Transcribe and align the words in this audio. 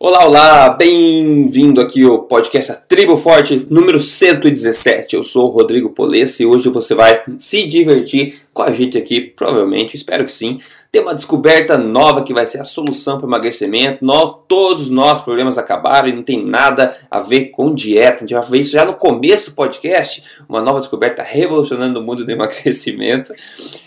Olá, 0.00 0.24
olá, 0.24 0.70
bem-vindo 0.70 1.80
aqui 1.80 2.04
ao 2.04 2.22
podcast 2.22 2.70
A 2.70 2.76
Tribo 2.76 3.16
Forte 3.16 3.66
número 3.68 4.00
117. 4.00 5.16
Eu 5.16 5.24
sou 5.24 5.48
o 5.48 5.50
Rodrigo 5.50 5.90
Polesse 5.90 6.44
e 6.44 6.46
hoje 6.46 6.68
você 6.68 6.94
vai 6.94 7.20
se 7.36 7.66
divertir 7.66 8.42
com 8.54 8.62
a 8.62 8.72
gente 8.72 8.96
aqui, 8.96 9.20
provavelmente, 9.20 9.96
espero 9.96 10.24
que 10.24 10.30
sim. 10.30 10.58
Tem 10.90 11.02
uma 11.02 11.14
descoberta 11.14 11.76
nova 11.76 12.22
que 12.22 12.32
vai 12.32 12.46
ser 12.46 12.60
a 12.60 12.64
solução 12.64 13.18
para 13.18 13.26
o 13.26 13.28
emagrecimento. 13.28 14.04
Todos 14.48 14.84
os 14.84 14.90
nossos 14.90 15.22
problemas 15.22 15.58
acabaram 15.58 16.08
e 16.08 16.12
não 16.12 16.22
tem 16.22 16.42
nada 16.44 16.96
a 17.10 17.20
ver 17.20 17.46
com 17.46 17.74
dieta. 17.74 18.16
A 18.16 18.20
gente 18.20 18.34
vai 18.34 18.42
ver 18.42 18.58
isso 18.60 18.72
já 18.72 18.84
no 18.84 18.94
começo 18.94 19.50
do 19.50 19.56
podcast. 19.56 20.24
Uma 20.48 20.62
nova 20.62 20.80
descoberta 20.80 21.22
revolucionando 21.22 22.00
o 22.00 22.02
mundo 22.02 22.24
do 22.24 22.30
emagrecimento. 22.32 23.34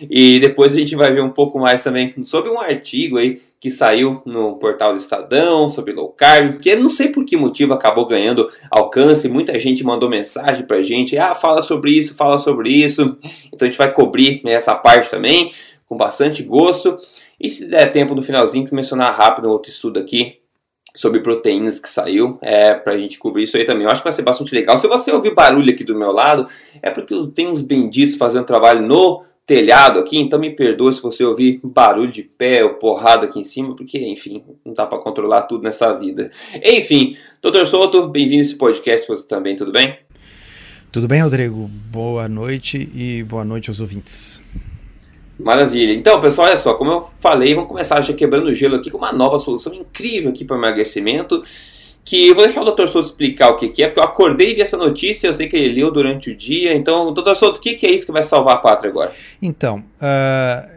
E 0.09 0.39
depois 0.39 0.73
a 0.73 0.77
gente 0.77 0.95
vai 0.95 1.11
ver 1.11 1.21
um 1.21 1.31
pouco 1.31 1.59
mais 1.59 1.83
também 1.83 2.13
sobre 2.21 2.51
um 2.51 2.59
artigo 2.59 3.17
aí 3.17 3.39
que 3.61 3.69
saiu 3.69 4.23
no 4.25 4.55
portal 4.55 4.91
do 4.91 4.99
Estadão 4.99 5.69
sobre 5.69 5.93
low 5.93 6.09
carb, 6.09 6.57
que 6.59 6.75
não 6.75 6.89
sei 6.89 7.09
por 7.09 7.23
que 7.23 7.37
motivo 7.37 7.75
acabou 7.75 8.07
ganhando 8.07 8.49
alcance, 8.71 9.29
muita 9.29 9.57
gente 9.59 9.83
mandou 9.83 10.09
mensagem 10.09 10.65
pra 10.65 10.81
gente, 10.81 11.15
ah, 11.15 11.35
fala 11.35 11.61
sobre 11.61 11.91
isso, 11.91 12.15
fala 12.15 12.39
sobre 12.39 12.71
isso, 12.71 13.15
então 13.53 13.67
a 13.67 13.69
gente 13.69 13.77
vai 13.77 13.93
cobrir 13.93 14.41
essa 14.47 14.73
parte 14.73 15.11
também, 15.11 15.51
com 15.91 15.97
bastante 15.97 16.41
gosto, 16.41 16.97
e 17.37 17.49
se 17.49 17.65
der 17.65 17.91
tempo 17.91 18.15
no 18.15 18.21
finalzinho, 18.21 18.65
mencionar 18.71 19.13
rápido 19.13 19.49
um 19.49 19.51
outro 19.51 19.69
estudo 19.69 19.99
aqui, 19.99 20.37
sobre 20.95 21.19
proteínas 21.19 21.81
que 21.81 21.89
saiu, 21.89 22.39
é 22.41 22.73
pra 22.73 22.97
gente 22.97 23.19
cobrir 23.19 23.43
isso 23.43 23.57
aí 23.57 23.65
também. 23.65 23.83
Eu 23.83 23.89
acho 23.89 23.99
que 23.99 24.05
vai 24.05 24.13
ser 24.13 24.21
bastante 24.21 24.55
legal. 24.55 24.77
Se 24.77 24.87
você 24.87 25.11
ouvir 25.11 25.35
barulho 25.35 25.69
aqui 25.69 25.83
do 25.83 25.93
meu 25.93 26.13
lado, 26.13 26.45
é 26.81 26.89
porque 26.89 27.13
tem 27.35 27.49
uns 27.49 27.61
benditos 27.61 28.15
fazendo 28.15 28.45
trabalho 28.45 28.81
no 28.81 29.25
telhado 29.45 29.99
aqui, 29.99 30.17
então 30.17 30.39
me 30.39 30.51
perdoe 30.51 30.93
se 30.93 31.01
você 31.01 31.25
ouvir 31.25 31.59
barulho 31.61 32.09
de 32.09 32.23
pé 32.23 32.63
ou 32.63 32.75
porrada 32.75 33.25
aqui 33.25 33.41
em 33.41 33.43
cima, 33.43 33.75
porque, 33.75 33.99
enfim, 33.99 34.45
não 34.63 34.73
dá 34.73 34.85
para 34.85 34.97
controlar 34.97 35.41
tudo 35.41 35.61
nessa 35.61 35.91
vida. 35.91 36.31
Enfim, 36.63 37.17
doutor 37.41 37.67
Souto, 37.67 38.07
bem-vindo 38.07 38.39
a 38.39 38.43
esse 38.43 38.55
podcast, 38.55 39.05
você 39.09 39.27
também, 39.27 39.57
tudo 39.57 39.73
bem? 39.73 39.97
Tudo 40.89 41.05
bem, 41.05 41.21
Rodrigo? 41.21 41.69
Boa 41.91 42.29
noite 42.29 42.89
e 42.95 43.23
boa 43.23 43.43
noite 43.43 43.69
aos 43.69 43.81
ouvintes. 43.81 44.41
Maravilha. 45.43 45.93
Então, 45.93 46.19
pessoal, 46.21 46.47
olha 46.47 46.57
só, 46.57 46.73
como 46.73 46.91
eu 46.91 47.05
falei, 47.19 47.53
vamos 47.53 47.69
começar 47.69 48.01
já 48.01 48.13
quebrando 48.13 48.47
o 48.47 48.55
gelo 48.55 48.75
aqui 48.75 48.89
com 48.89 48.97
uma 48.97 49.11
nova 49.11 49.39
solução 49.39 49.73
incrível 49.73 50.29
aqui 50.29 50.45
para 50.45 50.57
emagrecimento 50.57 51.43
que 52.03 52.27
eu 52.27 52.35
vou 52.35 52.43
deixar 52.43 52.61
o 52.61 52.71
Dr. 52.71 52.87
Souto 52.87 53.07
explicar 53.07 53.49
o 53.49 53.55
que, 53.55 53.69
que, 53.69 53.83
é, 53.83 53.87
porque 53.87 53.99
eu 53.99 54.03
acordei 54.03 54.51
e 54.51 54.55
vi 54.55 54.61
essa 54.61 54.77
notícia, 54.77 55.27
eu 55.27 55.33
sei 55.33 55.47
que 55.47 55.55
ele 55.55 55.75
leu 55.75 55.91
durante 55.91 56.31
o 56.31 56.35
dia. 56.35 56.73
Então, 56.73 57.13
Dr. 57.13 57.35
Souto, 57.35 57.59
o 57.59 57.61
que, 57.61 57.75
que, 57.75 57.85
é 57.85 57.91
isso 57.91 58.05
que 58.05 58.11
vai 58.11 58.23
salvar 58.23 58.55
a 58.55 58.57
pátria 58.57 58.89
agora? 58.89 59.13
Então, 59.41 59.83
uh, 59.97 60.69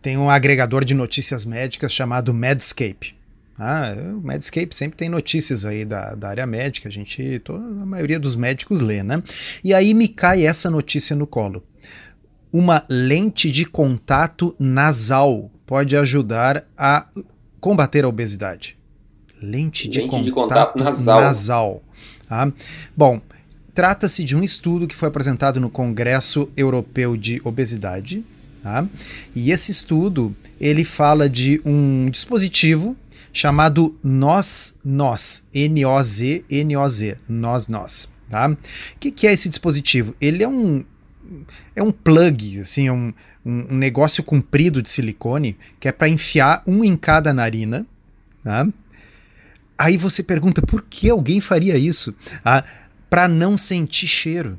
tem 0.00 0.16
um 0.16 0.30
agregador 0.30 0.84
de 0.84 0.94
notícias 0.94 1.44
médicas 1.44 1.92
chamado 1.92 2.32
Medscape. 2.32 3.14
Ah, 3.58 3.94
o 3.94 4.26
Medscape 4.26 4.74
sempre 4.74 4.96
tem 4.96 5.10
notícias 5.10 5.66
aí 5.66 5.84
da, 5.84 6.14
da 6.14 6.30
área 6.30 6.46
médica, 6.46 6.88
a 6.88 6.92
gente, 6.92 7.38
toda, 7.40 7.62
a 7.62 7.86
maioria 7.86 8.18
dos 8.18 8.34
médicos 8.34 8.80
lê, 8.80 9.02
né? 9.02 9.22
E 9.62 9.74
aí 9.74 9.92
me 9.92 10.08
cai 10.08 10.46
essa 10.46 10.70
notícia 10.70 11.14
no 11.14 11.26
colo. 11.26 11.62
Uma 12.52 12.84
lente 12.88 13.50
de 13.50 13.64
contato 13.64 14.54
nasal 14.58 15.50
pode 15.66 15.96
ajudar 15.96 16.64
a 16.76 17.06
combater 17.60 18.04
a 18.04 18.08
obesidade. 18.08 18.76
Lente 19.40 19.88
de, 19.88 20.00
Lente 20.00 20.10
contato, 20.10 20.24
de 20.24 20.32
contato 20.32 20.78
nasal. 20.78 21.20
nasal 21.20 21.82
tá? 22.28 22.52
Bom, 22.96 23.20
trata-se 23.74 24.24
de 24.24 24.36
um 24.36 24.42
estudo 24.42 24.86
que 24.86 24.94
foi 24.94 25.08
apresentado 25.08 25.60
no 25.60 25.70
Congresso 25.70 26.50
Europeu 26.56 27.16
de 27.16 27.40
Obesidade. 27.44 28.24
Tá? 28.62 28.86
E 29.34 29.50
esse 29.50 29.70
estudo 29.70 30.34
ele 30.60 30.84
fala 30.84 31.28
de 31.28 31.60
um 31.64 32.10
dispositivo 32.10 32.96
chamado 33.32 33.96
NOS-NOS, 34.02 35.44
N-O-Z, 35.54 36.44
N-O-Z, 36.50 37.16
NOS-NOS. 37.28 38.08
Tá? 38.28 38.48
O 38.48 38.58
que, 38.98 39.10
que, 39.10 39.26
é 39.26 39.32
esse 39.32 39.48
dispositivo? 39.48 40.14
Ele 40.20 40.42
é 40.42 40.48
um, 40.48 40.84
é 41.74 41.82
um 41.82 41.92
plug, 41.92 42.60
assim, 42.60 42.88
é 42.88 42.92
um, 42.92 43.12
um, 43.44 43.74
negócio 43.74 44.22
comprido 44.22 44.82
de 44.82 44.88
silicone 44.88 45.56
que 45.78 45.88
é 45.88 45.92
para 45.92 46.08
enfiar 46.08 46.62
um 46.66 46.84
em 46.84 46.96
cada 46.96 47.32
narina. 47.32 47.86
Tá? 48.42 48.66
Aí 49.78 49.96
você 49.96 50.22
pergunta 50.22 50.62
por 50.62 50.82
que 50.82 51.08
alguém 51.08 51.40
faria 51.40 51.76
isso? 51.76 52.14
Ah, 52.44 52.64
para 53.08 53.26
não 53.26 53.56
sentir 53.56 54.06
cheiro. 54.06 54.58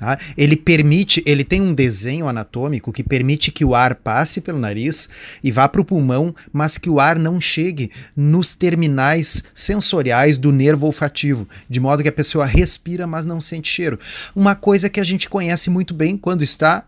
Ah, 0.00 0.18
ele 0.36 0.56
permite, 0.56 1.22
ele 1.24 1.44
tem 1.44 1.60
um 1.60 1.72
desenho 1.72 2.26
anatômico 2.26 2.92
que 2.92 3.02
permite 3.02 3.52
que 3.52 3.64
o 3.64 3.74
ar 3.74 3.94
passe 3.94 4.40
pelo 4.40 4.58
nariz 4.58 5.08
e 5.42 5.52
vá 5.52 5.68
para 5.68 5.80
o 5.80 5.84
pulmão, 5.84 6.34
mas 6.52 6.76
que 6.76 6.90
o 6.90 6.98
ar 6.98 7.18
não 7.18 7.40
chegue 7.40 7.90
nos 8.16 8.54
terminais 8.54 9.42
sensoriais 9.54 10.36
do 10.36 10.50
nervo 10.50 10.86
olfativo, 10.86 11.48
de 11.68 11.78
modo 11.78 12.02
que 12.02 12.08
a 12.08 12.12
pessoa 12.12 12.44
respira, 12.44 13.06
mas 13.06 13.24
não 13.24 13.40
sente 13.40 13.68
cheiro. 13.68 13.98
Uma 14.34 14.54
coisa 14.54 14.88
que 14.88 15.00
a 15.00 15.04
gente 15.04 15.28
conhece 15.28 15.70
muito 15.70 15.94
bem 15.94 16.16
quando 16.16 16.42
está 16.42 16.84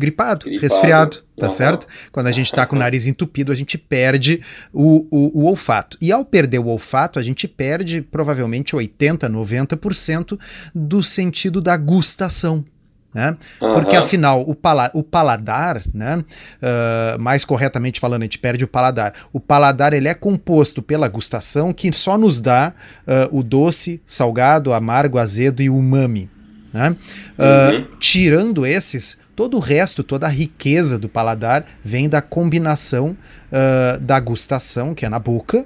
gripado, 0.00 0.46
gripado. 0.46 0.60
resfriado, 0.60 1.16
tá 1.38 1.46
uhum. 1.46 1.52
certo? 1.52 1.86
Quando 2.10 2.26
a 2.26 2.32
gente 2.32 2.46
está 2.46 2.66
com 2.66 2.74
o 2.74 2.78
nariz 2.78 3.06
entupido, 3.06 3.52
a 3.52 3.54
gente 3.54 3.78
perde 3.78 4.40
o, 4.72 5.06
o, 5.10 5.42
o, 5.42 5.44
olfato. 5.44 5.96
E 6.00 6.10
ao 6.10 6.24
perder 6.24 6.58
o 6.58 6.66
olfato, 6.66 7.18
a 7.18 7.22
gente 7.22 7.46
perde 7.46 8.00
provavelmente 8.00 8.74
80%, 8.74 9.28
90% 9.28 10.38
do 10.74 11.02
sentido 11.04 11.60
da 11.60 11.76
gustação. 11.76 12.64
Né? 13.12 13.36
Uhum. 13.60 13.74
Porque 13.74 13.96
afinal, 13.96 14.40
o, 14.48 14.54
pala 14.54 14.88
o 14.94 15.02
paladar, 15.02 15.82
né? 15.92 16.18
Uh, 16.18 17.20
mais 17.20 17.44
corretamente 17.44 17.98
falando, 17.98 18.22
a 18.22 18.24
gente 18.24 18.38
perde 18.38 18.62
o 18.62 18.68
paladar. 18.68 19.12
O 19.32 19.40
paladar 19.40 19.92
ele 19.92 20.06
é 20.06 20.14
composto 20.14 20.80
pela 20.80 21.08
gustação 21.08 21.72
que 21.72 21.92
só 21.92 22.16
nos 22.16 22.40
dá 22.40 22.72
uh, 23.06 23.36
o 23.36 23.42
doce, 23.42 24.00
salgado, 24.06 24.72
amargo, 24.72 25.18
azedo 25.18 25.60
e 25.60 25.68
umami. 25.68 26.30
Né? 26.72 26.90
Uh, 27.36 27.74
uhum. 27.74 27.86
Tirando 27.98 28.64
esses, 28.64 29.18
todo 29.40 29.56
o 29.56 29.60
resto, 29.60 30.04
toda 30.04 30.26
a 30.26 30.28
riqueza 30.28 30.98
do 30.98 31.08
paladar 31.08 31.64
vem 31.82 32.10
da 32.10 32.20
combinação 32.20 33.16
uh, 33.50 33.98
da 33.98 34.20
gustação, 34.20 34.94
que 34.94 35.06
é 35.06 35.08
na 35.08 35.18
boca, 35.18 35.64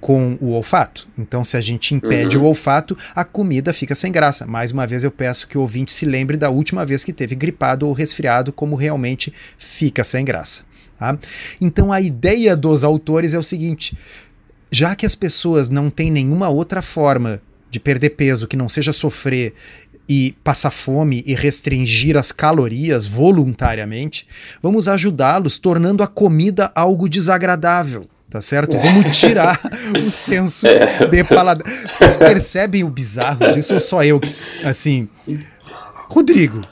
com 0.00 0.36
o 0.40 0.48
olfato. 0.48 1.06
Então, 1.16 1.44
se 1.44 1.56
a 1.56 1.60
gente 1.60 1.94
impede 1.94 2.36
uhum. 2.36 2.42
o 2.42 2.46
olfato, 2.48 2.98
a 3.14 3.24
comida 3.24 3.72
fica 3.72 3.94
sem 3.94 4.10
graça. 4.10 4.44
Mais 4.44 4.72
uma 4.72 4.88
vez, 4.88 5.04
eu 5.04 5.10
peço 5.12 5.46
que 5.46 5.56
o 5.56 5.60
ouvinte 5.60 5.92
se 5.92 6.04
lembre 6.04 6.36
da 6.36 6.50
última 6.50 6.84
vez 6.84 7.04
que 7.04 7.12
teve 7.12 7.36
gripado 7.36 7.86
ou 7.86 7.92
resfriado, 7.92 8.52
como 8.52 8.74
realmente 8.74 9.32
fica 9.56 10.02
sem 10.02 10.24
graça. 10.24 10.64
Tá? 10.98 11.16
Então, 11.60 11.92
a 11.92 12.00
ideia 12.00 12.56
dos 12.56 12.82
autores 12.82 13.34
é 13.34 13.38
o 13.38 13.42
seguinte: 13.44 13.96
já 14.68 14.96
que 14.96 15.06
as 15.06 15.14
pessoas 15.14 15.70
não 15.70 15.90
têm 15.90 16.10
nenhuma 16.10 16.48
outra 16.48 16.82
forma 16.82 17.40
de 17.72 17.80
perder 17.80 18.10
peso 18.10 18.46
que 18.46 18.56
não 18.56 18.68
seja 18.68 18.92
sofrer 18.92 19.54
e 20.08 20.34
passar 20.42 20.70
fome 20.70 21.22
e 21.26 21.34
restringir 21.34 22.16
as 22.16 22.32
calorias 22.32 23.06
voluntariamente, 23.06 24.26
vamos 24.62 24.88
ajudá-los 24.88 25.58
tornando 25.58 26.02
a 26.02 26.06
comida 26.06 26.70
algo 26.74 27.08
desagradável. 27.08 28.08
Tá 28.28 28.40
certo? 28.40 28.78
Vamos 28.78 29.18
tirar 29.18 29.60
o 30.06 30.10
senso 30.10 30.66
de 31.10 31.24
paladar. 31.24 31.70
Vocês 31.86 32.16
percebem 32.16 32.82
o 32.82 32.88
bizarro 32.88 33.52
disso 33.52 33.74
ou 33.74 33.80
só 33.80 34.02
eu? 34.02 34.18
Assim. 34.64 35.06
Rodrigo. 36.08 36.62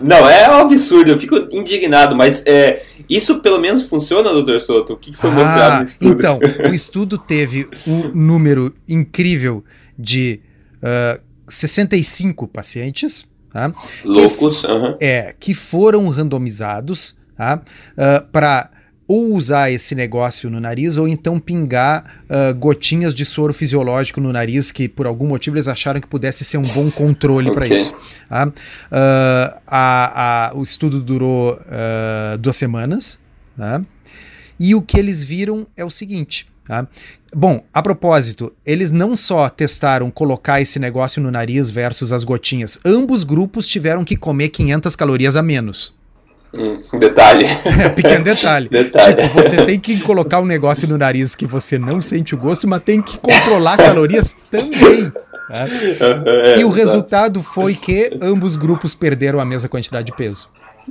Não, 0.00 0.28
é 0.28 0.50
um 0.50 0.56
absurdo, 0.56 1.12
eu 1.12 1.18
fico 1.18 1.36
indignado, 1.52 2.14
mas 2.14 2.44
é, 2.46 2.82
isso 3.08 3.40
pelo 3.40 3.58
menos 3.58 3.84
funciona, 3.84 4.32
doutor 4.32 4.60
Soto? 4.60 4.92
O 4.92 4.96
que, 4.96 5.12
foi 5.12 5.30
ah, 5.30 5.32
mostrado 5.32 5.78
no 5.78 5.84
estudo? 5.84 6.12
Então, 6.12 6.40
o 6.70 6.74
estudo 6.74 7.18
teve 7.18 7.68
um 7.86 8.08
número 8.14 8.74
incrível 8.88 9.64
de 9.98 10.40
uh, 10.82 11.20
65 11.48 12.46
pacientes. 12.48 13.24
Tá? 13.52 13.72
Loucos, 14.04 14.60
que, 14.60 14.66
uhum. 14.66 14.96
É, 15.00 15.34
que 15.38 15.54
foram 15.54 16.06
randomizados 16.08 17.16
tá? 17.36 17.62
Uh, 17.92 18.26
para 18.30 18.70
ou 19.08 19.34
usar 19.34 19.70
esse 19.70 19.94
negócio 19.94 20.50
no 20.50 20.58
nariz 20.58 20.96
ou 20.96 21.06
então 21.06 21.38
pingar 21.38 22.24
uh, 22.28 22.54
gotinhas 22.54 23.14
de 23.14 23.24
soro 23.24 23.54
fisiológico 23.54 24.20
no 24.20 24.32
nariz 24.32 24.72
que 24.72 24.88
por 24.88 25.06
algum 25.06 25.28
motivo 25.28 25.56
eles 25.56 25.68
acharam 25.68 26.00
que 26.00 26.08
pudesse 26.08 26.44
ser 26.44 26.58
um 26.58 26.62
bom 26.62 26.90
controle 26.90 27.50
okay. 27.50 27.68
para 27.68 27.76
isso. 27.76 27.94
Tá? 28.28 28.46
Uh, 28.46 29.60
a, 29.66 30.48
a, 30.48 30.54
o 30.56 30.62
estudo 30.62 31.00
durou 31.00 31.54
uh, 31.54 32.36
duas 32.38 32.56
semanas 32.56 33.18
tá? 33.56 33.80
e 34.58 34.74
o 34.74 34.82
que 34.82 34.98
eles 34.98 35.22
viram 35.22 35.66
é 35.76 35.84
o 35.84 35.90
seguinte. 35.90 36.48
Tá? 36.66 36.86
Bom, 37.34 37.62
a 37.72 37.82
propósito, 37.82 38.52
eles 38.64 38.90
não 38.90 39.16
só 39.16 39.48
testaram 39.48 40.10
colocar 40.10 40.60
esse 40.60 40.78
negócio 40.78 41.22
no 41.22 41.30
nariz 41.30 41.70
versus 41.70 42.12
as 42.12 42.24
gotinhas, 42.24 42.78
ambos 42.84 43.22
grupos 43.22 43.66
tiveram 43.66 44.04
que 44.04 44.16
comer 44.16 44.48
500 44.48 44.96
calorias 44.96 45.36
a 45.36 45.42
menos. 45.42 45.94
Hum, 46.52 46.80
detalhe. 46.98 47.44
É, 47.44 47.88
pequeno 47.94 48.24
detalhe. 48.24 48.68
detalhe. 48.72 49.22
Tipo, 49.22 49.34
você 49.34 49.64
tem 49.64 49.78
que 49.78 50.00
colocar 50.00 50.40
um 50.40 50.46
negócio 50.46 50.88
no 50.88 50.96
nariz 50.96 51.34
que 51.34 51.46
você 51.46 51.78
não 51.78 52.00
sente 52.00 52.34
o 52.34 52.38
gosto, 52.38 52.66
mas 52.66 52.80
tem 52.82 53.02
que 53.02 53.18
controlar 53.18 53.76
calorias 53.76 54.36
também. 54.50 55.04
Né? 55.04 55.12
É, 55.48 56.58
e 56.58 56.64
o 56.64 56.70
resultado 56.70 57.40
foi 57.40 57.76
que 57.76 58.18
ambos 58.20 58.56
grupos 58.56 58.96
perderam 58.96 59.38
a 59.38 59.44
mesma 59.44 59.68
quantidade 59.68 60.06
de 60.06 60.12
peso. 60.12 60.48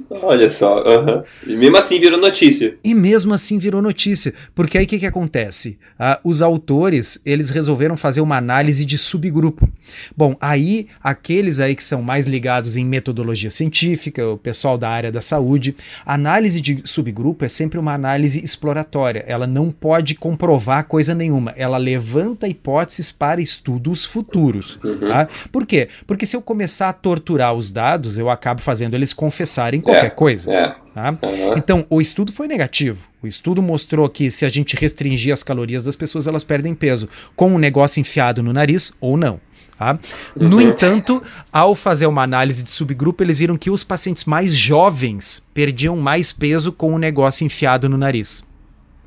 Olha 0.09 0.49
só, 0.49 0.83
uhum. 0.83 1.23
e 1.47 1.55
mesmo 1.55 1.77
assim 1.77 1.99
virou 1.99 2.19
notícia. 2.19 2.77
E 2.83 2.93
mesmo 2.93 3.33
assim 3.33 3.57
virou 3.57 3.81
notícia, 3.81 4.33
porque 4.53 4.77
aí 4.77 4.85
o 4.85 4.87
que, 4.87 4.99
que 4.99 5.05
acontece? 5.05 5.77
Ah, 5.97 6.19
os 6.23 6.41
autores 6.41 7.19
eles 7.25 7.49
resolveram 7.49 7.95
fazer 7.95 8.21
uma 8.21 8.37
análise 8.37 8.85
de 8.85 8.97
subgrupo. 8.97 9.69
Bom, 10.15 10.35
aí 10.39 10.87
aqueles 11.01 11.59
aí 11.59 11.75
que 11.75 11.83
são 11.83 12.01
mais 12.01 12.27
ligados 12.27 12.75
em 12.75 12.85
metodologia 12.85 13.51
científica, 13.51 14.27
o 14.27 14.37
pessoal 14.37 14.77
da 14.77 14.89
área 14.89 15.11
da 15.11 15.21
saúde, 15.21 15.75
análise 16.05 16.59
de 16.59 16.81
subgrupo 16.85 17.45
é 17.45 17.49
sempre 17.49 17.79
uma 17.79 17.93
análise 17.93 18.43
exploratória. 18.43 19.23
Ela 19.27 19.47
não 19.47 19.71
pode 19.71 20.15
comprovar 20.15 20.85
coisa 20.85 21.13
nenhuma. 21.13 21.53
Ela 21.55 21.77
levanta 21.77 22.47
hipóteses 22.47 23.11
para 23.11 23.41
estudos 23.41 24.05
futuros. 24.05 24.79
Uhum. 24.83 25.09
Tá? 25.09 25.27
Por 25.51 25.65
quê? 25.65 25.87
Porque 26.05 26.25
se 26.25 26.35
eu 26.35 26.41
começar 26.41 26.89
a 26.89 26.93
torturar 26.93 27.53
os 27.53 27.71
dados, 27.71 28.17
eu 28.17 28.29
acabo 28.29 28.61
fazendo 28.61 28.95
eles 28.95 29.13
confessarem 29.13 29.81
qualquer 29.85 30.07
é, 30.07 30.09
coisa. 30.09 30.51
É. 30.51 30.75
Tá? 30.93 31.11
Uhum. 31.11 31.57
Então, 31.57 31.85
o 31.89 32.01
estudo 32.01 32.31
foi 32.31 32.47
negativo. 32.47 33.07
O 33.21 33.27
estudo 33.27 33.61
mostrou 33.61 34.09
que 34.09 34.31
se 34.31 34.45
a 34.45 34.49
gente 34.49 34.75
restringir 34.75 35.31
as 35.31 35.43
calorias 35.43 35.85
das 35.85 35.95
pessoas, 35.95 36.25
elas 36.25 36.43
perdem 36.43 36.73
peso, 36.73 37.07
com 37.35 37.53
um 37.53 37.57
negócio 37.57 37.99
enfiado 37.99 38.41
no 38.41 38.51
nariz 38.51 38.91
ou 38.99 39.15
não. 39.15 39.39
Tá? 39.77 39.99
Uhum. 40.35 40.49
No 40.49 40.61
entanto, 40.61 41.21
ao 41.51 41.75
fazer 41.75 42.07
uma 42.07 42.23
análise 42.23 42.63
de 42.63 42.71
subgrupo, 42.71 43.23
eles 43.23 43.39
viram 43.39 43.57
que 43.57 43.69
os 43.69 43.83
pacientes 43.83 44.25
mais 44.25 44.55
jovens 44.55 45.43
perdiam 45.53 45.97
mais 45.97 46.31
peso 46.31 46.71
com 46.71 46.93
o 46.93 46.97
negócio 46.97 47.45
enfiado 47.45 47.87
no 47.87 47.97
nariz. 47.97 48.43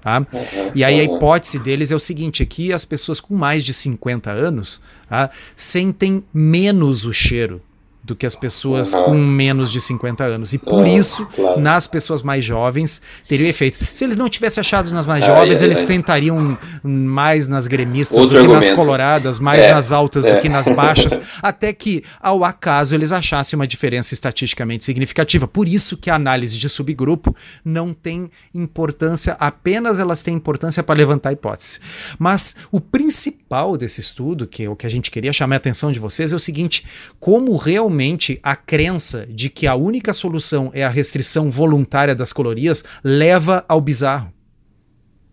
Tá? 0.01 0.19
Uhum. 0.19 0.71
E 0.75 0.85
aí 0.85 1.01
a 1.01 1.05
hipótese 1.05 1.59
deles 1.59 1.91
é 1.91 1.97
o 1.97 2.01
seguinte: 2.01 2.43
aqui 2.43 2.73
as 2.73 2.85
pessoas 2.85 3.19
com 3.19 3.35
mais 3.35 3.65
de 3.65 3.75
50 3.75 4.31
anos 4.31 4.81
tá, 5.09 5.31
sentem 5.57 6.23
menos 6.33 7.05
o 7.05 7.13
cheiro 7.13 7.63
do 8.08 8.16
que 8.16 8.25
as 8.25 8.34
pessoas 8.34 8.94
uhum. 8.94 9.05
com 9.05 9.14
menos 9.14 9.70
de 9.70 9.82
50 9.82 10.25
anos. 10.25 10.55
E 10.55 10.58
por 10.58 10.81
uhum, 10.81 10.87
isso, 10.87 11.26
claro. 11.26 11.60
nas 11.60 11.87
pessoas 11.87 12.22
mais 12.22 12.43
jovens, 12.43 13.02
teria 13.28 13.46
efeito. 13.49 13.78
Se 13.93 14.02
eles 14.02 14.16
não 14.16 14.31
tivessem 14.31 14.62
achado 14.62 14.90
nas 14.90 15.05
mais 15.05 15.25
jovens, 15.25 15.60
eles 15.60 15.82
tentariam 15.82 16.58
mais 16.82 17.46
nas 17.46 17.66
gremistas 17.66 18.16
Outro 18.16 18.31
do 18.31 18.32
que 18.32 18.46
argumento. 18.46 18.66
nas 18.66 18.75
coloradas, 18.75 19.38
mais 19.38 19.62
é, 19.62 19.75
nas 19.75 19.93
altas 19.93 20.25
é. 20.25 20.34
do 20.34 20.40
que 20.40 20.49
nas 20.49 20.66
baixas, 20.69 21.20
até 21.43 21.70
que, 21.72 22.02
ao 22.19 22.43
acaso, 22.44 22.94
eles 22.94 23.12
achassem 23.12 23.58
uma 23.58 23.66
diferença 23.66 24.14
estatisticamente 24.14 24.87
significativa. 24.87 25.46
Por 25.46 25.69
isso 25.69 25.94
que 25.94 26.08
a 26.08 26.14
análise 26.14 26.58
de 26.58 26.69
subgrupo 26.69 27.37
não 27.62 27.93
tem 27.93 28.31
importância, 28.55 29.37
apenas 29.38 30.00
elas 30.00 30.22
têm 30.22 30.34
importância 30.34 30.82
para 30.82 30.96
levantar 30.96 31.32
hipóteses. 31.32 31.78
Mas 32.19 32.56
o 32.72 32.81
principal 32.81 33.76
desse 33.76 34.00
estudo, 34.00 34.46
que 34.46 34.64
é 34.64 34.70
o 34.70 34.75
que 34.75 34.87
a 34.87 34.90
gente 34.90 35.10
queria 35.10 35.32
chamar 35.32 35.56
a 35.56 35.58
atenção 35.58 35.93
de 35.93 36.00
vocês, 36.00 36.32
é 36.32 36.37
o 36.37 36.40
seguinte: 36.40 36.87
como 37.20 37.55
realmente 37.56 37.98
realmente 37.99 38.39
a 38.43 38.55
crença 38.55 39.27
de 39.29 39.50
que 39.50 39.67
a 39.67 39.75
única 39.75 40.12
solução 40.12 40.71
é 40.73 40.85
a 40.85 40.89
restrição 40.89 41.50
voluntária 41.50 42.15
das 42.15 42.33
calorias 42.33 42.85
leva 43.03 43.65
ao 43.69 43.81
bizarro. 43.81 44.33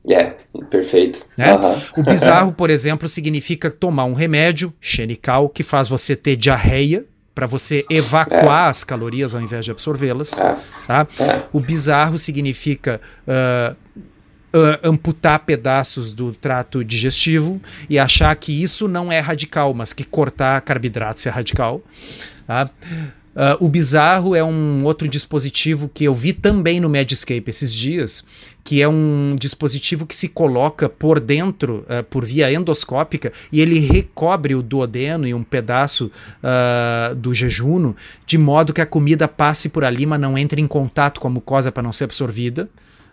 É, 0.09 0.35
perfeito. 0.69 1.25
Né? 1.37 1.53
Uhum. 1.53 1.81
O 1.97 2.03
bizarro, 2.03 2.51
por 2.57 2.69
exemplo, 2.69 3.07
significa 3.07 3.69
tomar 3.69 4.05
um 4.05 4.13
remédio, 4.13 4.73
xenical, 4.81 5.47
que 5.47 5.63
faz 5.63 5.89
você 5.89 6.15
ter 6.15 6.35
diarreia, 6.35 7.05
para 7.33 7.47
você 7.47 7.85
evacuar 7.89 8.67
é. 8.67 8.69
as 8.69 8.83
calorias 8.83 9.35
ao 9.35 9.41
invés 9.41 9.65
de 9.65 9.71
absorvê-las. 9.71 10.33
É. 10.33 10.55
Tá? 10.87 11.07
É. 11.19 11.41
O 11.51 11.59
bizarro 11.59 12.17
significa 12.17 13.01
uh, 13.27 13.75
uh, 14.55 14.79
amputar 14.89 15.39
pedaços 15.39 16.13
do 16.13 16.31
trato 16.31 16.83
digestivo 16.83 17.61
e 17.89 17.99
achar 17.99 18.33
que 18.35 18.63
isso 18.63 18.87
não 18.87 19.11
é 19.11 19.19
radical, 19.19 19.73
mas 19.73 19.91
que 19.91 20.05
cortar 20.05 20.61
carboidratos 20.61 21.25
é 21.25 21.29
radical. 21.29 21.83
Tá? 22.45 22.69
Uh, 23.35 23.65
o 23.65 23.67
bizarro 23.67 24.33
é 24.33 24.41
um 24.41 24.85
outro 24.85 25.09
dispositivo 25.09 25.91
que 25.93 26.05
eu 26.05 26.15
vi 26.15 26.31
também 26.31 26.79
no 26.79 26.87
Medscape 26.87 27.49
esses 27.49 27.73
dias, 27.73 28.23
que 28.63 28.81
é 28.81 28.87
um 28.87 29.35
dispositivo 29.37 30.05
que 30.05 30.15
se 30.15 30.29
coloca 30.29 30.87
por 30.87 31.19
dentro, 31.19 31.85
uh, 31.89 32.01
por 32.05 32.23
via 32.23 32.49
endoscópica, 32.53 33.33
e 33.51 33.59
ele 33.59 33.77
recobre 33.77 34.55
o 34.55 34.61
duodeno 34.61 35.27
e 35.27 35.33
um 35.33 35.43
pedaço 35.43 36.09
uh, 36.41 37.13
do 37.13 37.33
jejuno, 37.33 37.93
de 38.25 38.37
modo 38.37 38.71
que 38.71 38.79
a 38.79 38.85
comida 38.85 39.27
passe 39.27 39.67
por 39.67 39.83
ali, 39.83 40.05
mas 40.05 40.19
não 40.21 40.37
entre 40.37 40.61
em 40.61 40.67
contato 40.67 41.19
com 41.19 41.27
a 41.27 41.31
mucosa 41.31 41.73
para 41.73 41.83
não 41.83 41.91
ser 41.91 42.05
absorvida. 42.05 42.69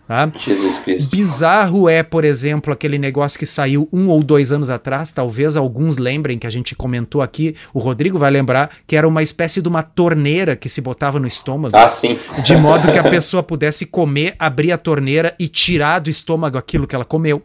Tá? 0.07 0.31
Jesus 0.35 0.77
Cristo. 0.79 1.15
Bizarro 1.15 1.87
é, 1.87 2.03
por 2.03 2.25
exemplo, 2.25 2.73
aquele 2.73 2.97
negócio 2.97 3.39
que 3.39 3.45
saiu 3.45 3.87
um 3.91 4.09
ou 4.09 4.21
dois 4.21 4.51
anos 4.51 4.69
atrás, 4.69 5.11
talvez 5.13 5.55
alguns 5.55 5.97
lembrem 5.97 6.37
que 6.37 6.45
a 6.45 6.49
gente 6.49 6.75
comentou 6.75 7.21
aqui, 7.21 7.55
o 7.73 7.79
Rodrigo 7.79 8.19
vai 8.19 8.29
lembrar, 8.29 8.69
que 8.85 8.97
era 8.97 9.07
uma 9.07 9.23
espécie 9.23 9.61
de 9.61 9.69
uma 9.69 9.81
torneira 9.81 10.55
que 10.55 10.67
se 10.67 10.81
botava 10.81 11.19
no 11.19 11.27
estômago. 11.27 11.75
Ah, 11.75 11.87
sim. 11.87 12.19
De 12.43 12.55
modo 12.57 12.91
que 12.91 12.99
a 12.99 13.03
pessoa 13.09 13.41
pudesse 13.41 13.85
comer, 13.85 14.35
abrir 14.37 14.71
a 14.71 14.77
torneira 14.77 15.33
e 15.39 15.47
tirar 15.47 15.99
do 15.99 16.09
estômago 16.09 16.57
aquilo 16.57 16.85
que 16.85 16.95
ela 16.95 17.05
comeu. 17.05 17.41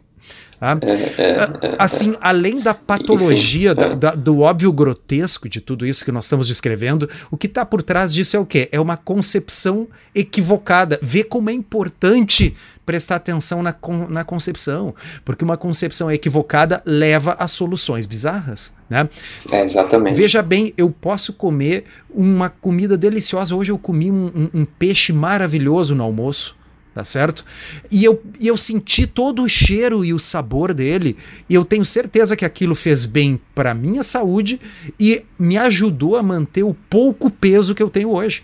Tá? 0.59 0.77
É, 1.17 1.75
assim, 1.79 2.15
além 2.19 2.59
da 2.59 2.73
patologia, 2.73 3.71
Enfim, 3.71 3.81
da, 3.81 3.93
da, 3.95 4.11
do 4.15 4.41
óbvio 4.41 4.73
grotesco 4.73 5.47
de 5.47 5.61
tudo 5.61 5.85
isso 5.85 6.03
que 6.03 6.11
nós 6.11 6.25
estamos 6.25 6.49
descrevendo, 6.49 7.09
o 7.31 7.37
que 7.37 7.47
está 7.47 7.65
por 7.65 7.81
trás 7.81 8.13
disso 8.13 8.35
é 8.35 8.39
o 8.39 8.45
quê? 8.45 8.67
É 8.69 8.79
uma 8.79 8.97
concepção 8.97 9.87
equivocada. 10.13 10.99
Vê 11.01 11.23
como 11.23 11.49
é 11.49 11.53
importante 11.53 12.53
prestar 12.85 13.15
atenção 13.15 13.63
na, 13.63 13.73
na 14.09 14.23
concepção, 14.25 14.93
porque 15.23 15.45
uma 15.45 15.55
concepção 15.55 16.11
equivocada 16.11 16.81
leva 16.85 17.37
a 17.39 17.47
soluções 17.47 18.05
bizarras. 18.05 18.73
Né? 18.89 19.07
É, 19.49 19.63
exatamente. 19.63 20.15
Veja 20.15 20.41
bem, 20.41 20.73
eu 20.75 20.89
posso 20.89 21.31
comer 21.31 21.85
uma 22.09 22.49
comida 22.49 22.97
deliciosa. 22.97 23.55
Hoje 23.55 23.71
eu 23.71 23.77
comi 23.77 24.11
um, 24.11 24.25
um, 24.25 24.61
um 24.61 24.65
peixe 24.65 25.13
maravilhoso 25.13 25.95
no 25.95 26.03
almoço 26.03 26.58
tá 26.93 27.03
certo? 27.03 27.45
E 27.91 28.03
eu, 28.03 28.21
e 28.39 28.47
eu 28.47 28.57
senti 28.57 29.05
todo 29.05 29.43
o 29.43 29.49
cheiro 29.49 30.03
e 30.03 30.13
o 30.13 30.19
sabor 30.19 30.73
dele, 30.73 31.15
e 31.47 31.53
eu 31.53 31.63
tenho 31.63 31.85
certeza 31.85 32.35
que 32.35 32.45
aquilo 32.45 32.75
fez 32.75 33.05
bem 33.05 33.39
para 33.53 33.73
minha 33.73 34.03
saúde 34.03 34.59
e 34.99 35.23
me 35.37 35.57
ajudou 35.57 36.15
a 36.17 36.23
manter 36.23 36.63
o 36.63 36.73
pouco 36.89 37.29
peso 37.29 37.75
que 37.75 37.83
eu 37.83 37.89
tenho 37.89 38.11
hoje. 38.11 38.43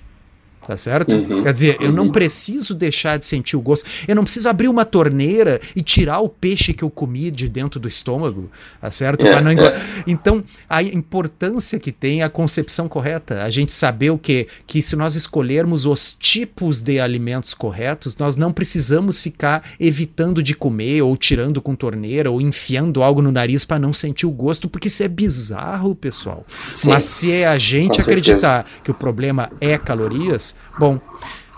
Tá 0.68 0.76
certo? 0.76 1.16
Uhum, 1.16 1.44
Quer 1.44 1.54
dizer, 1.54 1.78
eu 1.80 1.92
não 1.92 2.06
uhum. 2.06 2.12
preciso 2.12 2.74
deixar 2.74 3.18
de 3.18 3.26
sentir 3.26 3.56
o 3.56 3.62
gosto. 3.62 3.86
Eu 4.08 4.16
não 4.16 4.24
preciso 4.24 4.50
abrir 4.50 4.68
uma 4.68 4.84
torneira 4.84 5.62
e 5.76 5.82
tirar 5.82 6.20
o 6.20 6.30
peixe 6.30 6.74
que 6.74 6.84
eu 6.84 6.90
comi 6.90 7.30
de 7.30 7.48
dentro 7.48 7.80
do 7.80 7.88
estômago. 7.88 8.50
Tá 8.82 8.90
certo? 8.90 9.26
É, 9.26 9.32
é. 9.32 9.82
Então, 10.08 10.44
a 10.68 10.82
importância 10.82 11.80
que 11.80 11.92
tem 11.92 12.24
a 12.24 12.30
concepção 12.30 12.88
correta. 12.88 13.44
A 13.44 13.50
gente 13.50 13.72
saber 13.72 14.10
o 14.10 14.18
que? 14.18 14.48
Que 14.66 14.82
se 14.82 14.96
nós 14.96 15.16
escolhermos 15.16 15.86
os 15.86 16.14
tipos 16.14 16.82
de 16.82 17.00
alimentos 17.00 17.54
corretos, 17.54 18.18
nós 18.18 18.36
não 18.36 18.52
precisamos 18.52 19.22
ficar 19.22 19.64
evitando 19.80 20.42
de 20.42 20.56
comer 20.56 21.02
ou 21.02 21.16
tirando 21.16 21.62
com 21.62 21.76
torneira 21.76 22.32
ou 22.32 22.42
enfiando 22.42 23.04
algo 23.04 23.22
no 23.22 23.32
nariz 23.32 23.66
para 23.66 23.78
não 23.78 23.94
sentir 23.94 24.26
o 24.26 24.32
gosto, 24.32 24.68
porque 24.68 24.88
isso 24.88 25.04
é 25.04 25.08
bizarro, 25.08 25.94
pessoal. 25.94 26.46
Sim, 26.74 26.89
Mas 26.89 27.04
se 27.04 27.32
é 27.32 27.46
a 27.46 27.58
gente 27.58 28.01
acreditar 28.01 28.66
que 28.84 28.92
o 28.92 28.94
problema 28.94 29.51
é 29.62 29.78
calorias, 29.78 30.55
Bom, 30.78 31.00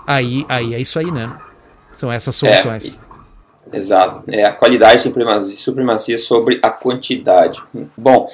aí, 0.06 0.46
aí 0.48 0.74
é 0.74 0.80
isso 0.80 1.00
aí, 1.00 1.12
né? 1.12 1.36
São 1.92 2.12
essas 2.12 2.36
soluções. 2.36 2.98
É, 3.72 3.77
exato. 3.77 4.24
É 4.32 4.46
a 4.46 4.54
qualidade 4.54 5.04
tem 5.04 5.42
supremacia 5.42 6.18
sobre 6.18 6.60
a 6.62 6.70
quantidade. 6.70 7.62
Bom, 7.98 8.30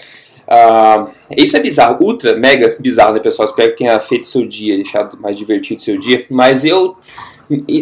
uh, 0.48 1.10
isso 1.36 1.56
é 1.56 1.60
bizarro, 1.62 1.98
ultra, 2.02 2.36
mega 2.36 2.76
bizarro, 2.80 3.14
né, 3.14 3.20
pessoal? 3.20 3.48
Espero 3.48 3.72
que 3.72 3.78
tenha 3.78 3.98
feito 4.00 4.26
seu 4.26 4.46
dia, 4.46 4.76
deixado 4.76 5.18
mais 5.20 5.38
divertido 5.38 5.82
seu 5.82 5.98
dia. 5.98 6.26
Mas 6.30 6.66
eu. 6.66 6.98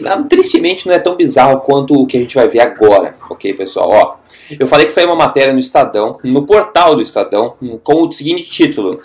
Ah, 0.08 0.24
tristemente 0.24 0.88
não 0.88 0.94
é 0.94 1.00
tão 1.00 1.16
bizarro 1.16 1.62
quanto 1.62 1.94
o 1.94 2.06
que 2.06 2.18
a 2.18 2.20
gente 2.20 2.36
vai 2.36 2.48
ver 2.48 2.60
agora, 2.60 3.16
ok, 3.30 3.54
pessoal? 3.54 3.90
Ó, 3.90 4.16
eu 4.60 4.68
falei 4.68 4.86
que 4.86 4.92
saiu 4.92 5.08
uma 5.08 5.16
matéria 5.16 5.54
no 5.54 5.60
Estadão, 5.60 6.18
no 6.24 6.46
portal 6.46 6.96
do 6.96 7.02
Estadão, 7.02 7.56
com 7.84 8.08
o 8.08 8.12
seguinte 8.12 8.50
título: 8.50 9.00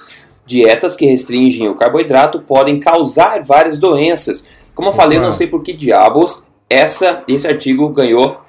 Dietas 0.47 0.95
que 0.95 1.05
restringem 1.05 1.69
o 1.69 1.75
carboidrato 1.75 2.41
podem 2.41 2.79
causar 2.79 3.43
várias 3.43 3.79
doenças. 3.79 4.49
Como 4.75 4.89
eu 4.89 4.93
falei, 4.93 5.19
não 5.19 5.33
sei 5.33 5.47
por 5.47 5.63
que 5.63 5.73
diabos 5.73 6.47
essa, 6.69 7.23
esse 7.29 7.47
artigo 7.47 7.89
ganhou 7.91 8.41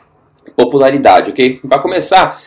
popularidade, 0.55 1.31
ok? 1.31 1.59
Para 1.67 1.79
começar, 1.79 2.39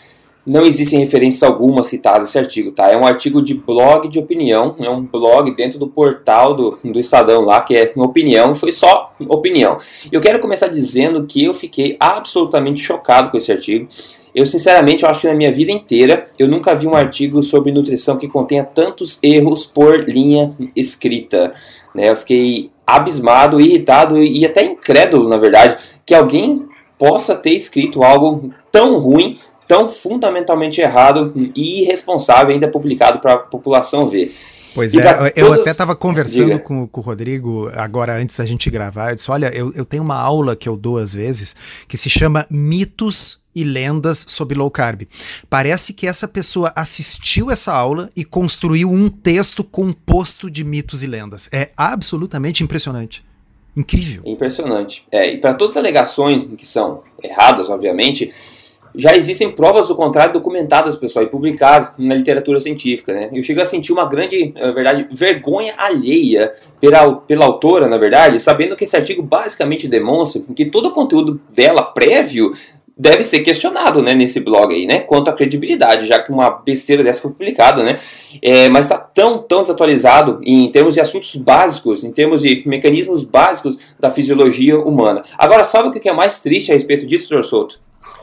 não 0.44 0.64
existem 0.64 0.98
referências 0.98 1.42
alguma 1.42 1.84
citadas 1.84 2.22
nesse 2.22 2.38
artigo, 2.38 2.72
tá? 2.72 2.90
É 2.90 2.96
um 2.96 3.06
artigo 3.06 3.42
de 3.42 3.54
blog 3.54 4.08
de 4.08 4.18
opinião, 4.18 4.74
é 4.80 4.88
um 4.88 5.02
blog 5.02 5.54
dentro 5.54 5.78
do 5.78 5.86
portal 5.86 6.54
do, 6.54 6.78
do 6.82 6.98
Estadão 6.98 7.42
lá, 7.42 7.60
que 7.60 7.76
é 7.76 7.92
opinião, 7.96 8.54
foi 8.54 8.72
só 8.72 9.14
opinião. 9.28 9.76
Eu 10.10 10.20
quero 10.20 10.40
começar 10.40 10.68
dizendo 10.68 11.24
que 11.26 11.44
eu 11.44 11.54
fiquei 11.54 11.96
absolutamente 12.00 12.80
chocado 12.80 13.30
com 13.30 13.36
esse 13.36 13.52
artigo. 13.52 13.86
Eu, 14.34 14.46
sinceramente, 14.46 15.02
eu 15.02 15.10
acho 15.10 15.22
que 15.22 15.28
na 15.28 15.34
minha 15.34 15.52
vida 15.52 15.72
inteira 15.72 16.28
eu 16.38 16.48
nunca 16.48 16.74
vi 16.74 16.86
um 16.86 16.94
artigo 16.94 17.42
sobre 17.42 17.72
nutrição 17.72 18.16
que 18.16 18.28
contenha 18.28 18.64
tantos 18.64 19.18
erros 19.22 19.64
por 19.64 20.08
linha 20.08 20.54
escrita. 20.74 21.52
Né? 21.94 22.10
Eu 22.10 22.16
fiquei 22.16 22.70
abismado, 22.86 23.60
irritado 23.60 24.20
e 24.22 24.44
até 24.44 24.64
incrédulo, 24.64 25.28
na 25.28 25.36
verdade, 25.36 25.76
que 26.04 26.14
alguém 26.14 26.68
possa 26.98 27.34
ter 27.34 27.52
escrito 27.52 28.02
algo 28.02 28.52
tão 28.70 28.98
ruim, 28.98 29.38
tão 29.66 29.88
fundamentalmente 29.88 30.80
errado 30.80 31.32
e 31.54 31.82
irresponsável, 31.82 32.52
ainda 32.52 32.68
publicado 32.68 33.20
para 33.20 33.34
a 33.34 33.38
população 33.38 34.06
ver. 34.06 34.34
Pois 34.74 34.94
é, 34.94 35.32
eu 35.34 35.52
até 35.52 35.70
estava 35.70 35.96
conversando 35.96 36.58
com, 36.60 36.86
com, 36.86 37.00
o 37.00 37.02
Rodrigo 37.02 37.68
agora 37.74 38.16
antes 38.16 38.36
da 38.36 38.46
gente 38.46 38.70
gravar. 38.70 39.10
Eu 39.10 39.16
disse: 39.16 39.30
olha, 39.30 39.52
eu, 39.52 39.72
eu 39.74 39.84
tenho 39.84 40.02
uma 40.02 40.18
aula 40.18 40.54
que 40.54 40.68
eu 40.68 40.76
dou 40.76 40.98
às 40.98 41.12
vezes 41.12 41.56
que 41.88 41.96
se 41.96 42.08
chama 42.08 42.46
Mitos 42.48 43.39
e 43.54 43.64
lendas 43.64 44.24
sobre 44.28 44.56
low 44.56 44.70
carb. 44.70 45.02
Parece 45.48 45.92
que 45.92 46.06
essa 46.06 46.28
pessoa 46.28 46.72
assistiu 46.74 47.50
essa 47.50 47.72
aula 47.72 48.10
e 48.14 48.24
construiu 48.24 48.90
um 48.90 49.08
texto 49.08 49.64
composto 49.64 50.50
de 50.50 50.64
mitos 50.64 51.02
e 51.02 51.06
lendas. 51.06 51.48
É 51.52 51.70
absolutamente 51.76 52.62
impressionante. 52.62 53.24
Incrível. 53.76 54.22
Impressionante. 54.24 55.04
É, 55.10 55.32
e 55.32 55.38
para 55.38 55.54
todas 55.54 55.76
as 55.76 55.82
alegações 55.82 56.46
que 56.56 56.66
são 56.66 57.02
erradas, 57.22 57.68
obviamente, 57.68 58.32
já 58.94 59.14
existem 59.14 59.50
provas 59.50 59.88
do 59.88 59.94
contrário 59.94 60.32
documentadas, 60.32 60.96
pessoal, 60.96 61.24
e 61.24 61.28
publicadas 61.28 61.92
na 61.96 62.14
literatura 62.14 62.58
científica, 62.60 63.12
né? 63.12 63.30
Eu 63.32 63.42
chego 63.42 63.60
a 63.60 63.64
sentir 63.64 63.92
uma 63.92 64.04
grande, 64.04 64.52
na 64.56 64.72
verdade, 64.72 65.06
vergonha 65.10 65.74
alheia 65.78 66.52
pela, 66.80 67.14
pela 67.16 67.44
autora, 67.44 67.88
na 67.88 67.96
verdade, 67.96 68.40
sabendo 68.40 68.76
que 68.76 68.84
esse 68.84 68.96
artigo 68.96 69.22
basicamente 69.22 69.86
demonstra 69.86 70.42
que 70.54 70.64
todo 70.64 70.86
o 70.86 70.92
conteúdo 70.92 71.40
dela 71.54 71.82
prévio 71.82 72.52
deve 73.00 73.24
ser 73.24 73.40
questionado, 73.40 74.02
né, 74.02 74.14
nesse 74.14 74.40
blog 74.40 74.74
aí, 74.74 74.86
né, 74.86 75.00
quanto 75.00 75.30
à 75.30 75.32
credibilidade, 75.32 76.06
já 76.06 76.22
que 76.22 76.30
uma 76.30 76.50
besteira 76.50 77.02
dessa 77.02 77.22
foi 77.22 77.30
publicada, 77.30 77.82
né, 77.82 77.98
é, 78.42 78.68
mas 78.68 78.86
está 78.86 78.98
tão, 78.98 79.38
tão 79.38 79.62
desatualizado 79.62 80.38
em 80.44 80.70
termos 80.70 80.92
de 80.92 81.00
assuntos 81.00 81.34
básicos, 81.36 82.04
em 82.04 82.12
termos 82.12 82.42
de 82.42 82.62
mecanismos 82.66 83.24
básicos 83.24 83.78
da 83.98 84.10
fisiologia 84.10 84.78
humana. 84.78 85.22
Agora, 85.38 85.64
sabe 85.64 85.88
o 85.88 85.90
que 85.90 86.08
é 86.08 86.12
mais 86.12 86.40
triste 86.40 86.70
a 86.70 86.74
respeito 86.74 87.06
disso, 87.06 87.34
Dr. 87.34 87.42
Souto? 87.42 87.80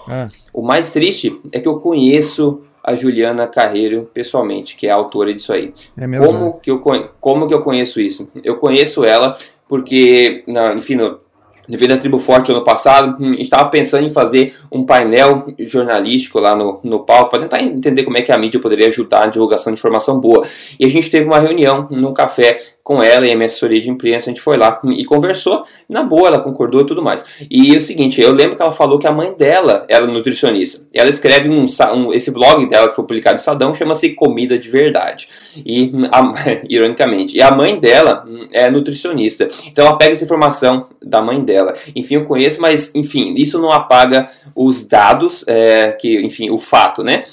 É. 0.07 0.29
O 0.53 0.61
mais 0.61 0.91
triste 0.91 1.41
é 1.51 1.59
que 1.59 1.67
eu 1.67 1.77
conheço 1.77 2.61
a 2.83 2.95
Juliana 2.95 3.47
Carreiro 3.47 4.09
pessoalmente, 4.13 4.75
que 4.75 4.85
é 4.85 4.91
a 4.91 4.95
autora 4.95 5.33
disso 5.33 5.51
aí. 5.51 5.73
É 5.97 6.05
mesmo? 6.05 6.27
Como, 6.27 6.53
que 6.53 6.69
eu, 6.69 6.81
como 7.19 7.47
que 7.47 7.53
eu 7.53 7.61
conheço 7.61 7.99
isso? 7.99 8.29
Eu 8.43 8.57
conheço 8.57 9.03
ela 9.03 9.35
porque, 9.67 10.43
na, 10.47 10.73
enfim, 10.73 10.95
no, 10.95 11.19
devido 11.67 11.91
à 11.91 11.97
Tribo 11.97 12.17
Forte 12.17 12.51
ano 12.51 12.63
passado, 12.63 13.17
hum, 13.19 13.33
estava 13.33 13.69
pensando 13.69 14.05
em 14.05 14.09
fazer 14.09 14.55
um 14.71 14.83
painel 14.83 15.47
jornalístico 15.59 16.39
lá 16.39 16.55
no, 16.55 16.79
no 16.83 16.99
palco 16.99 17.31
para 17.31 17.41
tentar 17.41 17.61
entender 17.61 18.03
como 18.03 18.17
é 18.17 18.21
que 18.21 18.31
a 18.31 18.37
mídia 18.37 18.59
poderia 18.59 18.87
ajudar 18.87 19.21
na 19.21 19.27
divulgação 19.27 19.73
de 19.73 19.79
informação 19.79 20.19
boa. 20.19 20.45
E 20.79 20.85
a 20.85 20.89
gente 20.89 21.09
teve 21.09 21.25
uma 21.25 21.39
reunião 21.39 21.87
num 21.89 22.13
café 22.13 22.57
com 22.87 23.03
ela 23.03 23.27
e 23.27 23.31
a 23.33 23.35
minha 23.35 23.47
assessoria 23.47 23.81
de 23.81 23.89
imprensa, 23.89 24.29
a 24.29 24.33
gente 24.33 24.39
foi 24.39 24.55
lá 24.55 24.79
e 24.95 25.03
conversou, 25.03 25.65
na 25.89 26.03
boa, 26.03 26.29
ela 26.29 26.39
concordou 26.39 26.79
e 26.79 26.85
tudo 26.85 27.01
mais. 27.03 27.25
E 27.51 27.75
é 27.75 27.77
o 27.77 27.81
seguinte, 27.81 28.21
eu 28.21 28.31
lembro 28.31 28.55
que 28.55 28.61
ela 28.61 28.71
falou 28.71 28.97
que 28.97 29.05
a 29.05 29.11
mãe 29.11 29.33
dela 29.33 29.85
era 29.89 30.07
nutricionista. 30.07 30.87
Ela 30.93 31.09
escreve 31.09 31.49
um, 31.49 31.65
um 31.65 32.13
esse 32.13 32.31
blog 32.31 32.65
dela 32.69 32.87
que 32.87 32.95
foi 32.95 33.03
publicado 33.03 33.33
no 33.33 33.39
Estadão, 33.39 33.75
chama-se 33.75 34.11
Comida 34.11 34.57
de 34.57 34.69
Verdade. 34.69 35.27
E, 35.65 35.91
a, 36.09 36.31
ironicamente, 36.69 37.35
e 37.35 37.41
a 37.41 37.51
mãe 37.51 37.77
dela 37.77 38.23
hum, 38.25 38.47
é 38.53 38.71
nutricionista. 38.71 39.49
Então 39.65 39.85
ela 39.85 39.97
pega 39.97 40.13
essa 40.13 40.23
informação 40.23 40.87
da 41.03 41.21
mãe 41.21 41.43
dela. 41.43 41.73
Enfim, 41.93 42.15
eu 42.15 42.23
conheço, 42.23 42.61
mas 42.61 42.95
enfim, 42.95 43.33
isso 43.35 43.59
não 43.59 43.69
apaga 43.69 44.29
os 44.55 44.87
dados, 44.87 45.45
é, 45.45 45.91
que, 45.91 46.21
enfim, 46.21 46.49
o 46.51 46.57
fato, 46.57 47.03
né? 47.03 47.23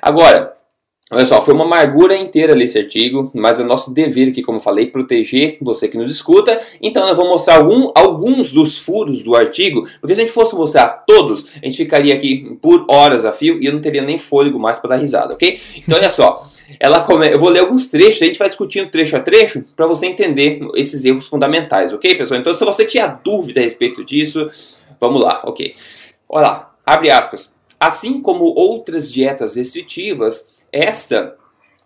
Agora, 0.00 0.54
Olha 1.14 1.26
só, 1.26 1.42
foi 1.42 1.52
uma 1.52 1.64
amargura 1.64 2.16
inteira 2.16 2.54
ler 2.54 2.64
esse 2.64 2.78
artigo, 2.78 3.30
mas 3.34 3.60
é 3.60 3.62
nosso 3.62 3.92
dever 3.92 4.30
aqui, 4.30 4.40
como 4.40 4.56
eu 4.56 4.62
falei, 4.62 4.86
proteger 4.86 5.58
você 5.60 5.86
que 5.86 5.98
nos 5.98 6.10
escuta. 6.10 6.58
Então 6.80 7.06
eu 7.06 7.14
vou 7.14 7.28
mostrar 7.28 7.56
algum, 7.56 7.90
alguns 7.94 8.50
dos 8.50 8.78
furos 8.78 9.22
do 9.22 9.36
artigo, 9.36 9.86
porque 10.00 10.14
se 10.14 10.22
a 10.22 10.24
gente 10.24 10.32
fosse 10.32 10.54
mostrar 10.54 11.04
todos, 11.06 11.48
a 11.62 11.66
gente 11.66 11.76
ficaria 11.76 12.14
aqui 12.14 12.56
por 12.62 12.86
horas 12.88 13.26
a 13.26 13.32
fio 13.32 13.60
e 13.60 13.66
eu 13.66 13.74
não 13.74 13.80
teria 13.82 14.00
nem 14.00 14.16
fôlego 14.16 14.58
mais 14.58 14.78
para 14.78 14.90
dar 14.90 14.96
risada, 14.96 15.34
ok? 15.34 15.60
Então 15.76 15.98
olha 15.98 16.08
só, 16.08 16.48
ela 16.80 17.02
come... 17.02 17.30
eu 17.30 17.38
vou 17.38 17.50
ler 17.50 17.60
alguns 17.60 17.88
trechos, 17.88 18.22
a 18.22 18.24
gente 18.24 18.38
vai 18.38 18.48
discutindo 18.48 18.90
trecho 18.90 19.14
a 19.14 19.20
trecho 19.20 19.62
para 19.76 19.86
você 19.86 20.06
entender 20.06 20.60
esses 20.74 21.04
erros 21.04 21.26
fundamentais, 21.26 21.92
ok, 21.92 22.14
pessoal? 22.14 22.40
Então 22.40 22.54
se 22.54 22.64
você 22.64 22.86
tinha 22.86 23.06
dúvida 23.06 23.60
a 23.60 23.64
respeito 23.64 24.02
disso, 24.02 24.48
vamos 24.98 25.20
lá, 25.20 25.42
ok? 25.44 25.74
Olha 26.26 26.46
lá, 26.46 26.74
abre 26.86 27.10
aspas. 27.10 27.54
Assim 27.78 28.22
como 28.22 28.44
outras 28.44 29.12
dietas 29.12 29.56
restritivas, 29.56 30.51
esta 30.72 31.36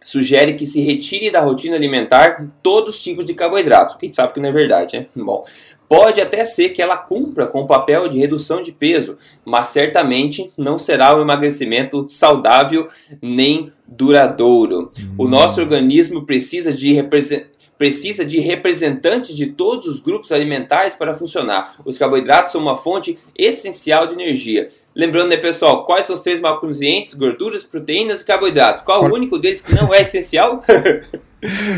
sugere 0.03 0.55
que 0.55 0.67
se 0.67 0.81
retire 0.81 1.31
da 1.31 1.41
rotina 1.41 1.75
alimentar 1.75 2.47
todos 2.63 2.95
os 2.95 3.03
tipos 3.03 3.25
de 3.25 3.35
carboidrato. 3.35 3.99
Quem 3.99 4.13
sabe 4.13 4.33
que 4.33 4.41
não 4.41 4.49
é 4.49 4.53
verdade, 4.53 4.97
né? 4.97 5.07
Bom, 5.17 5.45
pode 5.89 6.21
até 6.21 6.45
ser 6.45 6.69
que 6.69 6.81
ela 6.81 6.97
cumpra 6.97 7.47
com 7.47 7.63
o 7.63 7.67
papel 7.67 8.09
de 8.09 8.17
redução 8.17 8.63
de 8.63 8.71
peso, 8.71 9.19
mas 9.45 9.69
certamente 9.69 10.53
não 10.57 10.79
será 10.79 11.17
um 11.17 11.23
emagrecimento 11.23 12.07
saudável 12.09 12.87
nem 13.21 13.73
duradouro. 13.87 14.93
Hum. 14.97 15.15
O 15.19 15.27
nosso 15.27 15.61
organismo 15.61 16.25
precisa 16.25 16.73
de 16.73 16.93
representar 16.93 17.56
precisa 17.79 18.25
de 18.25 18.39
representantes 18.41 19.35
de 19.35 19.47
todos 19.47 19.87
os 19.87 20.01
grupos 20.01 20.33
alimentares 20.33 20.95
para 20.95 21.15
funcionar. 21.15 21.77
Os 21.85 21.99
carboidratos 21.99 22.53
são 22.53 22.61
uma 22.61 22.77
fonte 22.77 23.19
essencial 23.37 24.07
de 24.07 24.15
energia. 24.15 24.69
Lembrando, 24.95 25.29
né, 25.29 25.37
pessoal, 25.37 25.85
quais 25.85 26.07
são 26.07 26.15
os 26.15 26.21
três 26.21 26.41
macronutrientes? 26.41 27.15
Gorduras, 27.15 27.65
proteínas 27.65 28.23
e 28.23 28.25
carboidratos. 28.25 28.83
Qual 28.83 29.05
o 29.05 29.13
único 29.13 29.39
deles 29.39 29.61
que 29.61 29.75
não 29.75 29.93
é 29.95 30.03
essencial? 30.03 30.61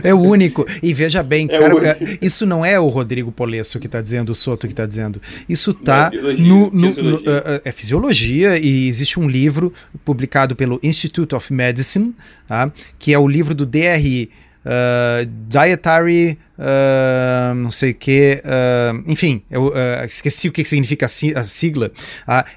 É 0.02 0.14
o 0.14 0.18
único. 0.18 0.64
E 0.82 0.94
veja 0.94 1.22
bem, 1.22 1.46
é 1.50 1.58
cara, 1.58 1.98
isso 2.22 2.46
não 2.46 2.64
é 2.64 2.78
o 2.78 2.86
Rodrigo 2.86 3.30
Polesso 3.30 3.78
que 3.78 3.86
está 3.86 4.00
dizendo, 4.00 4.30
o 4.30 4.34
Soto 4.34 4.66
que 4.66 4.72
está 4.72 4.86
dizendo. 4.86 5.20
Isso 5.48 5.72
está 5.72 6.10
é 6.14 6.16
no, 6.16 6.70
no, 6.70 6.90
no 6.94 7.16
uh, 7.16 7.60
é 7.64 7.72
fisiologia 7.72 8.58
e 8.58 8.88
existe 8.88 9.18
um 9.18 9.28
livro 9.28 9.72
publicado 10.04 10.54
pelo 10.54 10.78
Institute 10.82 11.34
of 11.34 11.52
Medicine, 11.52 12.14
tá? 12.46 12.72
que 12.98 13.12
é 13.12 13.18
o 13.18 13.26
livro 13.26 13.54
do 13.54 13.66
DRI 13.66 14.30
uh, 14.64 15.26
dietary, 15.48 16.38
uh, 16.58 17.54
não 17.54 17.70
sei 17.70 17.90
o 17.90 17.94
que, 17.94 18.42
uh, 18.44 19.10
enfim, 19.10 19.42
eu 19.50 19.72
esqueci 20.06 20.48
o 20.48 20.52
que 20.52 20.64
significa 20.64 21.06
a 21.06 21.44
sigla. 21.44 21.90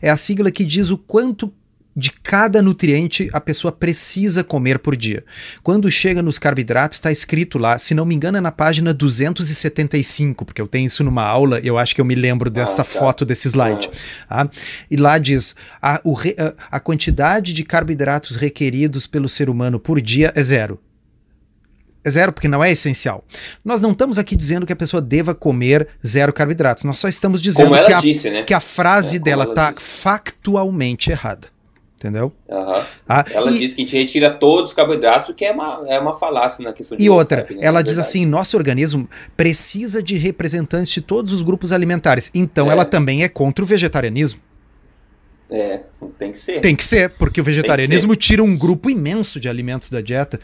é 0.01 0.09
a 0.09 0.17
sigla 0.17 0.51
que 0.51 0.65
diz 0.65 0.89
o 0.89 0.97
quanto 0.97 1.51
de 1.95 2.11
cada 2.11 2.61
nutriente 2.61 3.29
a 3.33 3.41
pessoa 3.41 3.71
precisa 3.71 4.43
comer 4.43 4.79
por 4.79 4.95
dia. 4.95 5.23
Quando 5.61 5.91
chega 5.91 6.21
nos 6.21 6.37
carboidratos, 6.37 6.97
está 6.97 7.11
escrito 7.11 7.57
lá, 7.57 7.77
se 7.77 7.93
não 7.93 8.05
me 8.05 8.15
engano, 8.15 8.37
é 8.37 8.41
na 8.41 8.51
página 8.51 8.93
275, 8.93 10.45
porque 10.45 10.61
eu 10.61 10.67
tenho 10.67 10.87
isso 10.87 11.03
numa 11.03 11.23
aula, 11.23 11.59
eu 11.59 11.77
acho 11.77 11.93
que 11.93 12.01
eu 12.01 12.05
me 12.05 12.15
lembro 12.15 12.49
desta 12.49 12.81
ah, 12.81 12.85
foto 12.85 13.25
desse 13.25 13.47
slide. 13.47 13.89
Ah. 14.29 14.47
E 14.89 14.95
lá 14.95 15.17
diz: 15.17 15.55
a, 15.81 15.99
o, 16.03 16.15
a 16.71 16.79
quantidade 16.79 17.53
de 17.53 17.63
carboidratos 17.63 18.35
requeridos 18.35 19.05
pelo 19.05 19.27
ser 19.27 19.49
humano 19.49 19.79
por 19.79 20.01
dia 20.01 20.31
é 20.35 20.43
zero. 20.43 20.79
É 22.03 22.09
zero, 22.09 22.31
porque 22.31 22.47
não 22.47 22.63
é 22.63 22.71
essencial. 22.71 23.23
Nós 23.63 23.79
não 23.79 23.91
estamos 23.91 24.17
aqui 24.17 24.35
dizendo 24.35 24.65
que 24.65 24.73
a 24.73 24.75
pessoa 24.75 25.01
deva 25.01 25.35
comer 25.35 25.87
zero 26.05 26.33
carboidratos. 26.33 26.83
Nós 26.83 26.97
só 26.97 27.07
estamos 27.07 27.39
dizendo 27.39 27.71
que 27.85 27.93
a, 27.93 27.97
disse, 27.99 28.29
né? 28.29 28.43
que 28.43 28.53
a 28.53 28.59
frase 28.59 29.17
é, 29.17 29.19
dela 29.19 29.45
está 29.45 29.73
factualmente 29.77 31.11
errada. 31.11 31.47
Entendeu? 32.01 32.33
Uhum. 32.49 32.83
Ah, 33.07 33.23
ela 33.31 33.51
e, 33.51 33.59
diz 33.59 33.75
que 33.75 33.81
a 33.83 33.85
gente 33.85 33.95
retira 33.95 34.31
todos 34.31 34.71
os 34.71 34.75
carboidratos, 34.75 35.29
o 35.29 35.35
que 35.35 35.45
é 35.45 35.51
uma, 35.51 35.83
é 35.87 35.99
uma 35.99 36.17
falácia 36.17 36.63
na 36.63 36.73
questão 36.73 36.97
de. 36.97 37.03
E 37.03 37.09
outra, 37.11 37.43
carb, 37.43 37.59
né? 37.59 37.63
ela 37.63 37.83
diz 37.83 37.99
assim: 37.99 38.25
nosso 38.25 38.57
organismo 38.57 39.07
precisa 39.37 40.01
de 40.01 40.15
representantes 40.15 40.91
de 40.91 40.99
todos 40.99 41.31
os 41.31 41.43
grupos 41.43 41.71
alimentares. 41.71 42.31
Então 42.33 42.69
é. 42.69 42.71
ela 42.71 42.85
também 42.85 43.21
é 43.21 43.29
contra 43.29 43.63
o 43.63 43.67
vegetarianismo. 43.67 44.41
É, 45.51 45.81
tem 46.17 46.31
que 46.31 46.39
ser. 46.39 46.59
Tem 46.59 46.75
que 46.75 46.83
ser, 46.83 47.11
porque 47.11 47.39
o 47.39 47.43
vegetarianismo 47.43 48.15
tira 48.15 48.41
um 48.41 48.57
grupo 48.57 48.89
imenso 48.89 49.39
de 49.39 49.47
alimentos 49.47 49.91
da 49.91 50.01
dieta. 50.01 50.39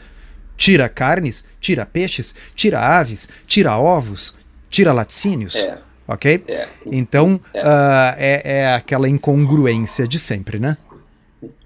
Tira 0.58 0.88
carnes, 0.88 1.42
tira 1.60 1.86
peixes, 1.86 2.34
tira 2.54 2.80
aves, 2.80 3.28
tira 3.46 3.78
ovos, 3.78 4.34
tira 4.68 4.92
laticínios. 4.92 5.56
É. 5.56 5.78
Ok? 6.06 6.42
É. 6.48 6.68
Então, 6.86 7.40
é. 7.54 7.62
Uh, 7.62 8.14
é, 8.18 8.74
aquela 8.74 9.08
incongruência 9.08 10.06
de 10.06 10.18
sempre, 10.18 10.58
né? 10.58 10.76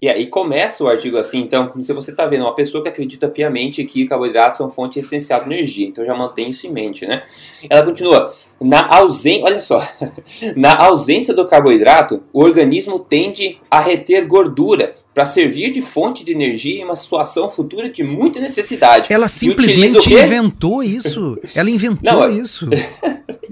E 0.00 0.08
aí 0.08 0.26
começa 0.26 0.84
o 0.84 0.88
artigo 0.88 1.16
assim, 1.16 1.38
então, 1.38 1.72
se 1.80 1.92
você 1.92 2.10
está 2.10 2.26
vendo 2.26 2.42
uma 2.42 2.54
pessoa 2.54 2.82
que 2.82 2.88
acredita 2.90 3.28
piamente 3.28 3.82
que 3.84 4.04
carboidratos 4.04 4.58
são 4.58 4.70
fonte 4.70 4.98
essencial 4.98 5.42
de 5.42 5.46
energia, 5.46 5.86
então 5.86 6.04
já 6.04 6.14
mantém 6.14 6.50
isso 6.50 6.66
em 6.66 6.70
mente, 6.70 7.06
né? 7.06 7.22
Ela 7.70 7.82
continua, 7.82 8.34
na 8.64 8.86
ausência, 8.88 9.44
olha 9.44 9.60
só, 9.60 9.86
na 10.56 10.76
ausência 10.76 11.34
do 11.34 11.46
carboidrato, 11.46 12.22
o 12.32 12.42
organismo 12.42 12.98
tende 12.98 13.58
a 13.70 13.80
reter 13.80 14.26
gordura 14.26 14.94
para 15.14 15.24
servir 15.24 15.70
de 15.70 15.82
fonte 15.82 16.24
de 16.24 16.32
energia 16.32 16.80
em 16.80 16.84
uma 16.84 16.96
situação 16.96 17.48
futura 17.48 17.88
de 17.88 18.02
muita 18.02 18.40
necessidade. 18.40 19.12
Ela 19.12 19.28
simplesmente 19.28 20.12
inventou 20.12 20.82
isso. 20.82 21.38
Ela 21.54 21.70
inventou 21.70 22.12
não, 22.12 22.30
isso. 22.30 22.66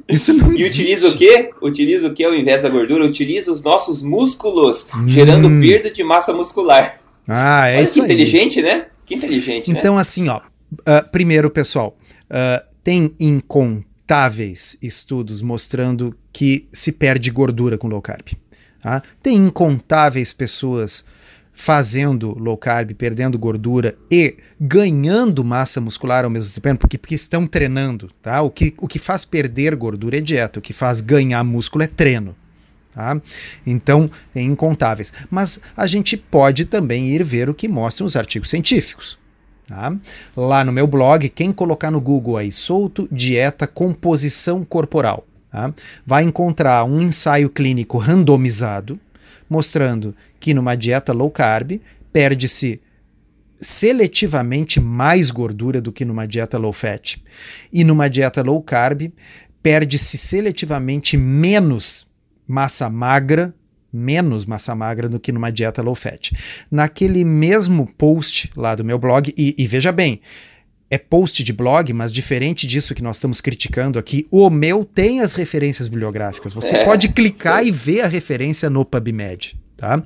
Isso 0.08 0.34
não 0.34 0.52
existe. 0.52 0.80
E 0.80 0.82
utiliza 0.82 1.08
o 1.08 1.16
quê? 1.16 1.50
Utiliza 1.62 2.08
o 2.08 2.12
quê 2.12 2.24
ao 2.24 2.34
invés 2.34 2.62
da 2.62 2.68
gordura? 2.68 3.04
Utiliza 3.04 3.52
os 3.52 3.62
nossos 3.62 4.02
músculos, 4.02 4.88
hum. 4.92 5.08
gerando 5.08 5.48
perda 5.60 5.88
de 5.88 6.02
massa 6.02 6.32
muscular. 6.32 7.00
Ah, 7.28 7.68
é 7.68 7.76
Olha 7.76 7.82
isso 7.82 7.94
que 7.94 8.00
inteligente, 8.00 8.60
né? 8.60 8.86
Que 9.06 9.14
inteligente, 9.14 9.72
né? 9.72 9.78
Então, 9.78 9.94
né? 9.94 10.00
assim, 10.00 10.28
ó. 10.28 10.40
Uh, 10.72 11.08
primeiro, 11.12 11.48
pessoal, 11.48 11.96
uh, 12.24 12.64
tem 12.82 13.14
incontáveis 14.10 14.76
estudos 14.82 15.40
mostrando 15.40 16.16
que 16.32 16.66
se 16.72 16.90
perde 16.90 17.30
gordura 17.30 17.78
com 17.78 17.86
low 17.86 18.02
carb. 18.02 18.26
Tá? 18.80 19.00
Tem 19.22 19.36
incontáveis 19.36 20.32
pessoas 20.32 21.04
fazendo 21.52 22.36
low 22.36 22.56
carb, 22.56 22.92
perdendo 22.94 23.38
gordura 23.38 23.96
e 24.10 24.36
ganhando 24.60 25.44
massa 25.44 25.80
muscular 25.80 26.24
ao 26.24 26.30
mesmo 26.30 26.60
tempo, 26.60 26.80
porque, 26.80 26.98
porque 26.98 27.14
estão 27.14 27.46
treinando, 27.46 28.10
tá? 28.20 28.42
O 28.42 28.50
que, 28.50 28.74
o 28.78 28.88
que 28.88 28.98
faz 28.98 29.24
perder 29.24 29.76
gordura 29.76 30.18
é 30.18 30.20
dieta, 30.20 30.58
o 30.58 30.62
que 30.62 30.72
faz 30.72 31.00
ganhar 31.00 31.44
músculo 31.44 31.84
é 31.84 31.86
treino. 31.86 32.34
Tá? 32.92 33.20
Então, 33.64 34.10
é 34.34 34.42
incontáveis. 34.42 35.12
Mas 35.30 35.60
a 35.76 35.86
gente 35.86 36.16
pode 36.16 36.64
também 36.64 37.06
ir 37.06 37.22
ver 37.22 37.48
o 37.48 37.54
que 37.54 37.68
mostram 37.68 38.06
os 38.06 38.16
artigos 38.16 38.50
científicos. 38.50 39.19
Tá? 39.70 39.96
Lá 40.36 40.64
no 40.64 40.72
meu 40.72 40.84
blog, 40.84 41.28
quem 41.28 41.52
colocar 41.52 41.92
no 41.92 42.00
Google 42.00 42.36
aí, 42.36 42.50
solto, 42.50 43.08
dieta, 43.10 43.68
composição 43.68 44.64
corporal, 44.64 45.24
tá? 45.48 45.72
vai 46.04 46.24
encontrar 46.24 46.82
um 46.82 47.00
ensaio 47.00 47.48
clínico 47.48 47.96
randomizado 47.96 48.98
mostrando 49.48 50.12
que 50.40 50.52
numa 50.52 50.74
dieta 50.74 51.12
low 51.12 51.30
carb 51.30 51.80
perde-se 52.12 52.80
seletivamente 53.60 54.80
mais 54.80 55.30
gordura 55.30 55.80
do 55.80 55.92
que 55.92 56.04
numa 56.04 56.26
dieta 56.26 56.58
low 56.58 56.72
fat. 56.72 57.22
E 57.72 57.84
numa 57.84 58.10
dieta 58.10 58.42
low 58.42 58.60
carb 58.60 59.12
perde-se 59.62 60.18
seletivamente 60.18 61.16
menos 61.16 62.08
massa 62.44 62.90
magra, 62.90 63.54
menos 63.92 64.46
massa 64.46 64.74
magra 64.74 65.08
do 65.08 65.20
que 65.20 65.32
numa 65.32 65.50
dieta 65.50 65.82
low 65.82 65.94
fat. 65.94 66.32
Naquele 66.70 67.24
mesmo 67.24 67.86
post 67.98 68.50
lá 68.56 68.74
do 68.74 68.84
meu 68.84 68.98
blog, 68.98 69.32
e, 69.36 69.54
e 69.58 69.66
veja 69.66 69.92
bem, 69.92 70.20
é 70.90 70.98
post 70.98 71.44
de 71.44 71.52
blog, 71.52 71.92
mas 71.92 72.10
diferente 72.10 72.66
disso 72.66 72.94
que 72.94 73.02
nós 73.02 73.16
estamos 73.16 73.40
criticando 73.40 73.98
aqui, 73.98 74.26
o 74.30 74.50
meu 74.50 74.84
tem 74.84 75.20
as 75.20 75.32
referências 75.32 75.86
bibliográficas. 75.86 76.52
Você 76.52 76.76
é, 76.76 76.84
pode 76.84 77.08
clicar 77.10 77.62
sim. 77.62 77.68
e 77.68 77.72
ver 77.72 78.00
a 78.00 78.08
referência 78.08 78.68
no 78.68 78.84
PubMed. 78.84 79.56
Tá? 79.76 80.02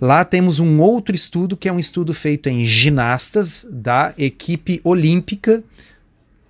Lá 0.00 0.24
temos 0.24 0.60
um 0.60 0.78
outro 0.80 1.16
estudo 1.16 1.56
que 1.56 1.68
é 1.68 1.72
um 1.72 1.78
estudo 1.78 2.14
feito 2.14 2.48
em 2.48 2.66
ginastas 2.66 3.66
da 3.68 4.14
equipe 4.16 4.80
olímpica 4.84 5.64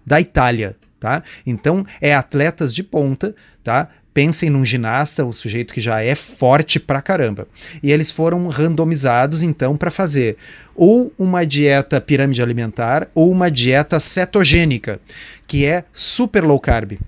da 0.04 0.20
Itália. 0.20 0.76
Tá? 1.00 1.22
Então, 1.46 1.86
é 2.00 2.12
atletas 2.12 2.74
de 2.74 2.82
ponta, 2.82 3.34
tá? 3.62 3.88
Pensem 4.18 4.50
num 4.50 4.64
ginasta, 4.64 5.24
o 5.24 5.32
sujeito 5.32 5.72
que 5.72 5.80
já 5.80 6.02
é 6.02 6.12
forte 6.12 6.80
pra 6.80 7.00
caramba. 7.00 7.46
E 7.80 7.92
eles 7.92 8.10
foram 8.10 8.48
randomizados 8.48 9.44
então 9.44 9.76
para 9.76 9.92
fazer 9.92 10.36
ou 10.74 11.12
uma 11.16 11.46
dieta 11.46 12.00
pirâmide 12.00 12.42
alimentar 12.42 13.06
ou 13.14 13.30
uma 13.30 13.48
dieta 13.48 14.00
cetogênica, 14.00 15.00
que 15.46 15.64
é 15.64 15.84
super 15.92 16.42
low 16.42 16.58
carb. 16.58 16.98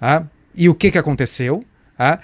Tá? 0.00 0.26
E 0.56 0.68
o 0.68 0.74
que, 0.74 0.90
que 0.90 0.98
aconteceu? 0.98 1.64
Tá? 1.96 2.18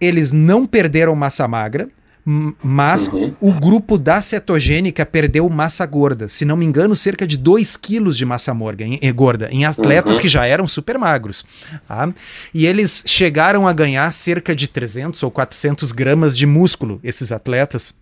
Eles 0.00 0.32
não 0.32 0.64
perderam 0.66 1.14
massa 1.14 1.46
magra, 1.46 1.86
mas 2.24 3.06
uhum. 3.06 3.34
o 3.38 3.52
grupo 3.52 3.98
da 3.98 4.22
cetogênica 4.22 5.04
perdeu 5.04 5.48
massa 5.50 5.84
gorda. 5.84 6.28
Se 6.28 6.44
não 6.44 6.56
me 6.56 6.64
engano, 6.64 6.96
cerca 6.96 7.26
de 7.26 7.36
2 7.36 7.76
quilos 7.76 8.16
de 8.16 8.24
massa 8.24 8.54
morga, 8.54 8.84
em, 8.84 9.12
gorda, 9.12 9.48
em 9.50 9.64
atletas 9.64 10.16
uhum. 10.16 10.22
que 10.22 10.28
já 10.28 10.46
eram 10.46 10.66
super 10.66 10.98
magros. 10.98 11.44
Tá? 11.86 12.12
E 12.52 12.66
eles 12.66 13.02
chegaram 13.06 13.68
a 13.68 13.72
ganhar 13.72 14.10
cerca 14.12 14.54
de 14.54 14.66
300 14.66 15.22
ou 15.22 15.30
400 15.30 15.92
gramas 15.92 16.36
de 16.36 16.46
músculo, 16.46 16.98
esses 17.02 17.30
atletas. 17.30 17.94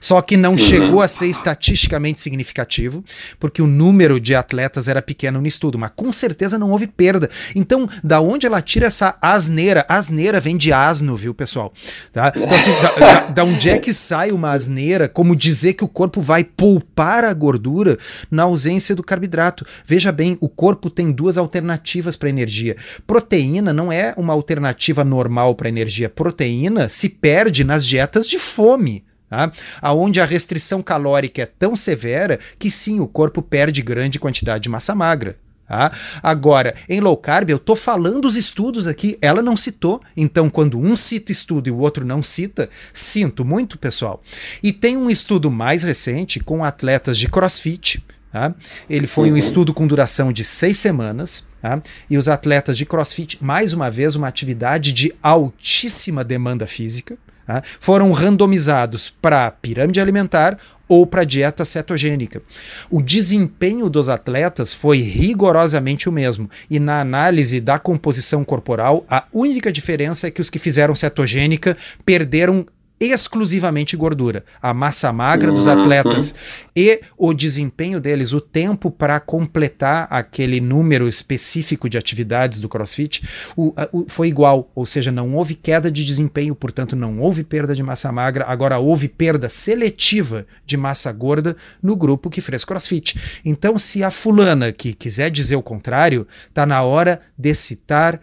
Só 0.00 0.20
que 0.20 0.36
não 0.36 0.52
uhum. 0.52 0.58
chegou 0.58 1.02
a 1.02 1.08
ser 1.08 1.26
estatisticamente 1.26 2.20
significativo, 2.20 3.04
porque 3.38 3.62
o 3.62 3.66
número 3.66 4.20
de 4.20 4.34
atletas 4.34 4.88
era 4.88 5.02
pequeno 5.02 5.40
no 5.40 5.46
estudo, 5.46 5.78
mas 5.78 5.90
com 5.94 6.12
certeza 6.12 6.58
não 6.58 6.70
houve 6.70 6.86
perda. 6.86 7.30
Então, 7.54 7.88
da 8.02 8.20
onde 8.20 8.46
ela 8.46 8.60
tira 8.60 8.86
essa 8.86 9.16
asneira? 9.20 9.84
Asneira 9.88 10.40
vem 10.40 10.56
de 10.56 10.72
asno, 10.72 11.16
viu, 11.16 11.34
pessoal? 11.34 11.72
Tá? 12.12 12.32
Então, 12.34 12.48
assim, 12.48 12.82
da, 12.82 12.90
da, 12.98 13.26
da, 13.28 13.44
onde 13.44 13.68
é 13.68 13.78
que 13.78 13.92
sai 13.92 14.32
uma 14.32 14.50
asneira 14.52 15.08
como 15.08 15.36
dizer 15.36 15.74
que 15.74 15.84
o 15.84 15.88
corpo 15.88 16.20
vai 16.20 16.44
poupar 16.44 17.24
a 17.24 17.32
gordura 17.32 17.98
na 18.30 18.44
ausência 18.44 18.94
do 18.94 19.02
carboidrato? 19.02 19.66
Veja 19.84 20.12
bem, 20.12 20.36
o 20.40 20.48
corpo 20.48 20.90
tem 20.90 21.10
duas 21.10 21.36
alternativas 21.36 22.16
para 22.16 22.28
energia. 22.28 22.76
Proteína 23.06 23.72
não 23.72 23.92
é 23.92 24.14
uma 24.16 24.32
alternativa 24.32 25.04
normal 25.04 25.54
para 25.54 25.68
energia. 25.68 26.08
Proteína 26.08 26.88
se 26.88 27.08
perde 27.08 27.64
nas 27.64 27.86
dietas 27.86 28.26
de 28.26 28.38
fome. 28.38 29.04
Tá? 29.32 29.50
Aonde 29.80 30.20
a 30.20 30.26
restrição 30.26 30.82
calórica 30.82 31.40
é 31.40 31.46
tão 31.46 31.74
severa 31.74 32.38
que 32.58 32.70
sim, 32.70 33.00
o 33.00 33.06
corpo 33.06 33.40
perde 33.40 33.80
grande 33.80 34.18
quantidade 34.18 34.64
de 34.64 34.68
massa 34.68 34.94
magra. 34.94 35.38
Tá? 35.66 35.90
Agora, 36.22 36.74
em 36.86 37.00
low 37.00 37.16
carb, 37.16 37.48
eu 37.48 37.56
estou 37.56 37.74
falando 37.74 38.26
os 38.26 38.36
estudos 38.36 38.86
aqui, 38.86 39.16
ela 39.22 39.40
não 39.40 39.56
citou. 39.56 40.02
Então, 40.14 40.50
quando 40.50 40.78
um 40.78 40.94
cita 40.98 41.32
estudo 41.32 41.66
e 41.66 41.70
o 41.70 41.78
outro 41.78 42.04
não 42.04 42.22
cita, 42.22 42.68
sinto 42.92 43.42
muito, 43.42 43.78
pessoal. 43.78 44.22
E 44.62 44.70
tem 44.70 44.98
um 44.98 45.08
estudo 45.08 45.50
mais 45.50 45.82
recente 45.82 46.38
com 46.38 46.62
atletas 46.62 47.16
de 47.16 47.26
crossfit. 47.26 48.04
Tá? 48.30 48.54
Ele 48.86 49.06
foi 49.06 49.32
um 49.32 49.36
estudo 49.38 49.72
com 49.72 49.86
duração 49.86 50.30
de 50.30 50.44
seis 50.44 50.76
semanas. 50.76 51.42
Tá? 51.62 51.82
E 52.10 52.18
os 52.18 52.28
atletas 52.28 52.76
de 52.76 52.84
crossfit, 52.84 53.38
mais 53.40 53.72
uma 53.72 53.90
vez, 53.90 54.14
uma 54.14 54.28
atividade 54.28 54.92
de 54.92 55.14
altíssima 55.22 56.22
demanda 56.22 56.66
física. 56.66 57.16
Tá? 57.46 57.62
Foram 57.80 58.12
randomizados 58.12 59.10
para 59.10 59.50
pirâmide 59.50 60.00
alimentar 60.00 60.58
ou 60.88 61.06
para 61.06 61.24
dieta 61.24 61.64
cetogênica. 61.64 62.42
O 62.90 63.00
desempenho 63.00 63.88
dos 63.88 64.08
atletas 64.08 64.74
foi 64.74 64.98
rigorosamente 64.98 66.08
o 66.08 66.12
mesmo, 66.12 66.50
e 66.68 66.78
na 66.78 67.00
análise 67.00 67.60
da 67.60 67.78
composição 67.78 68.44
corporal, 68.44 69.04
a 69.08 69.24
única 69.32 69.72
diferença 69.72 70.26
é 70.26 70.30
que 70.30 70.40
os 70.40 70.50
que 70.50 70.58
fizeram 70.58 70.94
cetogênica 70.94 71.76
perderam 72.04 72.66
exclusivamente 73.06 73.96
gordura. 73.96 74.44
A 74.60 74.72
massa 74.72 75.12
magra 75.12 75.50
dos 75.50 75.66
uhum. 75.66 75.80
atletas 75.80 76.34
e 76.74 77.00
o 77.16 77.34
desempenho 77.34 78.00
deles, 78.00 78.32
o 78.32 78.40
tempo 78.40 78.90
para 78.90 79.18
completar 79.20 80.06
aquele 80.10 80.60
número 80.60 81.08
específico 81.08 81.88
de 81.88 81.98
atividades 81.98 82.60
do 82.60 82.68
CrossFit, 82.68 83.26
o, 83.56 83.74
o, 83.92 84.06
foi 84.08 84.28
igual. 84.28 84.70
Ou 84.74 84.86
seja, 84.86 85.10
não 85.10 85.34
houve 85.34 85.54
queda 85.54 85.90
de 85.90 86.04
desempenho, 86.04 86.54
portanto, 86.54 86.94
não 86.94 87.20
houve 87.20 87.44
perda 87.44 87.74
de 87.74 87.82
massa 87.82 88.12
magra, 88.12 88.44
agora 88.46 88.78
houve 88.78 89.08
perda 89.08 89.48
seletiva 89.48 90.46
de 90.64 90.76
massa 90.76 91.10
gorda 91.12 91.56
no 91.82 91.96
grupo 91.96 92.30
que 92.30 92.40
fez 92.40 92.64
CrossFit. 92.64 93.18
Então, 93.44 93.78
se 93.78 94.02
a 94.02 94.10
fulana 94.10 94.72
que 94.72 94.92
quiser 94.92 95.30
dizer 95.30 95.56
o 95.56 95.62
contrário, 95.62 96.26
está 96.48 96.64
na 96.64 96.82
hora 96.82 97.20
de 97.36 97.54
citar 97.54 98.20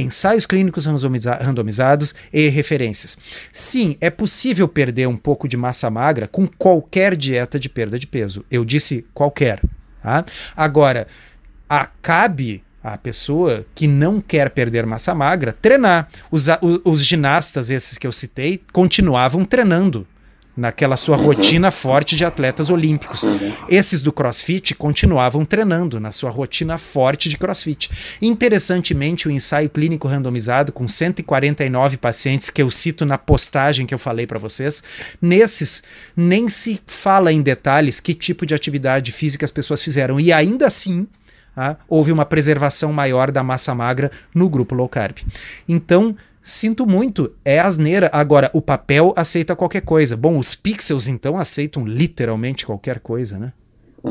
ensaios 0.00 0.46
clínicos 0.46 0.86
randomizados 0.86 2.14
e 2.32 2.48
referências. 2.48 3.18
Sim, 3.52 3.96
é 4.00 4.10
possível 4.10 4.68
perder 4.68 5.08
um 5.08 5.16
pouco 5.16 5.48
de 5.48 5.56
massa 5.56 5.90
magra 5.90 6.26
com 6.26 6.46
qualquer 6.46 7.16
dieta 7.16 7.58
de 7.58 7.68
perda 7.68 7.98
de 7.98 8.06
peso. 8.06 8.44
Eu 8.50 8.64
disse 8.64 9.04
qualquer. 9.12 9.60
Tá? 10.02 10.24
Agora, 10.56 11.06
a, 11.68 11.86
cabe 12.00 12.62
a 12.82 12.96
pessoa 12.96 13.66
que 13.74 13.86
não 13.86 14.20
quer 14.20 14.50
perder 14.50 14.86
massa 14.86 15.14
magra 15.14 15.52
treinar. 15.52 16.08
Os, 16.30 16.46
os, 16.62 16.80
os 16.84 17.04
ginastas, 17.04 17.70
esses 17.70 17.98
que 17.98 18.06
eu 18.06 18.12
citei, 18.12 18.62
continuavam 18.72 19.44
treinando 19.44 20.06
naquela 20.58 20.96
sua 20.96 21.16
uhum. 21.16 21.26
rotina 21.26 21.70
forte 21.70 22.16
de 22.16 22.24
atletas 22.24 22.68
olímpicos. 22.68 23.22
Uhum. 23.22 23.52
Esses 23.68 24.02
do 24.02 24.12
CrossFit 24.12 24.74
continuavam 24.74 25.44
treinando 25.44 26.00
na 26.00 26.10
sua 26.10 26.30
rotina 26.30 26.76
forte 26.76 27.28
de 27.28 27.38
CrossFit. 27.38 27.88
Interessantemente, 28.20 29.28
o 29.28 29.30
ensaio 29.30 29.70
clínico 29.70 30.08
randomizado 30.08 30.72
com 30.72 30.88
149 30.88 31.96
pacientes 31.96 32.50
que 32.50 32.60
eu 32.60 32.72
cito 32.72 33.06
na 33.06 33.16
postagem 33.16 33.86
que 33.86 33.94
eu 33.94 33.98
falei 34.00 34.26
para 34.26 34.40
vocês, 34.40 34.82
nesses 35.22 35.82
nem 36.16 36.48
se 36.48 36.80
fala 36.86 37.32
em 37.32 37.40
detalhes 37.40 38.00
que 38.00 38.12
tipo 38.12 38.44
de 38.44 38.52
atividade 38.52 39.12
física 39.12 39.44
as 39.44 39.52
pessoas 39.52 39.80
fizeram 39.80 40.18
e 40.18 40.32
ainda 40.32 40.66
assim 40.66 41.06
ah, 41.56 41.76
houve 41.88 42.12
uma 42.12 42.24
preservação 42.24 42.92
maior 42.92 43.30
da 43.30 43.42
massa 43.42 43.74
magra 43.74 44.10
no 44.34 44.48
grupo 44.48 44.74
low 44.74 44.88
carb. 44.88 45.18
Então, 45.68 46.16
Sinto 46.48 46.86
muito, 46.86 47.34
é 47.44 47.60
asneira. 47.60 48.08
Agora, 48.10 48.50
o 48.54 48.62
papel 48.62 49.12
aceita 49.14 49.54
qualquer 49.54 49.82
coisa. 49.82 50.16
Bom, 50.16 50.38
os 50.38 50.54
pixels 50.54 51.06
então 51.06 51.36
aceitam 51.36 51.86
literalmente 51.86 52.64
qualquer 52.64 53.00
coisa, 53.00 53.38
né? 53.38 53.52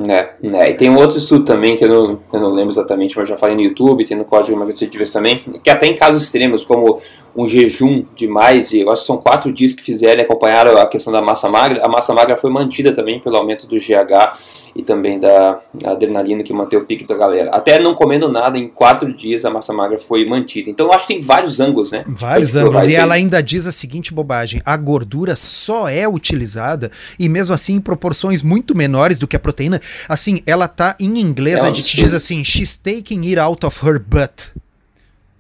É, 0.08 0.34
né, 0.44 0.70
e 0.70 0.74
tem 0.76 0.88
um 0.88 0.98
outro 0.98 1.18
estudo 1.18 1.46
também 1.46 1.76
que 1.76 1.84
eu 1.84 1.90
não, 1.90 2.20
eu 2.32 2.40
não 2.40 2.50
lembro 2.54 2.72
exatamente, 2.72 3.18
mas 3.18 3.28
já 3.28 3.38
falei 3.38 3.56
no 3.56 3.62
YouTube, 3.62 4.06
tem 4.06 4.18
no 4.18 4.26
Código 4.26 4.56
Emagrecer 4.56 4.88
de 4.88 4.98
Vez 4.98 5.10
também, 5.12 5.40
que 5.64 5.70
até 5.70 5.88
em 5.88 5.96
casos 5.96 6.22
extremos, 6.22 6.64
como 6.64 7.02
um 7.38 7.48
jejum 7.48 8.04
de 8.16 8.28
mais 8.28 8.74
eu 8.74 8.92
acho 8.92 9.02
que 9.02 9.08
são 9.08 9.18
quatro 9.18 9.52
dias 9.54 9.76
que 9.76 9.84
fizeram 9.84 10.20
e 10.20 10.24
acompanharam 10.24 10.78
a 10.80 10.88
questão 10.88 11.14
da 11.14 11.22
massa 11.22 11.48
magra, 11.48 11.86
a 11.86 11.88
massa 11.88 12.14
magra 12.14 12.36
foi 12.36 12.50
mantida 12.50 12.92
também 12.92 13.20
pelo 13.20 13.38
aumento 13.38 13.68
do 13.68 13.78
GH 13.78 14.36
e 14.76 14.82
também 14.84 15.20
da 15.20 15.60
adrenalina 15.86 16.44
que 16.44 16.54
mantém 16.54 16.78
o 16.78 16.86
pique 16.86 17.04
da 17.04 17.16
galera. 17.16 17.52
Até 17.52 17.80
não 17.80 17.96
comendo 17.96 18.30
nada, 18.30 18.58
em 18.58 18.68
quatro 18.68 19.12
dias 19.12 19.44
a 19.44 19.50
massa 19.50 19.74
magra 19.74 19.98
foi 19.98 20.26
mantida. 20.26 20.70
Então 20.70 20.88
eu 20.88 20.94
acho 20.94 21.08
que 21.08 21.14
tem 21.14 21.22
vários 21.22 21.60
ângulos, 21.60 21.92
né? 21.92 22.04
Vários 22.08 22.56
ângulos. 22.56 22.88
E 22.88 22.96
ela 22.96 23.16
ainda 23.16 23.42
diz 23.42 23.66
a 23.66 23.72
seguinte 23.72 24.14
bobagem: 24.14 24.62
a 24.64 24.78
gordura 24.78 25.36
só 25.36 25.90
é 25.90 26.08
utilizada, 26.08 26.92
e 27.18 27.28
mesmo 27.28 27.54
assim 27.54 27.76
em 27.76 27.82
proporções 27.82 28.44
muito 28.44 28.76
menores 28.76 29.18
do 29.18 29.28
que 29.28 29.36
a 29.36 29.40
proteína. 29.40 29.82
Assim, 30.08 30.42
ela 30.46 30.68
tá 30.68 30.96
em 31.00 31.20
inglês, 31.20 31.64
é 31.64 31.68
a 31.68 31.74
gente 31.74 31.96
diz 31.96 32.14
assim: 32.14 32.44
she's 32.44 32.78
taking 32.78 33.22
it 33.28 33.40
out 33.40 33.66
of 33.66 33.86
her 33.86 34.00
butt. 34.00 34.52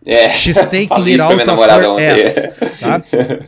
É, 0.07 0.29
taking 0.29 1.03
it 1.11 1.21
out 1.21 1.33
of 1.41 2.01
ass. 2.01 2.35
Tá? 2.79 3.03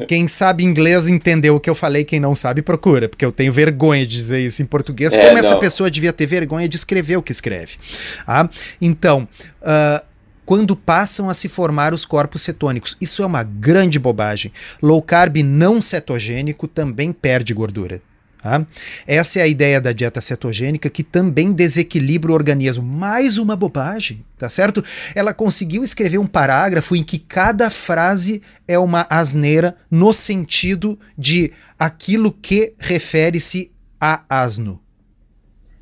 Quem 0.08 0.28
sabe 0.28 0.63
inglês 0.63 1.08
entendeu 1.08 1.56
o 1.56 1.60
que 1.60 1.69
eu 1.69 1.76
falei, 1.76 2.04
quem 2.04 2.19
não 2.19 2.36
sabe 2.36 2.62
procura, 2.62 3.08
porque 3.08 3.24
eu 3.24 3.32
tenho 3.32 3.54
vergonha 3.54 4.06
de 4.06 4.13
dizer 4.13 4.41
isso 4.41 4.62
em 4.62 4.65
português. 4.65 5.13
É, 5.13 5.22
Como 5.22 5.34
não. 5.34 5.39
essa 5.39 5.56
pessoa 5.58 5.89
devia 5.89 6.12
ter 6.12 6.26
vergonha 6.26 6.67
de 6.67 6.76
escrever 6.76 7.15
o 7.15 7.22
que 7.22 7.32
escreve? 7.32 7.78
Tá? 8.26 8.50
Então, 8.82 9.28
uh, 9.62 10.04
quando 10.50 10.76
passam 10.76 11.30
a 11.30 11.34
se 11.34 11.48
formar 11.48 11.93
os 11.93 12.04
corpos 12.04 12.41
cetônicos. 12.41 12.98
Isso 13.00 13.22
é 13.22 13.26
uma 13.28 13.43
grande 13.43 14.00
bobagem. 14.00 14.52
Low 14.82 15.00
carb 15.00 15.38
não 15.43 15.80
cetogênico 15.80 16.67
também 16.67 17.13
perde 17.13 17.54
gordura. 17.54 18.02
Tá? 18.41 18.65
Essa 19.06 19.39
é 19.39 19.41
a 19.41 19.47
ideia 19.47 19.82
da 19.82 19.91
dieta 19.91 20.21
cetogênica 20.21 20.89
que 20.89 21.04
também 21.04 21.52
desequilibra 21.52 22.32
o 22.32 22.34
organismo. 22.34 22.82
Mais 22.84 23.38
uma 23.38 23.56
bobagem, 23.56 24.23
tá 24.38 24.49
certo? 24.49 24.84
Ela 25.13 25.34
conseguiu 25.34 25.84
escrever 25.84 26.19
um 26.19 26.28
parágrafo 26.28 26.95
em 26.95 27.04
que 27.04 27.19
cada 27.19 27.69
frase 27.69 28.41
é 28.65 28.80
uma 28.80 29.06
asneira 29.10 29.75
no 29.91 30.13
sentido 30.13 30.97
de 31.17 31.52
aquilo 31.78 32.32
que 32.32 32.73
refere-se 32.80 33.71
a 33.99 34.23
asno. 34.30 34.80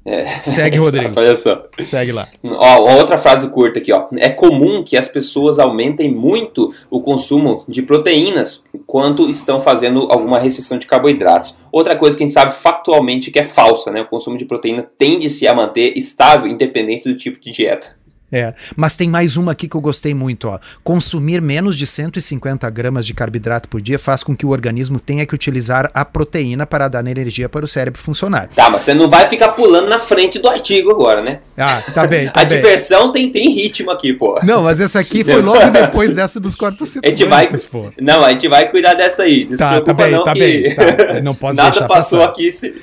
É. 0.08 0.26
Segue, 0.42 0.78
Rodrigo. 0.78 1.12
Olha 1.20 1.36
só. 1.36 1.68
Segue 1.84 2.14
lá. 2.14 2.30
Ó, 2.42 2.98
outra 2.98 3.18
frase 3.18 3.50
curta 3.50 3.80
aqui, 3.80 3.92
ó. 3.92 4.06
É 4.16 4.30
comum 4.30 4.82
que 4.82 4.96
as 4.96 5.10
pessoas 5.10 5.60
aumentem 5.60 6.10
muito 6.10 6.74
o 6.90 7.02
consumo 7.02 7.66
de 7.68 7.82
proteínas 7.82 8.64
enquanto 8.74 9.30
estão 9.30 9.60
fazendo 9.60 10.08
alguma 10.10 10.40
restrição 10.40 10.78
de 10.78 10.88
carboidratos. 10.88 11.58
Outra 11.74 11.94
coisa 11.94 12.16
que 12.16 12.24
a 12.24 12.26
gente 12.26 12.34
sabe 12.34 12.56
factualmente 12.56 13.30
que 13.30 13.40
é 13.40 13.44
falsa, 13.44 13.92
né? 13.92 14.02
O 14.02 14.06
consumo 14.06 14.38
de 14.38 14.46
proteína 14.46 14.90
tende-se 14.98 15.46
a 15.46 15.54
manter 15.54 15.98
estável, 15.98 16.48
independente 16.48 17.10
do 17.10 17.18
tipo 17.18 17.38
de 17.42 17.52
dieta. 17.52 17.98
É, 18.32 18.54
mas 18.76 18.98
tem 18.98 19.10
mais 19.10 19.38
uma 19.38 19.54
aqui 19.54 19.70
que 19.70 19.76
eu 19.76 19.82
gostei 19.82 20.14
muito, 20.14 20.50
ó. 20.50 20.60
Consumir 20.84 21.42
menos 21.42 21.78
de 21.78 21.88
150 21.88 22.70
gramas 22.70 23.06
de 23.06 23.14
carboidrato 23.14 23.70
por 23.70 23.82
dia 23.82 23.98
faz 23.98 24.22
com 24.22 24.36
que 24.36 24.46
o 24.46 24.50
organismo 24.50 25.00
tenha 25.00 25.26
que 25.26 25.34
utilizar 25.34 25.90
a 25.94 26.04
proteína 26.04 26.66
para 26.66 26.90
dar 26.90 27.08
energia 27.08 27.48
para 27.48 27.64
o 27.64 27.68
cérebro 27.68 28.02
funcionar. 28.02 28.50
Tá, 28.54 28.70
mas 28.70 28.84
você 28.84 28.94
não 28.94 29.10
vai 29.10 29.30
ficar 29.30 29.50
pulando 29.50 29.88
na 29.88 29.98
frente 29.98 30.40
do 30.40 30.50
artigo 30.50 30.92
agora, 30.92 31.22
né? 31.22 31.40
Ah, 31.58 31.82
tá 31.94 32.06
bem, 32.06 32.26
tá 32.32 32.42
A 32.42 32.46
bem. 32.46 32.58
diversão 32.58 33.12
tem, 33.14 33.32
tem 33.32 33.50
ritmo 33.50 33.92
aqui, 33.92 34.12
pô. 34.12 34.38
Não, 34.44 34.64
mas 34.64 34.80
essa 34.82 35.00
aqui 35.00 35.24
foi 35.24 35.42
logo 35.42 35.66
depois 35.72 36.14
dessa 36.14 36.40
dos 36.40 36.54
corpos 36.54 36.98
gente 37.06 37.26
vai, 37.26 37.50
pô. 37.72 37.92
Não, 38.00 38.24
a 38.26 38.32
gente 38.32 38.48
vai 38.48 38.70
cuidar 38.70 38.94
dessa 38.94 39.24
aí. 39.24 39.48
Não 39.50 39.58
tá, 39.58 39.74
se 39.76 39.82
preocupa 39.82 39.94
tá 39.96 40.04
bem, 40.04 40.12
não 40.12 40.24
tá 40.24 40.34
que... 40.34 40.40
Bem, 40.40 40.76
tá. 40.76 41.22
Não 41.24 41.36
pode 41.36 41.56
Nada 41.58 41.88
passou 41.88 42.20
passar. 42.20 42.32
aqui, 42.32 42.52
se... 42.52 42.76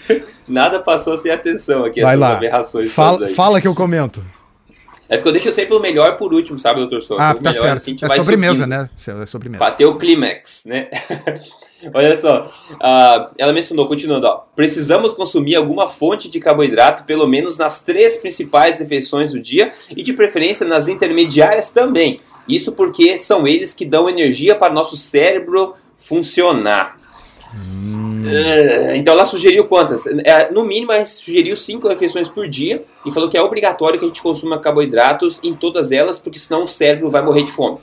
nada 0.49 0.81
passou 0.81 1.17
sem 1.17 1.31
atenção 1.31 1.85
aqui, 1.85 2.01
vai 2.01 2.15
essas 2.15 2.21
lá. 2.21 2.37
aberrações. 2.37 2.91
Fala, 2.91 3.29
fala 3.29 3.61
que 3.61 3.69
eu 3.69 3.75
comento. 3.75 4.25
É 5.09 5.17
porque 5.17 5.29
eu 5.29 5.33
deixo 5.33 5.53
sempre 5.53 5.75
o 5.75 5.81
melhor 5.81 6.17
por 6.17 6.33
último, 6.33 6.59
sabe, 6.59 6.81
doutor 6.81 7.03
Souza? 7.03 7.23
Ah, 7.23 7.35
tá 7.35 7.51
melhor, 7.51 7.55
certo. 7.55 7.77
Assim, 7.77 7.97
é 8.01 8.09
sobremesa, 8.09 8.67
né? 8.67 8.89
É 8.95 9.27
sobremesa. 9.27 9.63
Bateu 9.63 9.91
o 9.91 9.99
clímax, 9.99 10.65
né? 10.65 10.89
Olha 11.93 12.17
só, 12.17 12.51
uh, 12.73 13.35
ela 13.37 13.53
mencionou, 13.53 13.87
continuando, 13.87 14.27
ó, 14.27 14.45
precisamos 14.57 15.13
consumir 15.13 15.57
alguma 15.57 15.87
fonte 15.87 16.31
de 16.31 16.41
carboidrato 16.41 17.05
pelo 17.05 17.27
menos 17.27 17.59
nas 17.59 17.83
três 17.85 18.17
principais 18.17 18.81
refeições 18.81 19.33
do 19.33 19.41
dia 19.41 19.71
e 19.95 20.03
de 20.03 20.15
preferência 20.15 20.67
nas 20.67 20.89
intermediárias 20.89 21.71
também. 21.71 22.21
Isso 22.49 22.73
porque 22.73 23.19
são 23.19 23.47
eles 23.47 23.75
que 23.75 23.85
dão 23.85 24.09
energia 24.09 24.55
para 24.55 24.73
o 24.73 24.75
nosso 24.75 24.97
cérebro 24.97 25.75
funcionar. 25.97 26.99
Hum. 27.55 28.23
Então 28.95 29.15
ela 29.15 29.25
sugeriu 29.25 29.67
quantas? 29.67 30.07
Uh, 30.07 30.53
no 30.53 30.65
mínimo, 30.65 30.93
ela 30.93 31.05
sugeriu 31.07 31.55
cinco 31.57 31.89
refeições 31.89 32.29
por 32.29 32.49
dia 32.49 32.85
e 33.05 33.13
falou 33.13 33.29
que 33.29 33.37
é 33.37 33.43
obrigatório 33.43 33.99
que 33.99 34.05
a 34.05 34.09
gente 34.09 34.23
consuma 34.23 34.59
carboidratos 34.59 35.41
em 35.43 35.55
todas 35.55 35.93
elas, 35.93 36.19
porque 36.19 36.39
senão 36.39 36.65
o 36.65 36.69
cérebro 36.69 37.11
vai 37.11 37.23
morrer 37.23 37.45
de 37.45 37.53
fome. 37.53 37.79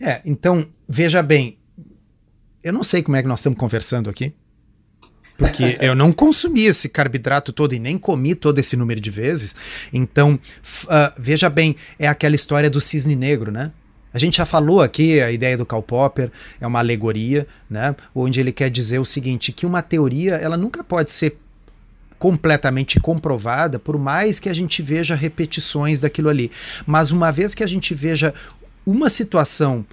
É, 0.00 0.20
então, 0.24 0.66
veja 0.88 1.22
bem, 1.22 1.58
eu 2.62 2.72
não 2.72 2.82
sei 2.82 3.02
como 3.02 3.16
é 3.16 3.22
que 3.22 3.28
nós 3.28 3.40
estamos 3.40 3.58
conversando 3.58 4.10
aqui. 4.10 4.32
Porque 5.36 5.76
eu 5.80 5.94
não 5.94 6.12
consumi 6.12 6.64
esse 6.64 6.88
carboidrato 6.88 7.52
todo 7.52 7.74
e 7.74 7.78
nem 7.78 7.98
comi 7.98 8.34
todo 8.34 8.58
esse 8.58 8.76
número 8.76 9.00
de 9.00 9.10
vezes. 9.10 9.54
Então, 9.92 10.38
uh, 10.84 11.12
veja 11.18 11.48
bem, 11.48 11.76
é 11.98 12.06
aquela 12.06 12.34
história 12.34 12.70
do 12.70 12.80
cisne 12.80 13.14
negro, 13.14 13.50
né? 13.52 13.72
A 14.14 14.18
gente 14.18 14.36
já 14.36 14.46
falou 14.46 14.80
aqui 14.80 15.20
a 15.20 15.32
ideia 15.32 15.58
do 15.58 15.66
Karl 15.66 15.82
Popper, 15.82 16.30
é 16.60 16.66
uma 16.66 16.78
alegoria, 16.78 17.48
né? 17.68 17.96
Onde 18.14 18.38
ele 18.38 18.52
quer 18.52 18.70
dizer 18.70 19.00
o 19.00 19.04
seguinte, 19.04 19.50
que 19.50 19.66
uma 19.66 19.82
teoria, 19.82 20.36
ela 20.36 20.56
nunca 20.56 20.84
pode 20.84 21.10
ser 21.10 21.36
completamente 22.16 23.00
comprovada, 23.00 23.76
por 23.76 23.98
mais 23.98 24.38
que 24.38 24.48
a 24.48 24.54
gente 24.54 24.80
veja 24.80 25.16
repetições 25.16 26.00
daquilo 26.00 26.28
ali. 26.28 26.48
Mas 26.86 27.10
uma 27.10 27.32
vez 27.32 27.56
que 27.56 27.64
a 27.64 27.66
gente 27.66 27.92
veja 27.92 28.32
uma 28.86 29.10
situação 29.10 29.84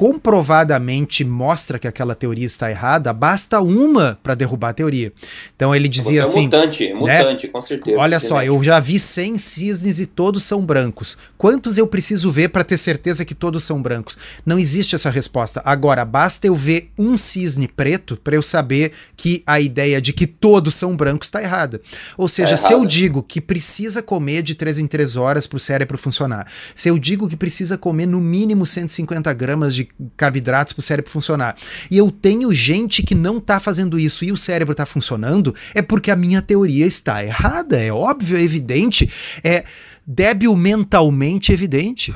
comprovadamente 0.00 1.22
mostra 1.26 1.78
que 1.78 1.86
aquela 1.86 2.14
teoria 2.14 2.46
está 2.46 2.70
errada, 2.70 3.12
basta 3.12 3.60
uma 3.60 4.18
para 4.22 4.34
derrubar 4.34 4.70
a 4.70 4.72
teoria. 4.72 5.12
Então 5.54 5.74
ele 5.74 5.88
dizia 5.88 6.12
Você 6.12 6.18
é 6.20 6.22
assim. 6.22 6.44
mutante, 6.44 6.88
né? 6.88 6.94
mutante, 6.94 7.48
com 7.48 7.60
certeza. 7.60 7.98
Olha 7.98 8.18
só, 8.18 8.42
eu 8.42 8.64
já 8.64 8.80
vi 8.80 8.98
100 8.98 9.36
cisnes 9.36 9.98
e 9.98 10.06
todos 10.06 10.42
são 10.42 10.64
brancos. 10.64 11.18
Quantos 11.36 11.76
eu 11.76 11.86
preciso 11.86 12.32
ver 12.32 12.48
para 12.48 12.64
ter 12.64 12.78
certeza 12.78 13.26
que 13.26 13.34
todos 13.34 13.62
são 13.62 13.82
brancos? 13.82 14.16
Não 14.46 14.58
existe 14.58 14.94
essa 14.94 15.10
resposta. 15.10 15.60
Agora, 15.66 16.02
basta 16.02 16.46
eu 16.46 16.54
ver 16.54 16.90
um 16.96 17.18
cisne 17.18 17.68
preto 17.68 18.16
para 18.16 18.34
eu 18.34 18.42
saber 18.42 18.92
que 19.14 19.42
a 19.46 19.60
ideia 19.60 20.00
de 20.00 20.14
que 20.14 20.26
todos 20.26 20.76
são 20.76 20.96
brancos 20.96 21.26
está 21.26 21.42
errada. 21.42 21.78
Ou 22.16 22.26
seja, 22.26 22.54
é 22.54 22.56
se 22.56 22.72
eu 22.72 22.86
digo 22.86 23.22
que 23.22 23.38
precisa 23.38 24.02
comer 24.02 24.40
de 24.42 24.54
3 24.54 24.78
em 24.78 24.86
3 24.86 25.16
horas 25.16 25.46
para 25.46 25.58
o 25.58 25.60
cérebro 25.60 25.98
funcionar, 25.98 26.50
se 26.74 26.88
eu 26.88 26.98
digo 26.98 27.28
que 27.28 27.36
precisa 27.36 27.76
comer 27.76 28.06
no 28.06 28.18
mínimo 28.18 28.64
150 28.64 29.30
gramas 29.34 29.74
de 29.74 29.89
carboidratos 30.16 30.72
para 30.72 30.80
o 30.80 30.82
cérebro 30.82 31.10
funcionar. 31.10 31.56
E 31.90 31.98
eu 31.98 32.10
tenho 32.10 32.50
gente 32.52 33.02
que 33.02 33.14
não 33.14 33.38
está 33.38 33.60
fazendo 33.60 33.98
isso 33.98 34.24
e 34.24 34.32
o 34.32 34.36
cérebro 34.36 34.72
está 34.72 34.86
funcionando, 34.86 35.54
é 35.74 35.82
porque 35.82 36.10
a 36.10 36.16
minha 36.16 36.42
teoria 36.42 36.86
está 36.86 37.24
errada. 37.24 37.78
É 37.78 37.92
óbvio, 37.92 38.38
é 38.38 38.42
evidente. 38.42 39.10
É 39.42 39.64
débil 40.12 40.56
mentalmente 40.56 41.52
evidente. 41.52 42.12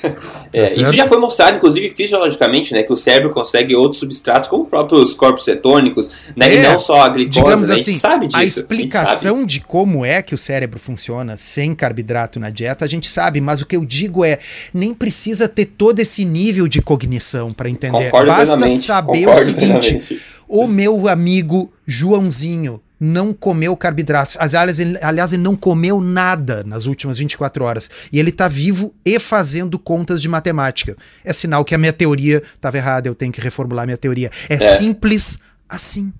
é, 0.52 0.66
tá 0.66 0.82
isso 0.82 0.92
já 0.92 1.08
foi 1.08 1.18
mostrado, 1.18 1.56
inclusive 1.56 1.88
fisiologicamente, 1.88 2.74
né, 2.74 2.82
que 2.82 2.92
o 2.92 2.96
cérebro 2.96 3.30
consegue 3.30 3.74
outros 3.74 4.00
substratos, 4.00 4.48
como 4.48 4.66
próprios 4.66 5.14
corpos 5.14 5.46
cetônicos, 5.46 6.12
né, 6.36 6.46
é, 6.46 6.54
e 6.56 6.62
não 6.62 6.78
só 6.78 7.00
a 7.00 7.08
glicose, 7.08 7.66
né, 7.66 7.72
assim, 7.72 7.72
a 7.72 7.76
gente 7.76 7.94
sabe 7.94 8.26
disso. 8.26 8.38
A 8.38 8.44
explicação 8.44 9.42
a 9.42 9.46
de 9.46 9.60
como 9.60 10.04
é 10.04 10.20
que 10.20 10.34
o 10.34 10.38
cérebro 10.38 10.78
funciona 10.78 11.38
sem 11.38 11.74
carboidrato 11.74 12.38
na 12.38 12.50
dieta, 12.50 12.84
a 12.84 12.88
gente 12.88 13.08
sabe, 13.08 13.40
mas 13.40 13.62
o 13.62 13.66
que 13.66 13.76
eu 13.76 13.84
digo 13.84 14.22
é, 14.24 14.38
nem 14.74 14.92
precisa 14.92 15.48
ter 15.48 15.64
todo 15.64 16.00
esse 16.00 16.26
nível 16.26 16.68
de 16.68 16.82
cognição 16.82 17.54
para 17.54 17.70
entender. 17.70 18.10
Concordo 18.10 18.26
Basta 18.26 18.70
saber 18.70 19.26
o 19.26 19.36
seguinte, 19.38 19.54
plenamente. 19.54 20.22
o 20.46 20.66
meu 20.66 21.08
amigo 21.08 21.72
Joãozinho 21.86 22.82
não 22.98 23.32
comeu 23.32 23.76
carboidratos. 23.76 24.36
Aliás 24.38 24.78
ele, 24.78 24.98
aliás, 25.02 25.32
ele 25.32 25.42
não 25.42 25.56
comeu 25.56 26.00
nada 26.00 26.64
nas 26.64 26.86
últimas 26.86 27.18
24 27.18 27.64
horas. 27.64 27.90
E 28.12 28.18
ele 28.18 28.30
está 28.30 28.48
vivo 28.48 28.94
e 29.04 29.18
fazendo 29.18 29.78
contas 29.78 30.20
de 30.20 30.28
matemática. 30.28 30.96
É 31.24 31.32
sinal 31.32 31.64
que 31.64 31.74
a 31.74 31.78
minha 31.78 31.92
teoria 31.92 32.42
estava 32.54 32.76
errada, 32.76 33.08
eu 33.08 33.14
tenho 33.14 33.32
que 33.32 33.40
reformular 33.40 33.86
minha 33.86 33.96
teoria. 33.96 34.30
É, 34.48 34.54
é. 34.54 34.60
simples 34.78 35.38
assim. 35.68 36.12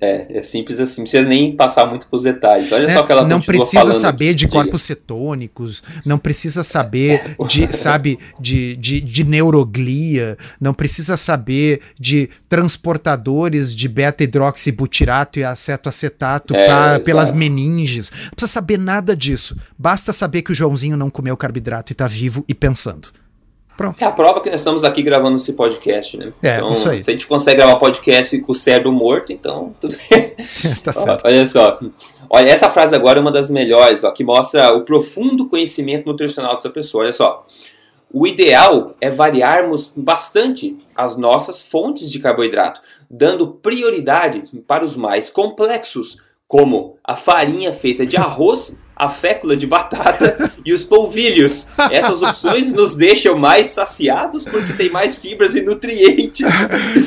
É, 0.00 0.38
é 0.38 0.42
simples 0.42 0.78
assim, 0.78 0.98
não 0.98 1.04
precisa 1.04 1.28
nem 1.28 1.56
passar 1.56 1.86
muito 1.86 2.06
pros 2.06 2.22
detalhes. 2.22 2.70
Olha 2.70 2.84
é, 2.84 2.88
só 2.88 3.02
que 3.02 3.10
ela 3.10 3.26
Não 3.26 3.40
precisa 3.40 3.94
saber 3.94 4.34
de 4.34 4.46
corpos 4.46 4.82
cetônicos, 4.82 5.82
não 6.04 6.18
precisa 6.18 6.62
saber 6.62 7.36
de, 7.48 7.68
sabe, 7.76 8.18
de, 8.38 8.76
de, 8.76 9.00
de 9.00 9.24
neuroglia, 9.24 10.36
não 10.60 10.72
precisa 10.72 11.16
saber 11.16 11.80
de 11.98 12.30
transportadores 12.48 13.74
de 13.74 13.88
beta-hidroxibutirato 13.88 15.38
e 15.38 15.44
acetoacetato 15.44 16.54
é, 16.54 16.66
pra, 16.66 17.00
pelas 17.00 17.32
meninges. 17.32 18.10
Não 18.10 18.30
precisa 18.30 18.52
saber 18.52 18.78
nada 18.78 19.16
disso. 19.16 19.56
Basta 19.76 20.12
saber 20.12 20.42
que 20.42 20.52
o 20.52 20.54
Joãozinho 20.54 20.96
não 20.96 21.10
comeu 21.10 21.36
carboidrato 21.36 21.92
e 21.92 21.94
tá 21.94 22.06
vivo 22.06 22.44
e 22.48 22.54
pensando. 22.54 23.08
Pronto. 23.78 24.02
É 24.02 24.04
a 24.04 24.10
prova 24.10 24.40
que 24.40 24.50
nós 24.50 24.60
estamos 24.60 24.82
aqui 24.82 25.02
gravando 25.02 25.36
esse 25.36 25.52
podcast, 25.52 26.16
né? 26.16 26.32
É, 26.42 26.56
então, 26.56 26.72
isso 26.72 26.88
aí. 26.88 27.00
Se 27.00 27.10
a 27.10 27.12
gente 27.12 27.28
consegue 27.28 27.58
gravar 27.58 27.76
podcast 27.76 28.36
com 28.40 28.50
o 28.50 28.54
cérebro 28.54 28.90
morto, 28.90 29.32
então 29.32 29.72
tudo 29.80 29.96
bem. 30.10 30.34
tá 30.82 30.92
certo. 30.92 31.24
Olha 31.24 31.46
só. 31.46 31.78
Olha, 32.28 32.50
essa 32.50 32.68
frase 32.68 32.96
agora 32.96 33.20
é 33.20 33.22
uma 33.22 33.30
das 33.30 33.48
melhores, 33.48 34.02
ó, 34.02 34.10
que 34.10 34.24
mostra 34.24 34.72
o 34.72 34.84
profundo 34.84 35.48
conhecimento 35.48 36.06
nutricional 36.06 36.56
dessa 36.56 36.68
pessoa. 36.70 37.04
Olha 37.04 37.12
só. 37.12 37.46
O 38.12 38.26
ideal 38.26 38.96
é 39.00 39.10
variarmos 39.10 39.92
bastante 39.94 40.76
as 40.96 41.16
nossas 41.16 41.62
fontes 41.62 42.10
de 42.10 42.18
carboidrato, 42.18 42.80
dando 43.08 43.46
prioridade 43.46 44.42
para 44.66 44.84
os 44.84 44.96
mais 44.96 45.30
complexos, 45.30 46.20
como 46.48 46.96
a 47.04 47.14
farinha 47.14 47.72
feita 47.72 48.04
de 48.04 48.16
arroz 48.16 48.76
a 48.98 49.08
fécula 49.08 49.56
de 49.56 49.66
batata 49.66 50.50
e 50.64 50.72
os 50.72 50.82
polvilhos. 50.82 51.68
Essas 51.90 52.22
opções 52.22 52.72
nos 52.72 52.94
deixam 52.94 53.38
mais 53.38 53.68
saciados 53.68 54.44
porque 54.44 54.72
tem 54.72 54.90
mais 54.90 55.14
fibras 55.14 55.54
e 55.54 55.62
nutrientes. 55.62 56.46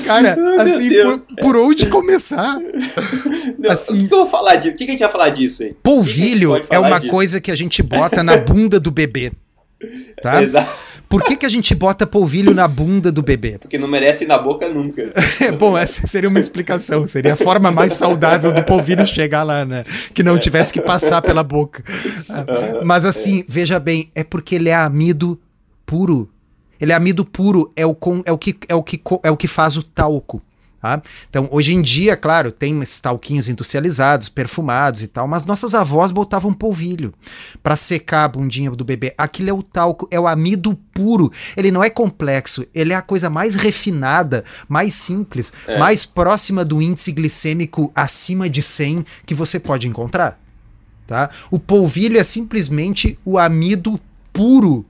Cara, 0.06 0.38
assim, 0.62 0.90
por, 0.90 1.20
por, 1.42 1.58
onde 1.58 1.88
começar? 1.88 2.58
Não, 3.60 3.72
assim, 3.72 4.06
o 4.06 4.08
que 4.08 4.14
eu 4.14 4.20
vou 4.20 4.28
falar 4.28 4.56
disso? 4.56 4.74
O 4.74 4.78
que 4.78 4.84
a 4.86 4.88
gente 4.88 5.00
vai 5.00 5.12
falar 5.12 5.30
disso 5.30 5.64
aí? 5.64 5.76
Polvilho 5.84 6.62
é 6.70 6.80
uma 6.80 7.00
disso? 7.00 7.12
coisa 7.12 7.42
que 7.42 7.52
a 7.52 7.56
gente 7.56 7.84
bota 7.84 8.24
na 8.24 8.38
bunda 8.38 8.80
do 8.80 8.90
bebê. 8.90 9.32
Tá? 10.22 10.42
Exato. 10.44 10.91
Por 11.12 11.24
que, 11.24 11.36
que 11.36 11.46
a 11.46 11.50
gente 11.50 11.76
bota 11.76 12.08
polvilho 12.08 12.54
na 12.54 12.70
bunda 12.70 13.12
do 13.12 13.22
bebê? 13.22 13.58
Porque 13.60 13.78
não 13.78 13.88
merece 13.88 14.24
ir 14.24 14.28
na 14.28 14.38
boca 14.38 14.70
nunca. 14.70 15.12
Bom, 15.60 15.78
essa 15.78 16.08
seria 16.08 16.30
uma 16.30 16.40
explicação. 16.40 17.06
Seria 17.06 17.34
a 17.34 17.36
forma 17.36 17.70
mais 17.70 17.94
saudável 17.94 18.54
do 18.54 18.64
polvilho 18.64 19.06
chegar 19.06 19.44
lá, 19.44 19.66
né? 19.66 19.84
Que 20.14 20.24
não 20.24 20.40
tivesse 20.40 20.72
que 20.72 20.80
passar 20.80 21.22
pela 21.22 21.44
boca. 21.44 21.84
Mas 22.86 23.04
assim, 23.04 23.44
veja 23.46 23.78
bem, 23.78 24.10
é 24.16 24.24
porque 24.24 24.56
ele 24.56 24.70
é 24.70 24.76
amido 24.76 25.38
puro. 25.86 26.32
Ele 26.80 26.94
é 26.94 26.96
amido 26.96 27.26
puro, 27.26 27.72
é 27.76 27.86
o, 27.86 27.96
é 28.26 28.32
o, 28.32 28.38
que, 28.38 28.56
é 28.70 28.74
o, 28.74 28.82
que, 28.82 29.02
é 29.22 29.30
o 29.30 29.38
que 29.38 29.48
faz 29.48 29.76
o 29.76 29.84
talco. 29.84 30.42
Tá? 30.82 31.00
Então, 31.30 31.48
hoje 31.52 31.76
em 31.76 31.82
dia, 31.82 32.18
claro, 32.18 32.52
tem 32.52 32.82
esses 32.82 33.00
talquinhos 33.00 33.48
industrializados, 33.48 34.30
perfumados 34.30 35.04
e 35.04 35.08
tal, 35.08 35.28
mas 35.28 35.46
nossas 35.46 35.76
avós 35.76 36.12
botavam 36.12 36.52
polvilho 36.52 37.14
para 37.62 37.76
secar 37.76 38.24
a 38.24 38.28
bundinha 38.28 38.72
do 38.72 38.84
bebê. 38.84 39.14
Aquilo 39.16 39.52
é 39.52 39.54
o 39.54 39.62
talco, 39.62 40.08
é 40.10 40.20
o 40.20 40.26
amido 40.28 40.74
puro. 40.92 41.32
Ele 41.56 41.70
não 41.70 41.84
é 41.84 41.90
complexo, 41.90 42.66
ele 42.74 42.94
é 42.94 42.96
a 42.96 43.02
coisa 43.04 43.30
mais 43.30 43.54
refinada, 43.54 44.44
mais 44.68 44.96
simples, 44.96 45.54
é. 45.68 45.78
mais 45.78 46.04
próxima 46.04 46.66
do 46.66 46.82
índice 46.82 47.12
glicêmico 47.12 47.92
acima 47.94 48.50
de 48.50 48.64
100 48.64 49.06
que 49.24 49.36
você 49.36 49.60
pode 49.60 49.88
encontrar. 49.88 50.40
Tá? 51.06 51.30
O 51.52 51.60
polvilho 51.60 52.18
é 52.18 52.24
simplesmente 52.24 53.20
o 53.24 53.38
amido 53.38 54.00
puro, 54.34 54.84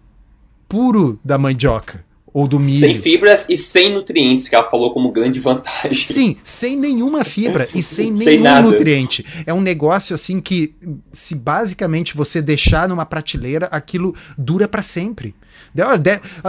puro 0.70 1.20
da 1.22 1.38
mandioca 1.38 2.10
ou 2.34 2.48
do 2.48 2.60
milho. 2.60 2.80
Sem 2.80 2.96
fibras 2.96 3.46
e 3.50 3.58
sem 3.58 3.94
nutrientes, 3.94 4.48
que 4.48 4.56
ela 4.56 4.70
falou 4.70 4.92
como 4.92 5.12
grande 5.12 5.40
vantagem. 5.40 6.08
Sim, 6.08 6.38
sem 6.44 6.78
nenhuma 6.78 7.24
fibra 7.24 7.68
e 7.74 7.84
sem, 7.84 8.16
sem 8.18 8.34
nenhum 8.34 8.44
nada. 8.44 8.62
nutriente. 8.62 9.26
É 9.46 9.54
um 9.54 9.62
negócio 9.62 10.16
assim 10.16 10.40
que, 10.40 10.74
se 11.12 11.36
basicamente 11.36 12.16
você 12.16 12.42
deixar 12.42 12.88
numa 12.88 13.06
prateleira, 13.06 13.68
aquilo 13.68 14.16
dura 14.38 14.68
para 14.68 14.82
sempre. 14.82 15.36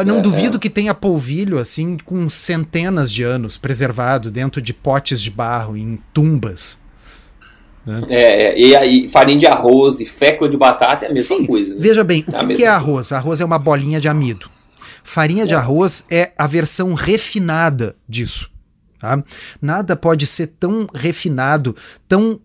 não 0.07 0.19
é, 0.19 0.21
duvido 0.21 0.57
é. 0.57 0.61
que 0.61 0.71
tenha 0.71 0.95
polvilho 0.95 1.59
assim 1.59 1.97
com 2.05 2.29
centenas 2.31 3.11
de 3.11 3.23
anos 3.23 3.57
preservado 3.57 4.31
dentro 4.31 4.63
de 4.63 4.73
potes 4.73 5.21
de 5.21 5.31
barro, 5.31 5.77
em 5.77 5.99
tumbas. 6.13 6.79
Né? 7.85 8.03
É, 8.09 8.43
é, 8.45 8.61
e 8.61 8.77
aí 8.77 9.09
farinha 9.09 9.39
de 9.39 9.47
arroz 9.47 9.99
e 9.99 10.05
fécula 10.05 10.49
de 10.49 10.57
batata 10.57 11.07
é 11.07 11.09
a 11.09 11.13
mesma 11.13 11.37
Sim, 11.37 11.47
coisa. 11.47 11.75
Veja 11.77 12.05
bem, 12.05 12.25
o 12.29 12.37
é 12.37 12.47
que, 12.47 12.55
que 12.55 12.65
é 12.65 12.69
arroz? 12.69 13.11
Arroz 13.11 13.41
é 13.41 13.45
uma 13.45 13.59
bolinha 13.59 14.01
de 14.01 14.09
amido. 14.09 14.49
Farinha 15.05 15.47
de 15.47 15.55
arroz 15.55 16.05
é 16.11 16.33
a 16.37 16.47
versão 16.47 16.95
refinada 16.95 17.97
disso. 18.09 18.51
Tá? 18.99 19.23
Nada 19.61 19.97
pode 19.97 20.27
ser 20.27 20.47
tão 20.47 20.87
refinado, 20.95 21.75
tão 22.07 22.41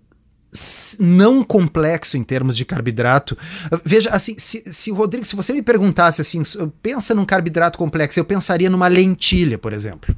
não 0.99 1.43
complexo 1.43 2.17
em 2.17 2.23
termos 2.23 2.55
de 2.55 2.65
carboidrato. 2.65 3.37
Veja, 3.83 4.09
assim, 4.09 4.35
se, 4.37 4.63
se 4.65 4.91
Rodrigo, 4.91 5.25
se 5.25 5.35
você 5.35 5.53
me 5.53 5.61
perguntasse 5.61 6.21
assim, 6.21 6.41
pensa 6.81 7.13
num 7.13 7.25
carboidrato 7.25 7.77
complexo, 7.77 8.19
eu 8.19 8.25
pensaria 8.25 8.69
numa 8.69 8.87
lentilha, 8.87 9.57
por 9.57 9.73
exemplo. 9.73 10.15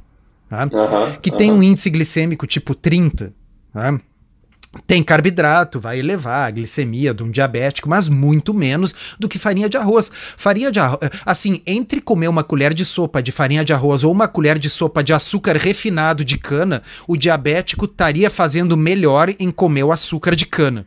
Tá? 0.48 0.64
Uhum, 0.64 1.16
que 1.20 1.30
uhum. 1.30 1.36
tem 1.36 1.52
um 1.52 1.62
índice 1.62 1.90
glicêmico 1.90 2.46
tipo 2.46 2.74
30. 2.74 3.32
Tá? 3.72 4.00
Tem 4.86 5.02
carboidrato, 5.02 5.80
vai 5.80 5.98
elevar 5.98 6.46
a 6.46 6.50
glicemia 6.50 7.12
de 7.12 7.24
um 7.24 7.30
diabético, 7.30 7.88
mas 7.88 8.08
muito 8.08 8.54
menos 8.54 8.94
do 9.18 9.28
que 9.28 9.38
farinha 9.38 9.68
de 9.68 9.76
arroz. 9.76 10.12
Farinha 10.36 10.70
de 10.70 10.78
arroz, 10.78 11.10
assim, 11.26 11.60
entre 11.66 12.00
comer 12.00 12.28
uma 12.28 12.44
colher 12.44 12.72
de 12.72 12.84
sopa 12.84 13.20
de 13.20 13.32
farinha 13.32 13.64
de 13.64 13.72
arroz 13.72 14.04
ou 14.04 14.12
uma 14.12 14.28
colher 14.28 14.58
de 14.60 14.70
sopa 14.70 15.02
de 15.02 15.12
açúcar 15.12 15.56
refinado 15.56 16.24
de 16.24 16.38
cana, 16.38 16.82
o 17.08 17.16
diabético 17.16 17.84
estaria 17.84 18.30
fazendo 18.30 18.76
melhor 18.76 19.34
em 19.40 19.50
comer 19.50 19.82
o 19.82 19.90
açúcar 19.90 20.36
de 20.36 20.46
cana. 20.46 20.86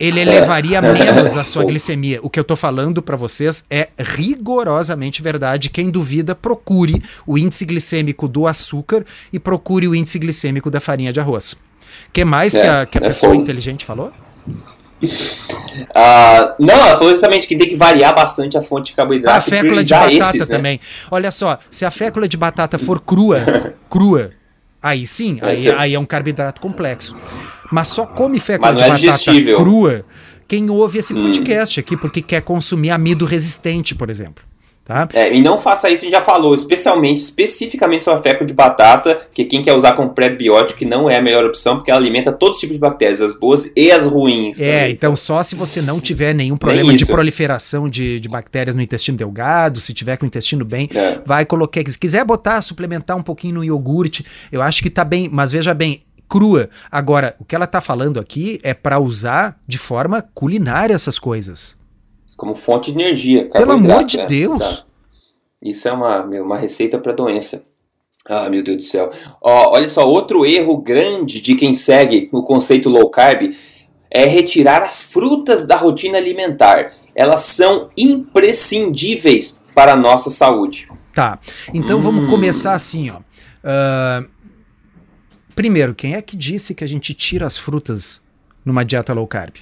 Ele 0.00 0.20
elevaria 0.20 0.80
menos 0.82 1.36
a 1.36 1.44
sua 1.44 1.62
glicemia. 1.62 2.20
O 2.22 2.30
que 2.30 2.40
eu 2.40 2.44
tô 2.44 2.56
falando 2.56 3.02
para 3.02 3.18
vocês 3.18 3.66
é 3.68 3.90
rigorosamente 3.98 5.20
verdade. 5.20 5.68
Quem 5.68 5.90
duvida, 5.90 6.34
procure 6.34 7.02
o 7.26 7.36
índice 7.36 7.66
glicêmico 7.66 8.26
do 8.26 8.46
açúcar 8.46 9.04
e 9.30 9.38
procure 9.38 9.86
o 9.86 9.94
índice 9.94 10.18
glicêmico 10.18 10.70
da 10.70 10.80
farinha 10.80 11.12
de 11.12 11.20
arroz 11.20 11.54
que 12.12 12.24
mais 12.24 12.54
é, 12.54 12.60
que 12.60 12.66
a, 12.66 12.86
que 12.86 12.98
a 12.98 13.00
é 13.00 13.08
pessoa 13.08 13.32
fogo. 13.32 13.42
inteligente 13.42 13.84
falou? 13.84 14.12
Uh, 15.02 16.54
não, 16.58 16.74
ela 16.74 16.96
falou 16.96 17.10
justamente 17.10 17.46
que 17.46 17.56
tem 17.56 17.68
que 17.68 17.76
variar 17.76 18.14
bastante 18.14 18.56
a 18.56 18.62
fonte 18.62 18.86
de 18.86 18.92
carboidrato. 18.94 19.36
A 19.36 19.40
fécula 19.40 19.82
de 19.82 19.90
batata 19.90 20.12
esses, 20.12 20.48
né? 20.48 20.56
também. 20.56 20.80
Olha 21.10 21.30
só, 21.30 21.58
se 21.68 21.84
a 21.84 21.90
fécula 21.90 22.28
de 22.28 22.36
batata 22.36 22.78
for 22.78 23.00
crua, 23.00 23.40
crua, 23.90 24.30
aí 24.82 25.06
sim, 25.06 25.38
aí, 25.42 25.70
aí, 25.70 25.94
é 25.94 25.98
um 25.98 26.04
carboidrato 26.06 26.60
complexo. 26.60 27.16
Mas 27.70 27.88
só 27.88 28.06
come 28.06 28.38
fécula 28.38 28.72
de 28.72 28.82
é 28.82 28.88
batata 28.88 29.00
digestível. 29.00 29.58
crua 29.58 30.04
quem 30.46 30.68
ouve 30.70 30.98
esse 30.98 31.14
hum. 31.14 31.20
podcast 31.20 31.78
hum. 31.78 31.80
aqui 31.80 31.96
porque 31.96 32.22
quer 32.22 32.42
consumir 32.42 32.90
amido 32.90 33.24
resistente, 33.24 33.94
por 33.94 34.10
exemplo. 34.10 34.44
Tá? 34.84 35.08
É, 35.14 35.34
e 35.34 35.40
não 35.40 35.58
faça 35.58 35.88
isso, 35.88 36.02
a 36.02 36.04
gente 36.04 36.12
já 36.12 36.20
falou, 36.20 36.54
especialmente, 36.54 37.16
especificamente 37.16 38.04
sobre 38.04 38.20
a 38.20 38.22
fécula 38.22 38.46
de 38.46 38.52
batata, 38.52 39.18
que 39.32 39.46
quem 39.46 39.62
quer 39.62 39.74
usar 39.74 39.92
como 39.92 40.10
pré-biótico 40.10 40.84
não 40.84 41.08
é 41.08 41.16
a 41.16 41.22
melhor 41.22 41.42
opção, 41.46 41.76
porque 41.76 41.90
ela 41.90 41.98
alimenta 41.98 42.30
todos 42.30 42.56
os 42.56 42.60
tipos 42.60 42.76
de 42.76 42.80
bactérias, 42.80 43.18
as 43.22 43.34
boas 43.34 43.70
e 43.74 43.90
as 43.90 44.04
ruins. 44.04 44.60
É, 44.60 44.80
também. 44.80 44.92
então 44.92 45.16
só 45.16 45.42
se 45.42 45.54
você 45.54 45.80
não 45.80 45.98
tiver 46.00 46.34
nenhum 46.34 46.58
problema 46.58 46.94
de 46.94 47.06
proliferação 47.06 47.88
de, 47.88 48.20
de 48.20 48.28
bactérias 48.28 48.76
no 48.76 48.82
intestino 48.82 49.16
delgado, 49.16 49.80
se 49.80 49.94
tiver 49.94 50.18
com 50.18 50.26
o 50.26 50.28
intestino 50.28 50.66
bem, 50.66 50.90
é. 50.94 51.18
vai 51.24 51.46
colocar. 51.46 51.80
Se 51.88 51.98
quiser 51.98 52.22
botar, 52.22 52.60
suplementar 52.60 53.16
um 53.16 53.22
pouquinho 53.22 53.54
no 53.54 53.64
iogurte, 53.64 54.24
eu 54.52 54.60
acho 54.60 54.82
que 54.82 54.90
tá 54.90 55.02
bem, 55.02 55.30
mas 55.32 55.50
veja 55.50 55.72
bem, 55.72 56.02
crua. 56.28 56.68
Agora, 56.92 57.34
o 57.38 57.44
que 57.44 57.56
ela 57.56 57.66
tá 57.66 57.80
falando 57.80 58.20
aqui 58.20 58.60
é 58.62 58.74
para 58.74 58.98
usar 58.98 59.58
de 59.66 59.78
forma 59.78 60.22
culinária 60.34 60.94
essas 60.94 61.18
coisas 61.18 61.74
como 62.36 62.54
fonte 62.54 62.92
de 62.92 63.00
energia. 63.00 63.48
Pelo 63.50 63.72
amor 63.72 64.04
de 64.04 64.20
é, 64.20 64.26
Deus! 64.26 64.84
Isso 65.62 65.88
é 65.88 65.92
uma, 65.92 66.22
uma 66.22 66.58
receita 66.58 66.98
para 66.98 67.12
doença. 67.12 67.64
Ah, 68.26 68.48
meu 68.48 68.62
Deus 68.62 68.76
do 68.78 68.82
céu. 68.82 69.10
Ó, 69.40 69.74
olha 69.74 69.88
só, 69.88 70.08
outro 70.08 70.46
erro 70.46 70.78
grande 70.78 71.40
de 71.40 71.54
quem 71.54 71.74
segue 71.74 72.28
o 72.32 72.42
conceito 72.42 72.88
low 72.88 73.10
carb 73.10 73.54
é 74.10 74.24
retirar 74.26 74.82
as 74.82 75.02
frutas 75.02 75.66
da 75.66 75.76
rotina 75.76 76.18
alimentar. 76.18 76.92
Elas 77.14 77.42
são 77.42 77.88
imprescindíveis 77.96 79.60
para 79.74 79.92
a 79.92 79.96
nossa 79.96 80.30
saúde. 80.30 80.88
Tá, 81.12 81.38
então 81.72 81.98
hum. 81.98 82.02
vamos 82.02 82.30
começar 82.30 82.72
assim, 82.72 83.10
ó. 83.10 83.18
Uh, 83.18 84.28
primeiro, 85.54 85.94
quem 85.94 86.14
é 86.14 86.22
que 86.22 86.36
disse 86.36 86.74
que 86.74 86.84
a 86.84 86.88
gente 86.88 87.12
tira 87.14 87.46
as 87.46 87.56
frutas 87.56 88.20
numa 88.64 88.84
dieta 88.84 89.12
low 89.12 89.26
carb? 89.26 89.56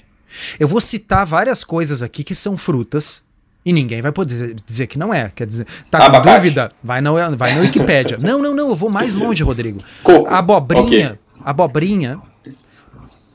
Eu 0.59 0.67
vou 0.67 0.81
citar 0.81 1.25
várias 1.25 1.63
coisas 1.63 2.01
aqui 2.01 2.23
que 2.23 2.35
são 2.35 2.57
frutas 2.57 3.21
e 3.65 3.71
ninguém 3.71 4.01
vai 4.01 4.11
poder 4.11 4.55
dizer 4.65 4.87
que 4.87 4.97
não 4.97 5.13
é. 5.13 5.31
Quer 5.33 5.47
dizer, 5.47 5.67
tá 5.89 6.09
com 6.09 6.21
dúvida? 6.21 6.69
Vai 6.83 7.01
na, 7.01 7.11
vai 7.35 7.55
na 7.55 7.61
Wikipédia. 7.61 8.17
não, 8.17 8.41
não, 8.41 8.53
não, 8.53 8.69
eu 8.69 8.75
vou 8.75 8.89
mais 8.89 9.15
longe, 9.15 9.43
Rodrigo. 9.43 9.81
Coco. 10.03 10.27
Abobrinha, 10.29 10.83
okay. 10.83 11.19
abobrinha, 11.43 12.19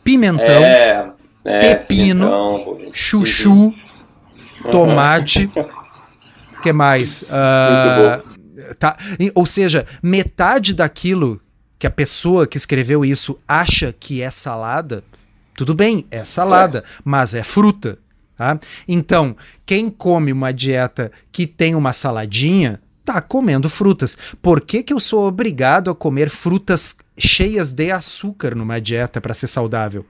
pimentão, 0.04 0.44
é, 0.44 1.10
é, 1.44 1.74
pepino, 1.74 2.28
pimentão, 2.28 2.92
chuchu, 2.92 3.74
tomate, 4.70 5.50
que 6.62 6.72
mais? 6.72 7.22
Uh, 7.22 8.74
tá, 8.78 8.96
ou 9.34 9.46
seja, 9.46 9.86
metade 10.02 10.74
daquilo 10.74 11.40
que 11.78 11.86
a 11.86 11.90
pessoa 11.90 12.46
que 12.46 12.56
escreveu 12.56 13.04
isso 13.04 13.38
acha 13.46 13.94
que 13.98 14.20
é 14.20 14.30
salada 14.30 15.02
tudo 15.58 15.74
bem, 15.74 16.06
é 16.08 16.24
salada, 16.24 16.78
é. 16.78 16.82
mas 17.04 17.34
é 17.34 17.42
fruta. 17.42 17.98
Tá? 18.36 18.60
Então, 18.86 19.36
quem 19.66 19.90
come 19.90 20.30
uma 20.30 20.52
dieta 20.52 21.10
que 21.32 21.48
tem 21.48 21.74
uma 21.74 21.92
saladinha, 21.92 22.80
tá 23.04 23.20
comendo 23.20 23.68
frutas. 23.68 24.16
Por 24.40 24.60
que, 24.60 24.84
que 24.84 24.92
eu 24.92 25.00
sou 25.00 25.26
obrigado 25.26 25.90
a 25.90 25.96
comer 25.96 26.30
frutas 26.30 26.94
cheias 27.16 27.72
de 27.72 27.90
açúcar 27.90 28.54
numa 28.54 28.80
dieta 28.80 29.20
para 29.20 29.34
ser 29.34 29.48
saudável? 29.48 30.06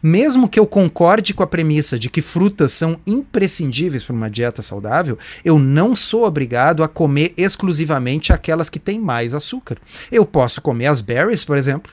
Mesmo 0.00 0.48
que 0.48 0.60
eu 0.60 0.68
concorde 0.68 1.34
com 1.34 1.42
a 1.42 1.48
premissa 1.48 1.98
de 1.98 2.08
que 2.08 2.22
frutas 2.22 2.70
são 2.70 3.00
imprescindíveis 3.04 4.04
para 4.04 4.14
uma 4.14 4.30
dieta 4.30 4.62
saudável, 4.62 5.18
eu 5.44 5.58
não 5.58 5.96
sou 5.96 6.24
obrigado 6.24 6.84
a 6.84 6.88
comer 6.88 7.34
exclusivamente 7.36 8.32
aquelas 8.32 8.68
que 8.68 8.78
têm 8.78 9.00
mais 9.00 9.34
açúcar. 9.34 9.78
Eu 10.12 10.24
posso 10.24 10.62
comer 10.62 10.86
as 10.86 11.00
berries, 11.00 11.42
por 11.42 11.58
exemplo, 11.58 11.90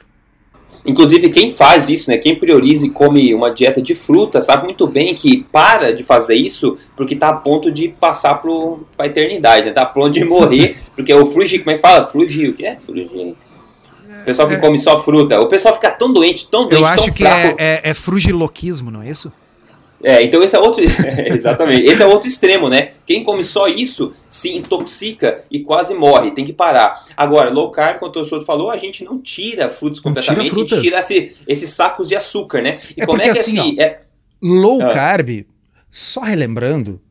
Inclusive, 0.86 1.30
quem 1.30 1.50
faz 1.50 1.90
isso, 1.90 2.10
né, 2.10 2.18
quem 2.18 2.36
prioriza 2.36 2.86
e 2.86 2.90
come 2.90 3.34
uma 3.34 3.52
dieta 3.52 3.82
de 3.82 3.94
fruta, 3.94 4.40
sabe 4.40 4.64
muito 4.64 4.88
bem 4.88 5.14
que 5.14 5.44
para 5.52 5.94
de 5.94 6.04
fazer 6.04 6.36
isso 6.36 6.78
porque 6.96 7.14
está 7.14 7.30
a 7.30 7.34
ponto 7.34 7.72
de 7.72 7.90
passar 7.90 8.36
para 8.36 8.52
a 8.98 9.06
eternidade, 9.06 9.66
né? 9.66 9.74
Tá 9.74 9.82
a 9.82 9.86
ponto 9.86 10.12
de 10.12 10.24
morrer, 10.24 10.78
porque 10.96 11.14
o 11.14 11.26
frugir, 11.26 11.60
como 11.60 11.72
é 11.72 11.76
que 11.76 11.82
fala? 11.82 12.06
Frugir, 12.06 12.50
o 12.50 12.54
que 12.54 12.66
é? 12.66 12.78
Frugir. 12.80 13.36
O 14.22 14.26
pessoal 14.26 14.48
que 14.48 14.56
é, 14.56 14.58
come 14.58 14.80
só 14.80 15.02
fruta. 15.02 15.40
O 15.40 15.48
pessoal 15.48 15.74
fica 15.74 15.92
tão 15.92 16.12
doente, 16.12 16.48
tão 16.50 16.62
doente, 16.62 16.76
Eu 16.76 16.86
acho 16.86 17.06
tão 17.06 17.14
que 17.14 17.24
fraco. 17.24 17.56
É, 17.60 17.82
é, 17.84 17.90
é 17.92 17.94
frugiloquismo, 17.94 18.90
não 18.90 19.02
é 19.02 19.10
isso? 19.10 19.32
É, 20.04 20.24
então 20.24 20.42
esse 20.44 20.56
é 20.56 20.60
outro. 20.60 20.84
exatamente. 21.28 21.86
Esse 21.86 22.02
é 22.02 22.06
outro 22.06 22.28
extremo, 22.28 22.70
né? 22.70 22.92
Quem 23.06 23.24
come 23.24 23.44
só 23.44 23.68
isso 23.68 24.14
se 24.30 24.56
intoxica 24.56 25.44
e 25.52 25.60
quase 25.60 25.94
morre, 25.94 26.32
tem 26.32 26.46
que 26.46 26.54
parar. 26.54 27.04
Agora, 27.16 27.50
low 27.50 27.72
carb, 27.72 28.00
como 28.00 28.12
o 28.16 28.26
senhor 28.26 28.42
falou, 28.44 28.70
a 28.70 28.78
gente 28.78 29.04
não 29.04 29.20
tira 29.20 29.70
frutos 29.70 30.00
completamente, 30.00 30.50
tira 30.50 30.56
a 30.56 30.68
gente 30.68 30.82
tira 30.82 31.00
esse, 31.00 31.38
esses 31.48 31.70
sacos 31.70 32.08
de 32.08 32.16
açúcar, 32.16 32.62
né? 32.62 32.80
E 32.96 33.02
é 33.02 33.06
como 33.06 33.22
é 33.22 33.30
que 33.30 33.38
é 33.38 33.42
assim? 33.42 33.78
Ó, 33.78 33.82
é... 33.82 34.00
Low 34.42 34.82
ah. 34.82 34.94
carb, 34.94 35.46
só 35.90 36.22
relembrando, 36.22 37.02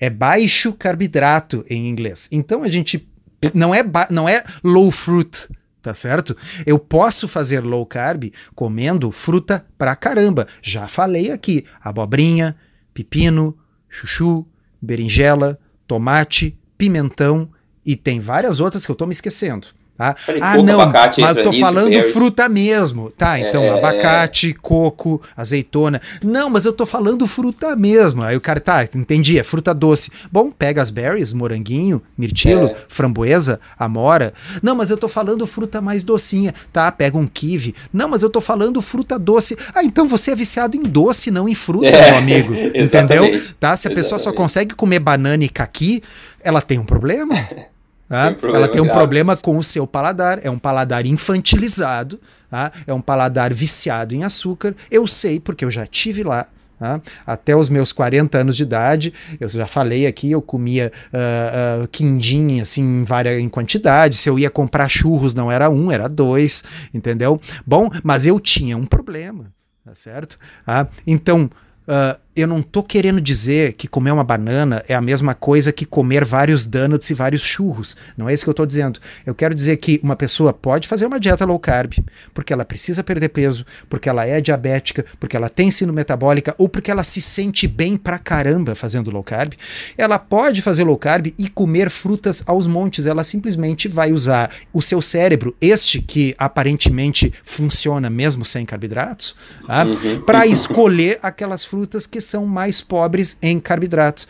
é 0.00 0.08
baixo 0.08 0.72
carboidrato 0.72 1.64
em 1.68 1.88
inglês. 1.88 2.28
Então 2.32 2.62
a 2.62 2.68
gente 2.68 3.06
não 3.54 3.74
é 3.74 3.82
não 4.10 4.28
é 4.28 4.42
low 4.64 4.90
fruit, 4.90 5.48
tá 5.88 5.94
certo? 5.94 6.36
Eu 6.66 6.78
posso 6.78 7.26
fazer 7.26 7.60
low 7.64 7.86
carb 7.86 8.30
comendo 8.54 9.10
fruta 9.10 9.64
pra 9.78 9.96
caramba. 9.96 10.46
Já 10.60 10.86
falei 10.86 11.30
aqui, 11.30 11.64
abobrinha, 11.80 12.54
pepino, 12.92 13.56
chuchu, 13.88 14.46
berinjela, 14.82 15.58
tomate, 15.86 16.58
pimentão 16.76 17.50
e 17.86 17.96
tem 17.96 18.20
várias 18.20 18.60
outras 18.60 18.84
que 18.84 18.92
eu 18.92 18.94
tô 18.94 19.06
me 19.06 19.14
esquecendo. 19.14 19.68
Tá? 19.98 20.14
Ah, 20.40 20.56
não, 20.56 20.86
mas 20.86 21.36
eu 21.36 21.42
tô 21.42 21.52
falando 21.52 21.88
berries. 21.88 22.12
fruta 22.12 22.48
mesmo. 22.48 23.10
Tá, 23.10 23.40
então 23.40 23.64
é... 23.64 23.70
abacate, 23.70 24.54
coco, 24.54 25.20
azeitona. 25.36 26.00
Não, 26.22 26.48
mas 26.48 26.64
eu 26.64 26.72
tô 26.72 26.86
falando 26.86 27.26
fruta 27.26 27.74
mesmo. 27.74 28.22
Aí 28.22 28.36
o 28.36 28.40
cara, 28.40 28.60
tá, 28.60 28.84
entendi, 28.94 29.40
é 29.40 29.42
fruta 29.42 29.74
doce. 29.74 30.12
Bom, 30.30 30.52
pega 30.52 30.80
as 30.80 30.88
berries, 30.88 31.32
moranguinho, 31.32 32.00
mirtilo, 32.16 32.68
é. 32.68 32.76
framboesa, 32.86 33.58
amora. 33.76 34.32
Não, 34.62 34.76
mas 34.76 34.88
eu 34.88 34.96
tô 34.96 35.08
falando 35.08 35.44
fruta 35.48 35.80
mais 35.80 36.04
docinha. 36.04 36.54
Tá, 36.72 36.92
pega 36.92 37.18
um 37.18 37.26
kiwi. 37.26 37.74
Não, 37.92 38.08
mas 38.08 38.22
eu 38.22 38.30
tô 38.30 38.40
falando 38.40 38.80
fruta 38.80 39.18
doce. 39.18 39.58
Ah, 39.74 39.82
então 39.82 40.06
você 40.06 40.30
é 40.30 40.36
viciado 40.36 40.76
em 40.76 40.82
doce, 40.84 41.28
não 41.28 41.48
em 41.48 41.56
fruta, 41.56 41.88
é. 41.88 42.10
meu 42.10 42.18
amigo. 42.18 42.54
Entendeu? 42.72 43.24
Tá, 43.58 43.76
se 43.76 43.88
a 43.88 43.90
pessoa 43.90 44.16
Exatamente. 44.16 44.22
só 44.22 44.32
consegue 44.32 44.74
comer 44.76 45.00
banana 45.00 45.42
e 45.42 45.48
caqui, 45.48 46.04
ela 46.40 46.60
tem 46.60 46.78
um 46.78 46.84
problema. 46.84 47.34
Tá? 48.08 48.32
Tem 48.32 48.54
ela 48.54 48.68
tem 48.68 48.80
um 48.80 48.88
problema 48.88 49.36
com 49.36 49.58
o 49.58 49.62
seu 49.62 49.86
paladar, 49.86 50.40
é 50.42 50.50
um 50.50 50.58
paladar 50.58 51.04
infantilizado, 51.04 52.18
tá? 52.50 52.72
é 52.86 52.94
um 52.94 53.00
paladar 53.00 53.52
viciado 53.52 54.14
em 54.14 54.24
açúcar. 54.24 54.74
Eu 54.90 55.06
sei, 55.06 55.38
porque 55.38 55.64
eu 55.64 55.70
já 55.70 55.86
tive 55.86 56.22
lá. 56.22 56.46
Tá? 56.78 57.00
Até 57.26 57.56
os 57.56 57.68
meus 57.68 57.90
40 57.90 58.38
anos 58.38 58.56
de 58.56 58.62
idade, 58.62 59.12
eu 59.40 59.48
já 59.48 59.66
falei 59.66 60.06
aqui, 60.06 60.30
eu 60.30 60.40
comia 60.40 60.92
uh, 61.12 61.82
uh, 61.82 61.88
quindim 61.88 62.60
assim, 62.60 62.82
em, 62.82 63.04
várias, 63.04 63.40
em 63.40 63.48
quantidade. 63.48 64.16
Se 64.16 64.28
eu 64.28 64.38
ia 64.38 64.48
comprar 64.48 64.88
churros, 64.88 65.34
não 65.34 65.50
era 65.50 65.68
um, 65.68 65.90
era 65.90 66.08
dois, 66.08 66.62
entendeu? 66.94 67.40
Bom, 67.66 67.90
mas 68.04 68.24
eu 68.24 68.38
tinha 68.38 68.76
um 68.76 68.86
problema, 68.86 69.52
tá 69.84 69.92
certo? 69.94 70.38
Tá? 70.64 70.86
Então, 71.04 71.50
uh, 71.88 72.18
eu 72.40 72.46
não 72.46 72.62
tô 72.62 72.84
querendo 72.84 73.20
dizer 73.20 73.72
que 73.72 73.88
comer 73.88 74.12
uma 74.12 74.22
banana 74.22 74.84
é 74.86 74.94
a 74.94 75.00
mesma 75.00 75.34
coisa 75.34 75.72
que 75.72 75.84
comer 75.84 76.24
vários 76.24 76.68
donuts 76.68 77.10
e 77.10 77.14
vários 77.14 77.42
churros. 77.42 77.96
Não 78.16 78.28
é 78.28 78.32
isso 78.32 78.44
que 78.44 78.50
eu 78.50 78.54
tô 78.54 78.64
dizendo. 78.64 79.00
Eu 79.26 79.34
quero 79.34 79.52
dizer 79.56 79.76
que 79.78 79.98
uma 80.04 80.14
pessoa 80.14 80.52
pode 80.52 80.86
fazer 80.86 81.04
uma 81.04 81.18
dieta 81.18 81.44
low 81.44 81.58
carb, 81.58 81.94
porque 82.32 82.52
ela 82.52 82.64
precisa 82.64 83.02
perder 83.02 83.30
peso, 83.30 83.66
porque 83.90 84.08
ela 84.08 84.24
é 84.24 84.40
diabética, 84.40 85.04
porque 85.18 85.36
ela 85.36 85.48
tem 85.48 85.68
sino 85.72 85.92
metabólica 85.92 86.54
ou 86.58 86.68
porque 86.68 86.92
ela 86.92 87.02
se 87.02 87.20
sente 87.20 87.66
bem 87.66 87.96
pra 87.96 88.20
caramba 88.20 88.76
fazendo 88.76 89.10
low 89.10 89.24
carb. 89.24 89.54
Ela 89.96 90.16
pode 90.16 90.62
fazer 90.62 90.84
low 90.84 90.96
carb 90.96 91.34
e 91.36 91.48
comer 91.48 91.90
frutas 91.90 92.40
aos 92.46 92.68
montes. 92.68 93.04
Ela 93.04 93.24
simplesmente 93.24 93.88
vai 93.88 94.12
usar 94.12 94.52
o 94.72 94.80
seu 94.80 95.02
cérebro, 95.02 95.56
este 95.60 96.00
que 96.00 96.36
aparentemente 96.38 97.32
funciona 97.42 98.08
mesmo 98.08 98.44
sem 98.44 98.64
carboidratos, 98.64 99.34
tá? 99.66 99.84
uhum. 99.84 100.20
para 100.20 100.46
escolher 100.46 101.18
aquelas 101.20 101.64
frutas 101.64 102.06
que 102.06 102.27
são 102.28 102.46
mais 102.46 102.80
pobres 102.80 103.36
em 103.42 103.58
carboidratos. 103.58 104.28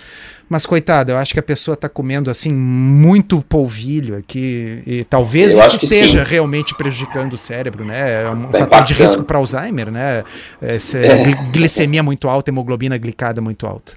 Mas, 0.48 0.64
coitado, 0.64 1.12
eu 1.12 1.18
acho 1.18 1.34
que 1.34 1.40
a 1.40 1.42
pessoa 1.42 1.74
está 1.74 1.88
comendo 1.88 2.30
assim 2.30 2.52
muito 2.52 3.42
polvilho 3.42 4.16
aqui. 4.16 4.82
E 4.87 5.04
talvez 5.04 5.52
eu 5.52 5.61
isso 5.66 5.84
esteja 5.84 6.24
sim. 6.24 6.30
realmente 6.30 6.74
prejudicando 6.74 7.34
o 7.34 7.38
cérebro, 7.38 7.84
né? 7.84 8.24
É 8.24 8.30
um 8.30 8.46
tá 8.46 8.52
fator 8.52 8.66
impactando. 8.66 8.84
de 8.87 8.94
risco 8.94 9.22
para 9.24 9.37
Alzheimer, 9.37 9.90
né? 9.90 10.24
Essa 10.61 10.98
é. 10.98 11.50
glicemia 11.52 12.02
muito 12.02 12.28
alta, 12.28 12.50
hemoglobina 12.50 12.96
glicada 12.96 13.42
muito 13.42 13.66
alta. 13.66 13.92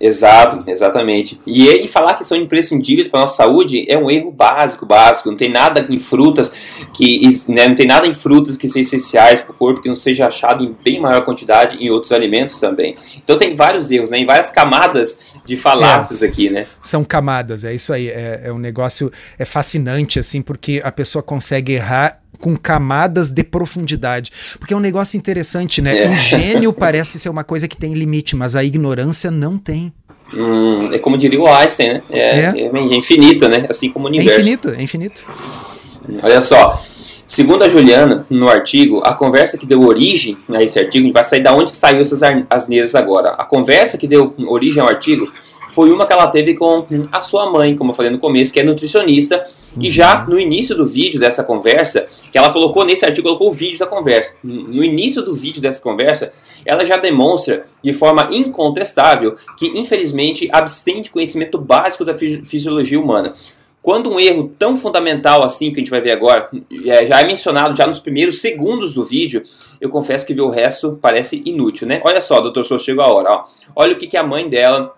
Exato, 0.00 0.64
exatamente. 0.66 1.40
E, 1.46 1.66
e 1.68 1.88
falar 1.88 2.14
que 2.14 2.24
são 2.24 2.36
imprescindíveis 2.36 3.08
para 3.08 3.20
nossa 3.20 3.36
saúde 3.36 3.84
é 3.88 3.96
um 3.96 4.10
erro 4.10 4.30
básico, 4.30 4.84
básico. 4.84 5.30
Não 5.30 5.36
tem 5.36 5.50
nada 5.50 5.86
em 5.90 5.98
frutas 5.98 6.52
que 6.92 7.28
né, 7.48 7.68
não 7.68 7.74
tem 7.74 7.86
nada 7.86 8.06
em 8.06 8.14
frutas 8.14 8.56
que 8.56 8.68
sejam 8.68 8.82
essenciais 8.82 9.42
para 9.42 9.52
o 9.52 9.54
corpo 9.54 9.80
que 9.80 9.88
não 9.88 9.94
seja 9.94 10.26
achado 10.26 10.64
em 10.64 10.76
bem 10.84 11.00
maior 11.00 11.24
quantidade 11.24 11.76
em 11.76 11.90
outros 11.90 12.12
alimentos 12.12 12.60
também. 12.60 12.96
Então 13.16 13.38
tem 13.38 13.54
vários 13.54 13.90
erros, 13.90 14.10
né? 14.10 14.18
Em 14.18 14.26
várias 14.26 14.50
camadas 14.50 15.36
de 15.44 15.56
falácias 15.56 16.22
é, 16.22 16.26
aqui, 16.26 16.50
né? 16.50 16.66
São 16.80 17.02
camadas, 17.04 17.64
é 17.64 17.74
isso 17.74 17.92
aí. 17.92 18.08
É, 18.08 18.42
é 18.44 18.52
um 18.52 18.58
negócio 18.58 19.10
é 19.38 19.44
fascinante 19.44 20.18
assim 20.18 20.42
porque 20.42 20.80
a 20.84 20.92
pessoa 20.92 21.22
consegue 21.22 21.72
errar 21.72 22.20
com 22.40 22.56
camadas 22.56 23.30
de 23.30 23.42
profundidade. 23.42 24.30
Porque 24.58 24.74
é 24.74 24.76
um 24.76 24.80
negócio 24.80 25.16
interessante, 25.16 25.82
né? 25.82 26.04
É. 26.04 26.08
O 26.08 26.14
gênio 26.14 26.72
parece 26.72 27.18
ser 27.18 27.28
uma 27.28 27.44
coisa 27.44 27.68
que 27.68 27.76
tem 27.76 27.94
limite, 27.94 28.36
mas 28.36 28.54
a 28.54 28.64
ignorância 28.64 29.30
não 29.30 29.58
tem. 29.58 29.92
Hum, 30.32 30.88
é 30.92 30.98
como 30.98 31.16
diria 31.16 31.40
o 31.40 31.46
Einstein, 31.46 31.94
né? 31.94 32.02
É, 32.10 32.20
é. 32.20 32.42
é, 32.56 32.66
é 32.66 32.96
infinita, 32.96 33.48
né? 33.48 33.66
Assim 33.68 33.90
como 33.90 34.06
o 34.06 34.08
universo. 34.08 34.38
É 34.38 34.40
infinito, 34.40 34.68
é 34.70 34.82
infinito. 34.82 35.22
Olha 36.22 36.40
só, 36.40 36.82
segundo 37.26 37.64
a 37.64 37.68
Juliana, 37.68 38.26
no 38.28 38.48
artigo, 38.48 39.00
a 39.04 39.14
conversa 39.14 39.58
que 39.58 39.66
deu 39.66 39.82
origem 39.82 40.36
a 40.52 40.62
esse 40.62 40.78
artigo, 40.78 41.04
a 41.04 41.06
gente 41.06 41.14
vai 41.14 41.24
sair 41.24 41.42
da 41.42 41.54
onde 41.54 41.70
que 41.70 41.76
saiu 41.76 42.00
essas 42.00 42.20
asneiras 42.48 42.94
agora. 42.94 43.30
A 43.30 43.44
conversa 43.44 43.96
que 43.98 44.06
deu 44.06 44.34
origem 44.38 44.82
ao 44.82 44.88
artigo 44.88 45.30
foi 45.70 45.90
uma 45.90 46.06
que 46.06 46.12
ela 46.12 46.26
teve 46.26 46.54
com 46.54 46.86
a 47.12 47.20
sua 47.20 47.50
mãe, 47.50 47.76
como 47.76 47.90
eu 47.90 47.94
falei 47.94 48.10
no 48.10 48.18
começo, 48.18 48.52
que 48.52 48.60
é 48.60 48.64
nutricionista. 48.64 49.36
Uhum. 49.76 49.82
E 49.82 49.90
já 49.90 50.24
no 50.26 50.38
início 50.38 50.74
do 50.74 50.86
vídeo 50.86 51.20
dessa 51.20 51.44
conversa, 51.44 52.06
que 52.30 52.38
ela 52.38 52.52
colocou 52.52 52.84
nesse 52.84 53.04
artigo, 53.04 53.26
colocou 53.28 53.48
o 53.48 53.52
vídeo 53.52 53.78
da 53.78 53.86
conversa. 53.86 54.36
No 54.42 54.82
início 54.82 55.22
do 55.22 55.34
vídeo 55.34 55.60
dessa 55.60 55.80
conversa, 55.80 56.32
ela 56.64 56.84
já 56.84 56.96
demonstra 56.96 57.66
de 57.82 57.92
forma 57.92 58.28
incontestável 58.30 59.36
que, 59.58 59.66
infelizmente, 59.78 60.48
abstém 60.52 61.02
de 61.02 61.10
conhecimento 61.10 61.58
básico 61.58 62.04
da 62.04 62.16
fisiologia 62.16 63.00
humana. 63.00 63.34
Quando 63.80 64.10
um 64.10 64.18
erro 64.18 64.52
tão 64.58 64.76
fundamental 64.76 65.42
assim, 65.44 65.70
que 65.70 65.76
a 65.76 65.78
gente 65.78 65.90
vai 65.90 66.00
ver 66.00 66.10
agora, 66.10 66.50
é, 66.84 67.06
já 67.06 67.20
é 67.20 67.24
mencionado 67.24 67.76
já 67.76 67.86
nos 67.86 68.00
primeiros 68.00 68.40
segundos 68.40 68.92
do 68.92 69.04
vídeo, 69.04 69.42
eu 69.80 69.88
confesso 69.88 70.26
que 70.26 70.34
ver 70.34 70.42
o 70.42 70.50
resto 70.50 70.98
parece 71.00 71.42
inútil, 71.46 71.86
né? 71.86 72.02
Olha 72.04 72.20
só, 72.20 72.40
doutor 72.40 72.64
Souza, 72.64 72.84
chegou 72.84 73.04
a 73.04 73.08
hora. 73.08 73.30
Ó. 73.30 73.44
Olha 73.76 73.94
o 73.94 73.96
que, 73.96 74.06
que 74.06 74.16
a 74.16 74.22
mãe 74.22 74.48
dela 74.48 74.92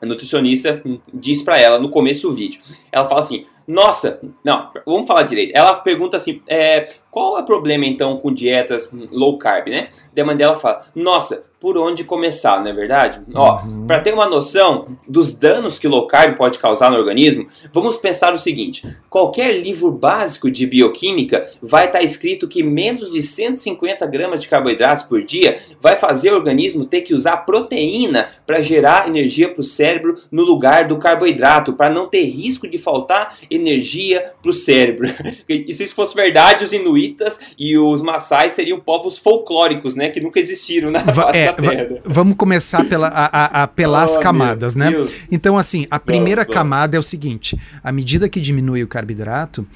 a 0.00 0.06
nutricionista 0.06 0.82
diz 1.12 1.42
para 1.42 1.58
ela 1.58 1.78
no 1.78 1.90
começo 1.90 2.28
do 2.28 2.34
vídeo. 2.34 2.60
Ela 2.92 3.08
fala 3.08 3.20
assim: 3.20 3.46
Nossa, 3.66 4.20
não, 4.44 4.70
vamos 4.84 5.06
falar 5.06 5.22
direito. 5.24 5.52
Ela 5.54 5.74
pergunta 5.74 6.16
assim: 6.16 6.42
é, 6.46 6.88
Qual 7.10 7.38
é 7.38 7.42
o 7.42 7.46
problema 7.46 7.84
então 7.84 8.16
com 8.18 8.32
dietas 8.32 8.90
low 9.10 9.38
carb, 9.38 9.68
né? 9.68 9.88
a 10.18 10.24
mãe 10.24 10.36
dela 10.36 10.56
fala: 10.56 10.86
Nossa, 10.94 11.46
por 11.66 11.76
onde 11.78 12.04
começar, 12.04 12.62
não 12.62 12.70
é 12.70 12.72
verdade? 12.72 13.18
Uhum. 13.26 13.34
Ó, 13.34 13.60
para 13.88 13.98
ter 13.98 14.14
uma 14.14 14.26
noção 14.26 14.96
dos 15.08 15.32
danos 15.32 15.80
que 15.80 15.88
low 15.88 16.06
carb 16.06 16.36
pode 16.36 16.60
causar 16.60 16.92
no 16.92 16.96
organismo, 16.96 17.48
vamos 17.72 17.96
pensar 17.96 18.32
o 18.32 18.38
seguinte: 18.38 18.86
qualquer 19.10 19.60
livro 19.60 19.90
básico 19.90 20.48
de 20.48 20.64
bioquímica 20.64 21.44
vai 21.60 21.86
estar 21.86 21.98
tá 21.98 22.04
escrito 22.04 22.46
que 22.46 22.62
menos 22.62 23.10
de 23.12 23.20
150 23.20 24.06
gramas 24.06 24.38
de 24.40 24.46
carboidratos 24.46 25.02
por 25.02 25.24
dia 25.24 25.58
vai 25.80 25.96
fazer 25.96 26.32
o 26.32 26.36
organismo 26.36 26.84
ter 26.84 27.00
que 27.00 27.12
usar 27.12 27.38
proteína 27.38 28.28
para 28.46 28.62
gerar 28.62 29.08
energia 29.08 29.52
para 29.52 29.60
o 29.60 29.64
cérebro 29.64 30.16
no 30.30 30.44
lugar 30.44 30.86
do 30.86 30.98
carboidrato, 30.98 31.72
para 31.72 31.90
não 31.90 32.06
ter 32.06 32.22
risco 32.26 32.68
de 32.68 32.78
faltar 32.78 33.36
energia 33.50 34.34
para 34.40 34.50
o 34.52 34.54
cérebro. 34.54 35.08
e 35.50 35.74
se 35.74 35.82
isso 35.82 35.96
fosse 35.96 36.14
verdade, 36.14 36.62
os 36.62 36.72
inuitas 36.72 37.40
e 37.58 37.76
os 37.76 38.02
maçais 38.02 38.52
seriam 38.52 38.78
povos 38.78 39.18
folclóricos, 39.18 39.96
né, 39.96 40.10
que 40.10 40.20
nunca 40.20 40.38
existiram 40.38 40.92
na 40.92 41.00
face 41.00 41.40
é, 41.40 41.55
vamos 42.04 42.36
começar 42.36 42.84
pela, 42.84 43.08
a, 43.08 43.26
a, 43.26 43.62
a 43.62 43.66
pelas 43.66 44.16
oh, 44.16 44.20
camadas, 44.20 44.76
né? 44.76 44.90
Deus. 44.90 45.12
Então, 45.30 45.56
assim, 45.56 45.86
a 45.90 45.98
primeira 45.98 46.44
camada 46.44 46.96
é 46.96 47.00
o 47.00 47.02
seguinte: 47.02 47.58
à 47.82 47.92
medida 47.92 48.28
que 48.28 48.40
diminui 48.40 48.82
o 48.82 48.88
carboidrato, 48.88 49.66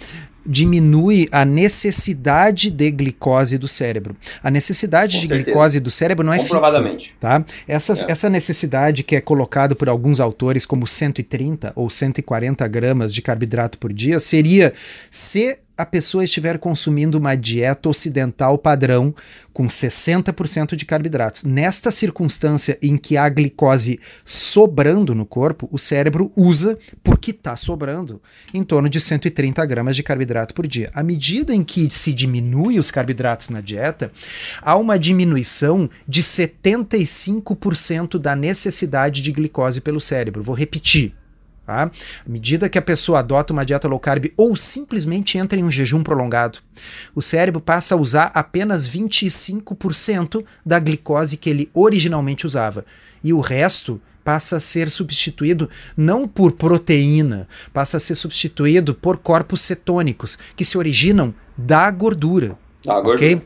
diminui 0.44 1.28
a 1.30 1.44
necessidade 1.44 2.70
de 2.70 2.90
glicose 2.90 3.58
do 3.58 3.68
cérebro. 3.68 4.16
A 4.42 4.50
necessidade 4.50 5.16
Com 5.16 5.22
de 5.22 5.28
certeza. 5.28 5.44
glicose 5.44 5.80
do 5.80 5.90
cérebro 5.90 6.24
não 6.24 6.32
é 6.32 6.40
fixa, 6.40 7.12
tá? 7.20 7.44
Essa, 7.68 7.92
é. 7.92 8.12
essa 8.12 8.30
necessidade 8.30 9.02
que 9.02 9.16
é 9.16 9.20
colocada 9.20 9.74
por 9.74 9.88
alguns 9.88 10.20
autores 10.20 10.64
como 10.64 10.86
130 10.86 11.72
ou 11.76 11.90
140 11.90 12.66
gramas 12.68 13.12
de 13.12 13.22
carboidrato 13.22 13.78
por 13.78 13.92
dia 13.92 14.18
seria 14.18 14.72
se 15.10 15.58
a 15.80 15.86
pessoa 15.86 16.22
estiver 16.22 16.58
consumindo 16.58 17.16
uma 17.16 17.34
dieta 17.34 17.88
ocidental 17.88 18.58
padrão 18.58 19.14
com 19.50 19.66
60% 19.66 20.76
de 20.76 20.84
carboidratos. 20.84 21.42
Nesta 21.44 21.90
circunstância 21.90 22.78
em 22.82 22.98
que 22.98 23.16
há 23.16 23.26
glicose 23.28 23.98
sobrando 24.22 25.14
no 25.14 25.24
corpo, 25.24 25.68
o 25.72 25.78
cérebro 25.78 26.30
usa, 26.36 26.78
porque 27.02 27.30
está 27.30 27.56
sobrando, 27.56 28.20
em 28.52 28.62
torno 28.62 28.90
de 28.90 29.00
130 29.00 29.64
gramas 29.64 29.96
de 29.96 30.02
carboidrato 30.02 30.52
por 30.54 30.66
dia. 30.66 30.90
À 30.94 31.02
medida 31.02 31.54
em 31.54 31.64
que 31.64 31.88
se 31.90 32.12
diminui 32.12 32.78
os 32.78 32.90
carboidratos 32.90 33.48
na 33.48 33.62
dieta, 33.62 34.12
há 34.60 34.76
uma 34.76 34.98
diminuição 34.98 35.88
de 36.06 36.22
75% 36.22 38.18
da 38.18 38.36
necessidade 38.36 39.22
de 39.22 39.32
glicose 39.32 39.80
pelo 39.80 40.00
cérebro. 40.00 40.42
Vou 40.42 40.54
repetir. 40.54 41.19
Tá? 41.70 41.84
À 41.84 42.28
medida 42.28 42.68
que 42.68 42.78
a 42.78 42.82
pessoa 42.82 43.20
adota 43.20 43.52
uma 43.52 43.64
dieta 43.64 43.86
low 43.86 44.00
carb 44.00 44.32
ou 44.36 44.56
simplesmente 44.56 45.38
entra 45.38 45.56
em 45.56 45.62
um 45.62 45.70
jejum 45.70 46.02
prolongado, 46.02 46.58
o 47.14 47.22
cérebro 47.22 47.60
passa 47.60 47.94
a 47.94 47.96
usar 47.96 48.32
apenas 48.34 48.90
25% 48.90 50.44
da 50.66 50.80
glicose 50.80 51.36
que 51.36 51.48
ele 51.48 51.70
originalmente 51.72 52.44
usava. 52.44 52.84
E 53.22 53.32
o 53.32 53.38
resto 53.38 54.02
passa 54.24 54.56
a 54.56 54.60
ser 54.60 54.90
substituído 54.90 55.70
não 55.96 56.26
por 56.26 56.50
proteína, 56.50 57.46
passa 57.72 57.98
a 57.98 58.00
ser 58.00 58.16
substituído 58.16 58.92
por 58.92 59.18
corpos 59.18 59.60
cetônicos, 59.60 60.36
que 60.56 60.64
se 60.64 60.76
originam 60.76 61.32
da 61.56 61.88
gordura. 61.92 62.58
Da 62.84 63.00
gordura. 63.00 63.14
Ok? 63.14 63.42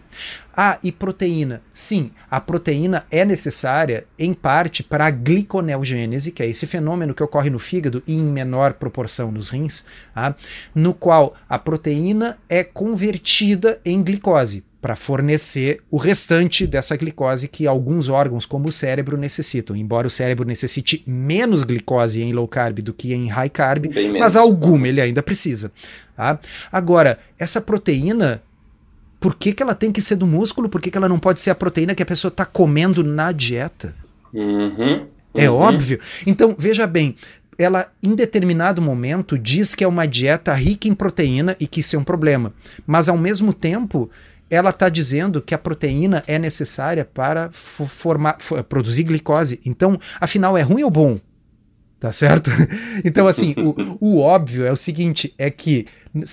Ah, 0.56 0.78
e 0.82 0.92
proteína. 0.92 1.62
Sim, 1.72 2.10
a 2.30 2.40
proteína 2.40 3.04
é 3.10 3.24
necessária, 3.24 4.06
em 4.18 4.32
parte, 4.32 4.82
para 4.82 5.06
a 5.06 5.10
gliconeogênese, 5.10 6.30
que 6.30 6.42
é 6.42 6.46
esse 6.46 6.66
fenômeno 6.66 7.14
que 7.14 7.22
ocorre 7.22 7.50
no 7.50 7.58
fígado 7.58 8.02
e 8.06 8.14
em 8.14 8.24
menor 8.24 8.74
proporção 8.74 9.32
nos 9.32 9.48
rins, 9.48 9.84
tá? 10.14 10.34
no 10.74 10.94
qual 10.94 11.34
a 11.48 11.58
proteína 11.58 12.38
é 12.48 12.62
convertida 12.62 13.80
em 13.84 14.02
glicose 14.02 14.62
para 14.84 14.94
fornecer 14.94 15.80
o 15.90 15.96
restante 15.96 16.66
dessa 16.66 16.94
glicose 16.94 17.48
que 17.48 17.66
alguns 17.66 18.10
órgãos, 18.10 18.44
como 18.44 18.68
o 18.68 18.72
cérebro, 18.72 19.16
necessitam. 19.16 19.74
Embora 19.74 20.06
o 20.06 20.10
cérebro 20.10 20.46
necessite 20.46 21.02
menos 21.06 21.64
glicose 21.64 22.20
em 22.20 22.34
low 22.34 22.46
carb 22.46 22.80
do 22.80 22.92
que 22.92 23.14
em 23.14 23.28
high 23.28 23.48
carb, 23.48 23.86
mas 24.20 24.36
alguma 24.36 24.86
ele 24.86 25.00
ainda 25.00 25.22
precisa. 25.22 25.72
Tá? 26.14 26.38
Agora, 26.70 27.18
essa 27.38 27.62
proteína 27.62 28.42
por 29.24 29.34
que, 29.36 29.54
que 29.54 29.62
ela 29.62 29.74
tem 29.74 29.90
que 29.90 30.02
ser 30.02 30.16
do 30.16 30.26
músculo? 30.26 30.68
Por 30.68 30.82
que, 30.82 30.90
que 30.90 30.98
ela 30.98 31.08
não 31.08 31.18
pode 31.18 31.40
ser 31.40 31.48
a 31.48 31.54
proteína 31.54 31.94
que 31.94 32.02
a 32.02 32.06
pessoa 32.06 32.28
está 32.28 32.44
comendo 32.44 33.02
na 33.02 33.32
dieta? 33.32 33.94
Uhum, 34.34 35.06
é 35.32 35.48
uhum. 35.48 35.56
óbvio. 35.56 35.98
Então, 36.26 36.54
veja 36.58 36.86
bem, 36.86 37.16
ela 37.56 37.90
em 38.02 38.14
determinado 38.14 38.82
momento 38.82 39.38
diz 39.38 39.74
que 39.74 39.82
é 39.82 39.88
uma 39.88 40.06
dieta 40.06 40.52
rica 40.52 40.88
em 40.88 40.94
proteína 40.94 41.56
e 41.58 41.66
que 41.66 41.80
isso 41.80 41.96
é 41.96 41.98
um 41.98 42.04
problema. 42.04 42.52
Mas 42.86 43.08
ao 43.08 43.16
mesmo 43.16 43.54
tempo, 43.54 44.10
ela 44.50 44.68
está 44.68 44.90
dizendo 44.90 45.40
que 45.40 45.54
a 45.54 45.58
proteína 45.58 46.22
é 46.26 46.38
necessária 46.38 47.02
para 47.02 47.50
formar, 47.50 48.36
produzir 48.68 49.04
glicose. 49.04 49.58
Então, 49.64 49.98
afinal, 50.20 50.54
é 50.58 50.60
ruim 50.60 50.82
ou 50.82 50.90
bom? 50.90 51.18
Tá 51.98 52.12
certo? 52.12 52.50
Então, 53.02 53.26
assim, 53.26 53.54
o, 53.56 53.96
o 54.16 54.20
óbvio 54.20 54.66
é 54.66 54.70
o 54.70 54.76
seguinte: 54.76 55.32
é 55.38 55.48
que 55.48 55.86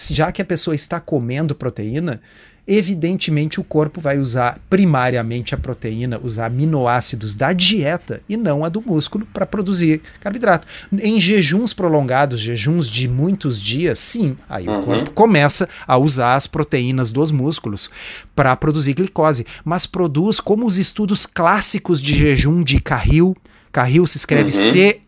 já 0.10 0.30
que 0.30 0.42
a 0.42 0.46
pessoa 0.46 0.76
está 0.76 1.00
comendo 1.00 1.56
proteína, 1.56 2.22
evidentemente 2.68 3.60
o 3.60 3.64
corpo 3.64 4.00
vai 4.00 4.18
usar 4.20 4.60
primariamente 4.70 5.56
a 5.56 5.58
proteína, 5.58 6.20
os 6.22 6.38
aminoácidos 6.40 7.36
da 7.36 7.52
dieta 7.54 8.22
e 8.30 8.38
não 8.38 8.64
a 8.64 8.70
do 8.70 8.82
músculo 8.82 9.26
para 9.34 9.46
produzir 9.46 10.02
carboidrato. 10.20 10.68
Em 11.02 11.20
jejuns 11.20 11.74
prolongados, 11.74 12.40
jejuns 12.40 12.88
de 12.88 13.08
muitos 13.08 13.62
dias, 13.62 14.00
sim, 14.00 14.38
aí 14.48 14.68
uhum. 14.68 14.80
o 14.80 14.84
corpo 14.84 15.12
começa 15.12 15.68
a 15.88 15.98
usar 15.98 16.36
as 16.36 16.48
proteínas 16.48 17.12
dos 17.12 17.32
músculos 17.32 17.90
para 18.36 18.56
produzir 18.56 18.94
glicose, 18.94 19.46
mas 19.66 19.86
produz 19.86 20.40
como 20.40 20.66
os 20.66 20.78
estudos 20.78 21.26
clássicos 21.26 22.02
de 22.02 22.16
jejum 22.16 22.64
de 22.64 22.80
Carril. 22.80 23.36
Carril 23.72 24.06
se 24.06 24.18
escreve 24.18 24.52
uhum. 24.52 24.74
C-A-H-I-L-L, 24.74 25.08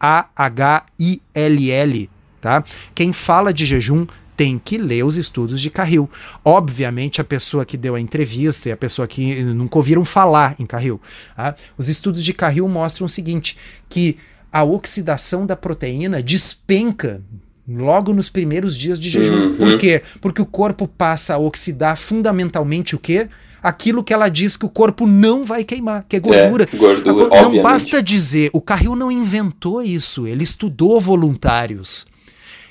tá? 2.42 2.64
Quem 2.96 3.12
fala 3.14 3.54
de 3.54 3.66
jejum 3.66 4.08
tem 4.44 4.60
que 4.60 4.78
ler 4.78 5.06
os 5.06 5.16
estudos 5.16 5.62
de 5.62 5.70
Carril. 5.70 6.10
Obviamente, 6.44 7.22
a 7.22 7.24
pessoa 7.24 7.64
que 7.64 7.78
deu 7.78 7.96
a 7.96 8.02
entrevista 8.02 8.68
e 8.68 8.74
a 8.74 8.78
pessoa 8.78 9.08
que 9.08 9.42
nunca 9.42 9.78
ouviram 9.78 10.04
falar 10.04 10.54
em 10.60 10.66
Carril. 10.66 11.00
Tá? 11.34 11.56
Os 11.78 11.88
estudos 11.88 12.22
de 12.22 12.34
Carril 12.34 12.68
mostram 12.68 13.06
o 13.06 13.10
seguinte: 13.10 13.58
que 13.88 14.18
a 14.52 14.62
oxidação 14.66 15.46
da 15.46 15.56
proteína 15.56 16.22
despenca 16.22 17.22
logo 17.66 18.12
nos 18.12 18.28
primeiros 18.28 18.76
dias 18.76 19.00
de 19.00 19.10
jejum. 19.10 19.52
Uhum. 19.52 19.56
Por 19.56 19.78
quê? 19.78 20.02
Porque 20.20 20.42
o 20.42 20.46
corpo 20.46 20.90
passa 20.90 21.36
a 21.36 21.38
oxidar 21.38 21.96
fundamentalmente 21.96 22.98
o 22.98 23.00
quê? 23.00 23.30
Aquilo 23.62 24.04
que 24.04 24.14
ela 24.14 24.28
diz 24.28 24.58
que 24.58 24.66
o 24.66 24.70
corpo 24.70 25.08
não 25.08 25.46
vai 25.46 25.64
queimar, 25.64 26.06
que 26.10 26.18
é 26.18 26.20
gordura. 26.20 26.68
É, 26.72 26.76
gordura 26.76 27.16
não 27.16 27.28
obviamente. 27.28 27.64
basta 27.64 28.04
dizer, 28.04 28.50
o 28.52 28.60
Carril 28.60 28.94
não 28.94 29.10
inventou 29.10 29.82
isso, 29.82 30.28
ele 30.28 30.44
estudou 30.44 31.00
voluntários. 31.00 32.06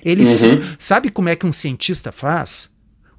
Ele 0.05 0.25
uhum. 0.25 0.61
sabe 0.79 1.11
como 1.11 1.29
é 1.29 1.37
que 1.37 1.47
um 1.47 1.53
cientista 1.53 2.11
faz? 2.11 2.73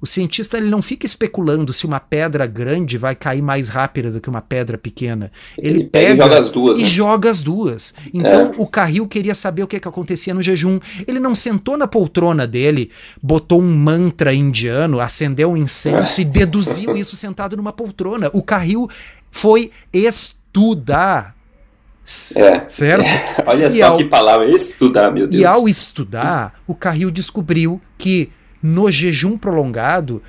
O 0.04 0.06
cientista 0.06 0.58
ele 0.58 0.68
não 0.68 0.82
fica 0.82 1.06
especulando 1.06 1.72
se 1.72 1.86
uma 1.86 1.98
pedra 1.98 2.46
grande 2.46 2.98
vai 2.98 3.14
cair 3.14 3.40
mais 3.40 3.68
rápida 3.68 4.10
do 4.10 4.20
que 4.20 4.28
uma 4.28 4.42
pedra 4.42 4.76
pequena. 4.76 5.32
Ele, 5.56 5.80
ele 5.80 5.84
pega, 5.84 6.12
e 6.12 6.16
joga 6.18 6.38
as 6.38 6.50
duas. 6.50 6.78
E 6.78 6.82
né? 6.82 6.88
joga 6.88 7.30
as 7.30 7.42
duas. 7.42 7.94
Então 8.12 8.52
é. 8.52 8.52
o 8.58 8.66
Carril 8.66 9.08
queria 9.08 9.34
saber 9.34 9.62
o 9.62 9.66
que, 9.66 9.80
que 9.80 9.88
acontecia 9.88 10.34
no 10.34 10.42
jejum. 10.42 10.78
Ele 11.08 11.18
não 11.18 11.34
sentou 11.34 11.78
na 11.78 11.86
poltrona 11.86 12.46
dele, 12.46 12.90
botou 13.22 13.62
um 13.62 13.74
mantra 13.74 14.34
indiano, 14.34 15.00
acendeu 15.00 15.52
um 15.52 15.56
incenso 15.56 16.20
é. 16.20 16.22
e 16.22 16.26
deduziu 16.26 16.94
isso 16.94 17.16
sentado 17.16 17.56
numa 17.56 17.72
poltrona. 17.72 18.28
O 18.34 18.42
Carril 18.42 18.90
foi 19.30 19.70
estudar 19.90 21.33
é. 22.36 22.68
Certo? 22.68 23.04
É. 23.04 23.44
Olha 23.48 23.66
e 23.68 23.72
só 23.72 23.86
ao, 23.86 23.96
que 23.96 24.04
palavra, 24.04 24.50
estudar, 24.50 25.10
meu 25.10 25.26
Deus. 25.26 25.40
E 25.40 25.44
ao 25.44 25.68
estudar, 25.68 26.60
o 26.66 26.74
Carril 26.74 27.10
descobriu 27.10 27.80
que 27.96 28.30
no 28.62 28.90
jejum 28.90 29.36
prolongado, 29.36 30.22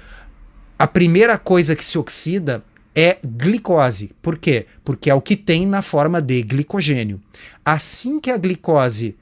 a 0.78 0.88
primeira 0.88 1.38
coisa 1.38 1.76
que 1.76 1.86
se 1.86 1.97
oxida 1.97 2.63
é 2.95 3.17
glicose. 3.26 4.11
Por 4.21 4.38
quê? 4.38 4.65
Porque 4.84 5.09
é 5.09 5.13
o 5.13 5.21
que 5.21 5.36
tem 5.36 5.65
na 5.65 5.82
forma 5.82 6.21
de 6.21 6.41
glicogênio. 6.43 7.21
Assim 7.63 8.19
que 8.19 8.32
a 8.32 8.38
glicose 8.38 9.15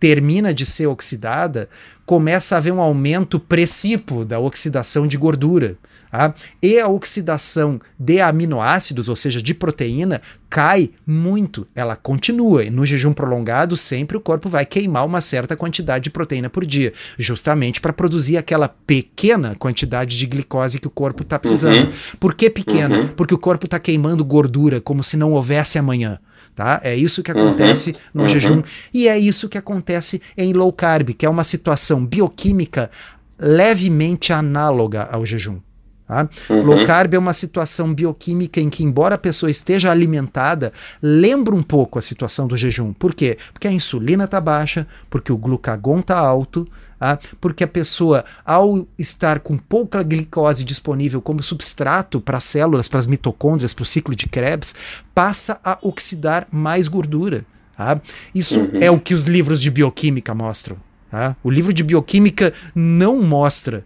termina 0.00 0.54
de 0.54 0.64
ser 0.64 0.86
oxidada, 0.86 1.68
começa 2.06 2.54
a 2.54 2.58
haver 2.58 2.72
um 2.72 2.80
aumento 2.80 3.38
precípio 3.38 4.24
da 4.24 4.38
oxidação 4.38 5.06
de 5.06 5.16
gordura. 5.16 5.76
Tá? 6.10 6.34
E 6.62 6.78
a 6.78 6.88
oxidação 6.88 7.80
de 7.98 8.20
aminoácidos, 8.20 9.08
ou 9.08 9.16
seja, 9.16 9.42
de 9.42 9.54
proteína, 9.54 10.22
cai 10.48 10.90
muito. 11.06 11.66
Ela 11.74 11.96
continua. 11.96 12.64
E 12.64 12.70
no 12.70 12.84
jejum 12.84 13.12
prolongado, 13.12 13.76
sempre 13.76 14.16
o 14.16 14.20
corpo 14.20 14.48
vai 14.48 14.64
queimar 14.64 15.04
uma 15.04 15.20
certa 15.20 15.56
quantidade 15.56 16.04
de 16.04 16.10
proteína 16.10 16.48
por 16.48 16.64
dia, 16.64 16.92
justamente 17.18 17.80
para 17.80 17.92
produzir 17.92 18.36
aquela 18.36 18.68
pequena 18.68 19.54
quantidade 19.56 20.16
de 20.16 20.26
glicose 20.26 20.78
que 20.78 20.86
o 20.86 20.90
corpo 20.90 21.22
está 21.22 21.38
precisando. 21.38 21.84
Uhum. 21.84 21.92
Por 22.18 22.34
que 22.34 22.48
pequena? 22.48 23.00
Uhum. 23.00 23.08
Porque 23.08 23.34
o 23.34 23.38
corpo 23.38 23.66
está 23.66 23.78
queimando 23.78 24.24
gordura 24.24 24.80
como 24.80 25.04
se 25.04 25.16
não 25.16 25.32
houvesse 25.32 25.78
amanhã. 25.78 26.18
Tá? 26.54 26.80
É 26.82 26.94
isso 26.96 27.22
que 27.22 27.30
acontece 27.30 27.90
uhum, 27.90 27.96
no 28.14 28.22
uhum. 28.22 28.28
jejum 28.28 28.62
e 28.92 29.06
é 29.06 29.16
isso 29.16 29.48
que 29.48 29.56
acontece 29.56 30.20
em 30.36 30.52
low 30.52 30.72
carb, 30.72 31.10
que 31.10 31.24
é 31.24 31.28
uma 31.28 31.44
situação 31.44 32.04
bioquímica 32.04 32.90
levemente 33.38 34.32
análoga 34.32 35.04
ao 35.04 35.24
jejum. 35.24 35.60
Tá? 36.08 36.26
Uhum. 36.48 36.62
Low 36.62 36.86
carb 36.86 37.12
é 37.12 37.18
uma 37.18 37.34
situação 37.34 37.92
bioquímica 37.92 38.58
em 38.58 38.70
que, 38.70 38.82
embora 38.82 39.16
a 39.16 39.18
pessoa 39.18 39.50
esteja 39.50 39.90
alimentada, 39.90 40.72
lembra 41.02 41.54
um 41.54 41.62
pouco 41.62 41.98
a 41.98 42.02
situação 42.02 42.46
do 42.46 42.56
jejum. 42.56 42.94
Por 42.94 43.14
quê? 43.14 43.36
Porque 43.52 43.68
a 43.68 43.72
insulina 43.72 44.24
está 44.24 44.40
baixa, 44.40 44.86
porque 45.10 45.30
o 45.30 45.36
glucagon 45.36 45.98
está 45.98 46.18
alto, 46.18 46.66
ah, 46.98 47.18
porque 47.38 47.62
a 47.62 47.68
pessoa, 47.68 48.24
ao 48.42 48.88
estar 48.98 49.40
com 49.40 49.58
pouca 49.58 50.02
glicose 50.02 50.64
disponível 50.64 51.20
como 51.20 51.42
substrato 51.42 52.22
para 52.22 52.38
as 52.38 52.44
células, 52.44 52.88
para 52.88 53.00
as 53.00 53.06
mitocôndrias, 53.06 53.74
para 53.74 53.82
o 53.82 53.86
ciclo 53.86 54.16
de 54.16 54.26
Krebs, 54.26 54.74
passa 55.14 55.60
a 55.62 55.78
oxidar 55.82 56.48
mais 56.50 56.88
gordura. 56.88 57.44
Ah. 57.78 58.00
Isso 58.34 58.60
uhum. 58.60 58.80
é 58.80 58.90
o 58.90 58.98
que 58.98 59.12
os 59.12 59.26
livros 59.26 59.60
de 59.60 59.70
bioquímica 59.70 60.34
mostram. 60.34 60.78
Ah. 61.12 61.36
O 61.44 61.50
livro 61.50 61.72
de 61.72 61.84
bioquímica 61.84 62.54
não 62.74 63.20
mostra 63.20 63.84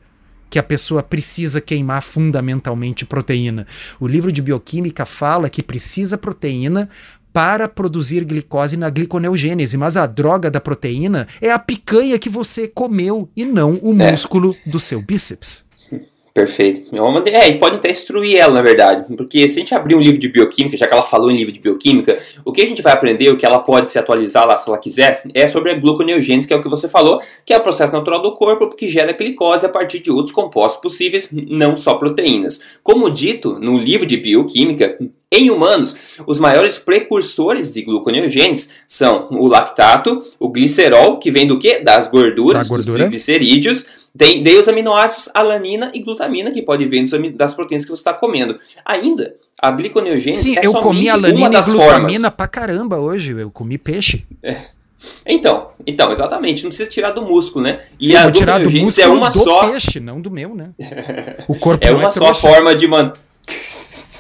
que 0.53 0.59
a 0.59 0.63
pessoa 0.63 1.03
precisa 1.03 1.63
queimar 1.63 2.03
fundamentalmente 2.03 3.07
proteína. 3.07 3.67
O 3.99 4.07
livro 4.07 4.31
de 4.31 4.43
bioquímica 4.43 5.07
fala 5.07 5.49
que 5.49 5.63
precisa 5.63 6.19
proteína 6.19 6.91
para 7.33 7.67
produzir 7.67 8.23
glicose 8.27 8.77
na 8.77 8.91
gliconeogênese, 8.91 9.79
mas 9.79 9.97
a 9.97 10.07
droga 10.07 10.51
da 10.51 10.61
proteína 10.61 11.27
é 11.41 11.51
a 11.51 11.59
picanha 11.59 12.19
que 12.19 12.29
você 12.29 12.69
comeu 12.69 13.31
e 13.35 13.47
não 13.47 13.81
o 13.83 13.99
é. 13.99 14.11
músculo 14.11 14.55
do 14.67 14.79
seu 14.79 15.01
bíceps. 15.01 15.65
Perfeito. 16.35 16.91
É, 17.27 17.49
e 17.49 17.59
pode 17.59 17.77
até 17.77 17.91
instruir 17.91 18.39
ela, 18.39 18.55
na 18.55 18.63
verdade. 18.63 19.05
Porque 19.17 19.47
se 19.49 19.59
a 19.59 19.61
gente 19.61 19.75
abrir 19.75 19.95
um 19.95 20.01
livro 20.01 20.19
de 20.19 20.29
bioquímica, 20.29 20.79
já 20.79 20.87
que 20.87 20.95
ela 20.95 21.03
falou 21.03 21.31
em 21.31 21.37
livro 21.37 21.53
de 21.53 21.61
bioquímica, 21.61 22.19
o 22.43 22.51
que 22.51 22.63
a 22.63 22.67
gente 22.67 22.81
vai 22.81 22.95
aprender, 22.95 23.31
o 23.31 23.37
que 23.37 23.45
ela 23.45 23.59
pode 23.59 23.93
se 23.93 23.99
atualizar 23.99 24.47
lá 24.47 24.57
se 24.57 24.67
ela 24.67 24.79
quiser, 24.79 25.23
é 25.35 25.47
sobre 25.47 25.73
a 25.73 25.75
gluconeogênese, 25.75 26.49
que 26.49 26.55
é 26.55 26.57
o 26.57 26.63
que 26.63 26.71
você 26.71 26.89
falou, 26.89 27.21
que 27.45 27.53
é 27.53 27.59
o 27.59 27.63
processo 27.63 27.93
natural 27.93 28.23
do 28.23 28.33
corpo 28.33 28.75
que 28.75 28.91
gera 28.91 29.13
glicose 29.13 29.67
a 29.67 29.69
partir 29.69 29.99
de 29.99 30.11
outros 30.11 30.35
compostos 30.35 30.81
possíveis, 30.81 31.29
não 31.31 31.77
só 31.77 31.95
proteínas. 31.97 32.61
Como 32.83 33.11
dito 33.11 33.59
no 33.59 33.77
livro 33.77 34.07
de 34.07 34.17
bioquímica, 34.17 34.97
em 35.31 35.51
humanos, 35.51 35.97
os 36.27 36.39
maiores 36.39 36.79
precursores 36.79 37.73
de 37.73 37.81
gluconeogênese 37.81 38.71
são 38.87 39.29
o 39.31 39.47
lactato, 39.47 40.23
o 40.39 40.51
glicerol, 40.51 41.19
que 41.19 41.31
vem 41.31 41.47
do 41.47 41.59
que? 41.59 41.79
Das 41.79 42.07
gorduras, 42.07 42.69
da 42.69 42.69
gordura. 42.69 42.93
dos 42.93 42.95
triglicerídeos, 42.95 43.87
tem, 44.17 44.43
os 44.59 44.69
aminoácidos 44.69 45.31
alanina 45.35 45.91
e 45.95 46.01
glutamina, 46.01 46.51
que 46.51 46.63
pode 46.63 46.85
vir 46.85 47.07
das 47.35 47.55
proteínas 47.55 47.85
que 47.85 47.91
você 47.91 48.01
está 48.01 48.13
comendo. 48.13 48.59
Ainda, 48.85 49.35
a 49.61 49.71
gliconeogênese 49.71 50.43
Sim, 50.43 50.59
é 50.59 50.67
eu 50.67 50.73
comi 50.75 51.09
alanina 51.09 51.59
e 51.59 51.63
glutamina 51.63 52.05
formas. 52.05 52.31
pra 52.31 52.47
caramba 52.47 52.99
hoje, 52.99 53.31
eu 53.31 53.51
comi 53.51 53.79
peixe. 53.79 54.25
É. 54.43 54.57
Então, 55.27 55.71
então, 55.87 56.13
exatamente, 56.13 56.63
não 56.63 56.69
precisa 56.69 56.89
tirar 56.89 57.11
do 57.11 57.23
músculo, 57.23 57.65
né? 57.65 57.81
E 57.99 58.09
Sim, 58.09 58.17
a 58.17 58.29
músculo 58.29 58.93
é 59.01 59.09
uma 59.09 59.29
do 59.29 59.39
só 59.39 59.71
peixe, 59.71 59.99
não 59.99 60.21
do 60.21 60.31
meu, 60.31 60.55
né? 60.55 60.71
O 61.49 61.57
corpo 61.57 61.85
é 61.85 61.91
uma 61.91 62.09
é 62.09 62.11
só 62.11 62.35
forma 62.35 62.75
de 62.75 62.87
manter 62.87 63.21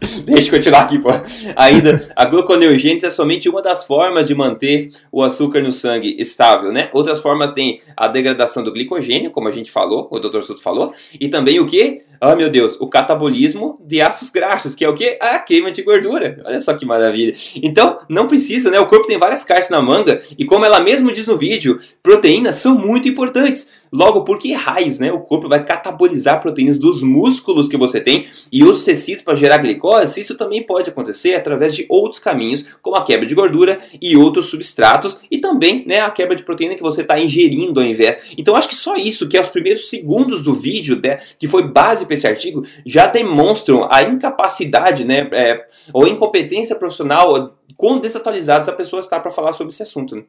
Deixa 0.00 0.48
eu 0.48 0.56
continuar 0.56 0.82
aqui, 0.82 0.98
pô. 0.98 1.08
Ainda, 1.56 2.08
a 2.14 2.24
gluconeogênese 2.24 3.06
é 3.06 3.10
somente 3.10 3.48
uma 3.48 3.60
das 3.60 3.84
formas 3.84 4.26
de 4.26 4.34
manter 4.34 4.90
o 5.10 5.22
açúcar 5.22 5.60
no 5.60 5.72
sangue 5.72 6.14
estável, 6.18 6.72
né? 6.72 6.88
Outras 6.92 7.20
formas 7.20 7.50
tem 7.50 7.80
a 7.96 8.06
degradação 8.06 8.62
do 8.62 8.72
glicogênio, 8.72 9.30
como 9.30 9.48
a 9.48 9.52
gente 9.52 9.70
falou, 9.70 10.08
o 10.10 10.20
Dr. 10.20 10.42
Suto 10.42 10.62
falou, 10.62 10.92
e 11.20 11.28
também 11.28 11.58
o 11.58 11.66
que? 11.66 12.02
Ah, 12.20 12.34
meu 12.34 12.50
Deus, 12.50 12.80
o 12.80 12.88
catabolismo 12.88 13.78
de 13.84 14.00
ácidos 14.00 14.30
graxos, 14.30 14.74
que 14.74 14.84
é 14.84 14.88
o 14.88 14.94
que? 14.94 15.16
A 15.20 15.38
queima 15.38 15.70
de 15.70 15.82
gordura. 15.82 16.42
Olha 16.44 16.60
só 16.60 16.74
que 16.74 16.84
maravilha. 16.84 17.32
Então, 17.62 18.00
não 18.08 18.26
precisa, 18.26 18.70
né? 18.70 18.80
O 18.80 18.86
corpo 18.86 19.06
tem 19.06 19.18
várias 19.18 19.44
cartas 19.44 19.70
na 19.70 19.80
manga, 19.80 20.20
e 20.36 20.44
como 20.44 20.64
ela 20.64 20.80
mesmo 20.80 21.12
diz 21.12 21.28
no 21.28 21.36
vídeo, 21.36 21.78
proteínas 22.02 22.56
são 22.56 22.76
muito 22.76 23.08
importantes. 23.08 23.70
Logo, 23.92 24.24
por 24.24 24.38
que 24.38 24.52
raios, 24.52 24.98
né? 24.98 25.12
O 25.12 25.20
corpo 25.20 25.48
vai 25.48 25.64
catabolizar 25.64 26.40
proteínas 26.40 26.78
dos 26.78 27.02
músculos 27.02 27.68
que 27.68 27.76
você 27.76 28.00
tem 28.00 28.26
e 28.52 28.62
outros 28.62 28.84
tecidos 28.84 29.22
para 29.22 29.34
gerar 29.34 29.58
glicose? 29.58 30.20
Isso 30.20 30.36
também 30.36 30.62
pode 30.62 30.90
acontecer 30.90 31.34
através 31.34 31.74
de 31.74 31.86
outros 31.88 32.20
caminhos, 32.20 32.66
como 32.82 32.96
a 32.96 33.04
quebra 33.04 33.26
de 33.26 33.34
gordura 33.34 33.78
e 34.00 34.16
outros 34.16 34.46
substratos, 34.46 35.20
e 35.30 35.38
também, 35.38 35.84
né, 35.86 36.00
a 36.00 36.10
quebra 36.10 36.36
de 36.36 36.42
proteína 36.42 36.74
que 36.74 36.82
você 36.82 37.02
está 37.02 37.18
ingerindo 37.18 37.80
ao 37.80 37.86
invés. 37.86 38.34
Então, 38.36 38.54
acho 38.54 38.68
que 38.68 38.74
só 38.74 38.96
isso, 38.96 39.28
que 39.28 39.36
é 39.36 39.40
os 39.40 39.48
primeiros 39.48 39.88
segundos 39.88 40.42
do 40.42 40.54
vídeo, 40.54 41.00
né, 41.02 41.18
que 41.38 41.48
foi 41.48 41.62
base 41.62 42.04
para 42.04 42.14
esse 42.14 42.26
artigo, 42.26 42.64
já 42.84 43.06
demonstram 43.06 43.88
a 43.90 44.02
incapacidade, 44.02 45.04
né, 45.04 45.28
é, 45.32 45.64
ou 45.92 46.06
incompetência 46.06 46.76
profissional, 46.76 47.56
quão 47.76 47.98
desatualizados 47.98 48.68
a 48.68 48.72
pessoa 48.72 49.00
está 49.00 49.18
para 49.20 49.30
falar 49.30 49.52
sobre 49.52 49.72
esse 49.72 49.82
assunto. 49.82 50.16
Né? 50.16 50.24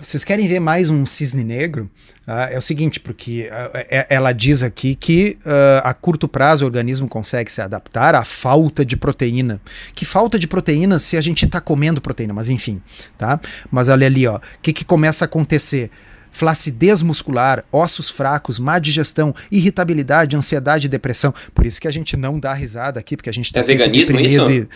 Vocês 0.00 0.24
querem 0.24 0.46
ver 0.46 0.60
mais 0.60 0.90
um 0.90 1.06
cisne 1.06 1.44
negro? 1.44 1.90
Uh, 2.26 2.52
é 2.52 2.58
o 2.58 2.62
seguinte, 2.62 3.00
porque 3.00 3.50
uh, 3.50 4.06
ela 4.08 4.32
diz 4.32 4.62
aqui 4.62 4.94
que 4.94 5.36
uh, 5.44 5.80
a 5.82 5.92
curto 5.92 6.26
prazo 6.26 6.64
o 6.64 6.66
organismo 6.66 7.06
consegue 7.06 7.52
se 7.52 7.60
adaptar 7.60 8.14
à 8.14 8.24
falta 8.24 8.84
de 8.84 8.96
proteína. 8.96 9.60
Que 9.94 10.06
falta 10.06 10.38
de 10.38 10.48
proteína 10.48 10.98
se 10.98 11.18
a 11.18 11.20
gente 11.20 11.44
está 11.44 11.60
comendo 11.60 12.00
proteína, 12.00 12.32
mas 12.32 12.48
enfim, 12.48 12.80
tá? 13.18 13.38
Mas 13.70 13.88
olha 13.88 14.06
ali, 14.06 14.26
ó, 14.26 14.36
o 14.36 14.40
que, 14.62 14.72
que 14.72 14.84
começa 14.84 15.24
a 15.24 15.26
acontecer? 15.26 15.90
Flacidez 16.34 17.00
muscular, 17.00 17.64
ossos 17.70 18.10
fracos, 18.10 18.58
má 18.58 18.80
digestão, 18.80 19.32
irritabilidade, 19.52 20.36
ansiedade 20.36 20.86
e 20.86 20.90
depressão. 20.90 21.32
Por 21.54 21.64
isso 21.64 21.80
que 21.80 21.86
a 21.86 21.90
gente 21.92 22.16
não 22.16 22.40
dá 22.40 22.52
risada 22.52 22.98
aqui, 22.98 23.16
porque 23.16 23.30
a 23.30 23.32
gente 23.32 23.52
tá 23.52 23.60
É 23.60 23.62
veganismo 23.62 24.18
isso? 24.18 24.50
E... 24.50 24.68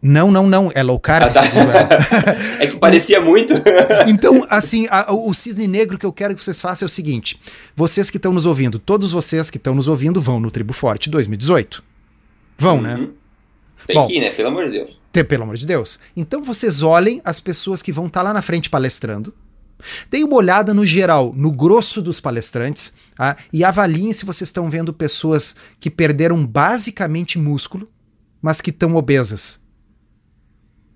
Não, 0.00 0.30
não, 0.30 0.46
não. 0.48 0.72
É 0.74 0.82
low 0.82 0.98
carb. 0.98 1.28
Ah, 1.28 1.30
tá. 1.30 1.42
é 2.58 2.66
que 2.66 2.78
parecia 2.78 3.20
muito. 3.20 3.52
então, 4.08 4.44
assim, 4.48 4.86
a, 4.90 5.12
o 5.12 5.32
cisne 5.34 5.68
negro 5.68 5.98
que 5.98 6.06
eu 6.06 6.12
quero 6.12 6.34
que 6.34 6.42
vocês 6.42 6.60
façam 6.60 6.86
é 6.86 6.88
o 6.88 6.90
seguinte: 6.90 7.38
vocês 7.76 8.08
que 8.08 8.16
estão 8.16 8.32
nos 8.32 8.46
ouvindo, 8.46 8.78
todos 8.78 9.12
vocês 9.12 9.50
que 9.50 9.58
estão 9.58 9.74
nos 9.74 9.88
ouvindo 9.88 10.18
vão 10.18 10.40
no 10.40 10.50
Tribo 10.50 10.72
Forte 10.72 11.10
2018. 11.10 11.84
Vão, 12.56 12.80
né? 12.80 12.94
uhum. 12.94 13.00
né? 13.02 13.08
Tem 13.86 13.96
Bom, 13.96 14.06
que 14.06 14.16
ir, 14.16 14.20
né? 14.20 14.30
Pelo 14.30 14.48
amor 14.48 14.64
de 14.64 14.78
Deus. 14.78 14.98
Tem, 15.12 15.24
pelo 15.24 15.42
amor 15.42 15.56
de 15.56 15.66
Deus. 15.66 15.98
Então 16.16 16.42
vocês 16.42 16.80
olhem 16.80 17.20
as 17.22 17.38
pessoas 17.38 17.82
que 17.82 17.92
vão 17.92 18.06
estar 18.06 18.20
tá 18.20 18.24
lá 18.24 18.32
na 18.32 18.40
frente 18.40 18.70
palestrando. 18.70 19.34
Deem 20.10 20.24
uma 20.24 20.36
olhada 20.36 20.72
no 20.72 20.86
geral, 20.86 21.32
no 21.36 21.50
grosso 21.50 22.00
dos 22.00 22.20
palestrantes, 22.20 22.92
tá? 23.14 23.36
e 23.52 23.64
avaliem 23.64 24.12
se 24.12 24.24
vocês 24.24 24.48
estão 24.48 24.70
vendo 24.70 24.92
pessoas 24.92 25.54
que 25.78 25.90
perderam 25.90 26.46
basicamente 26.46 27.38
músculo, 27.38 27.88
mas 28.40 28.60
que 28.60 28.70
estão 28.70 28.94
obesas. 28.96 29.60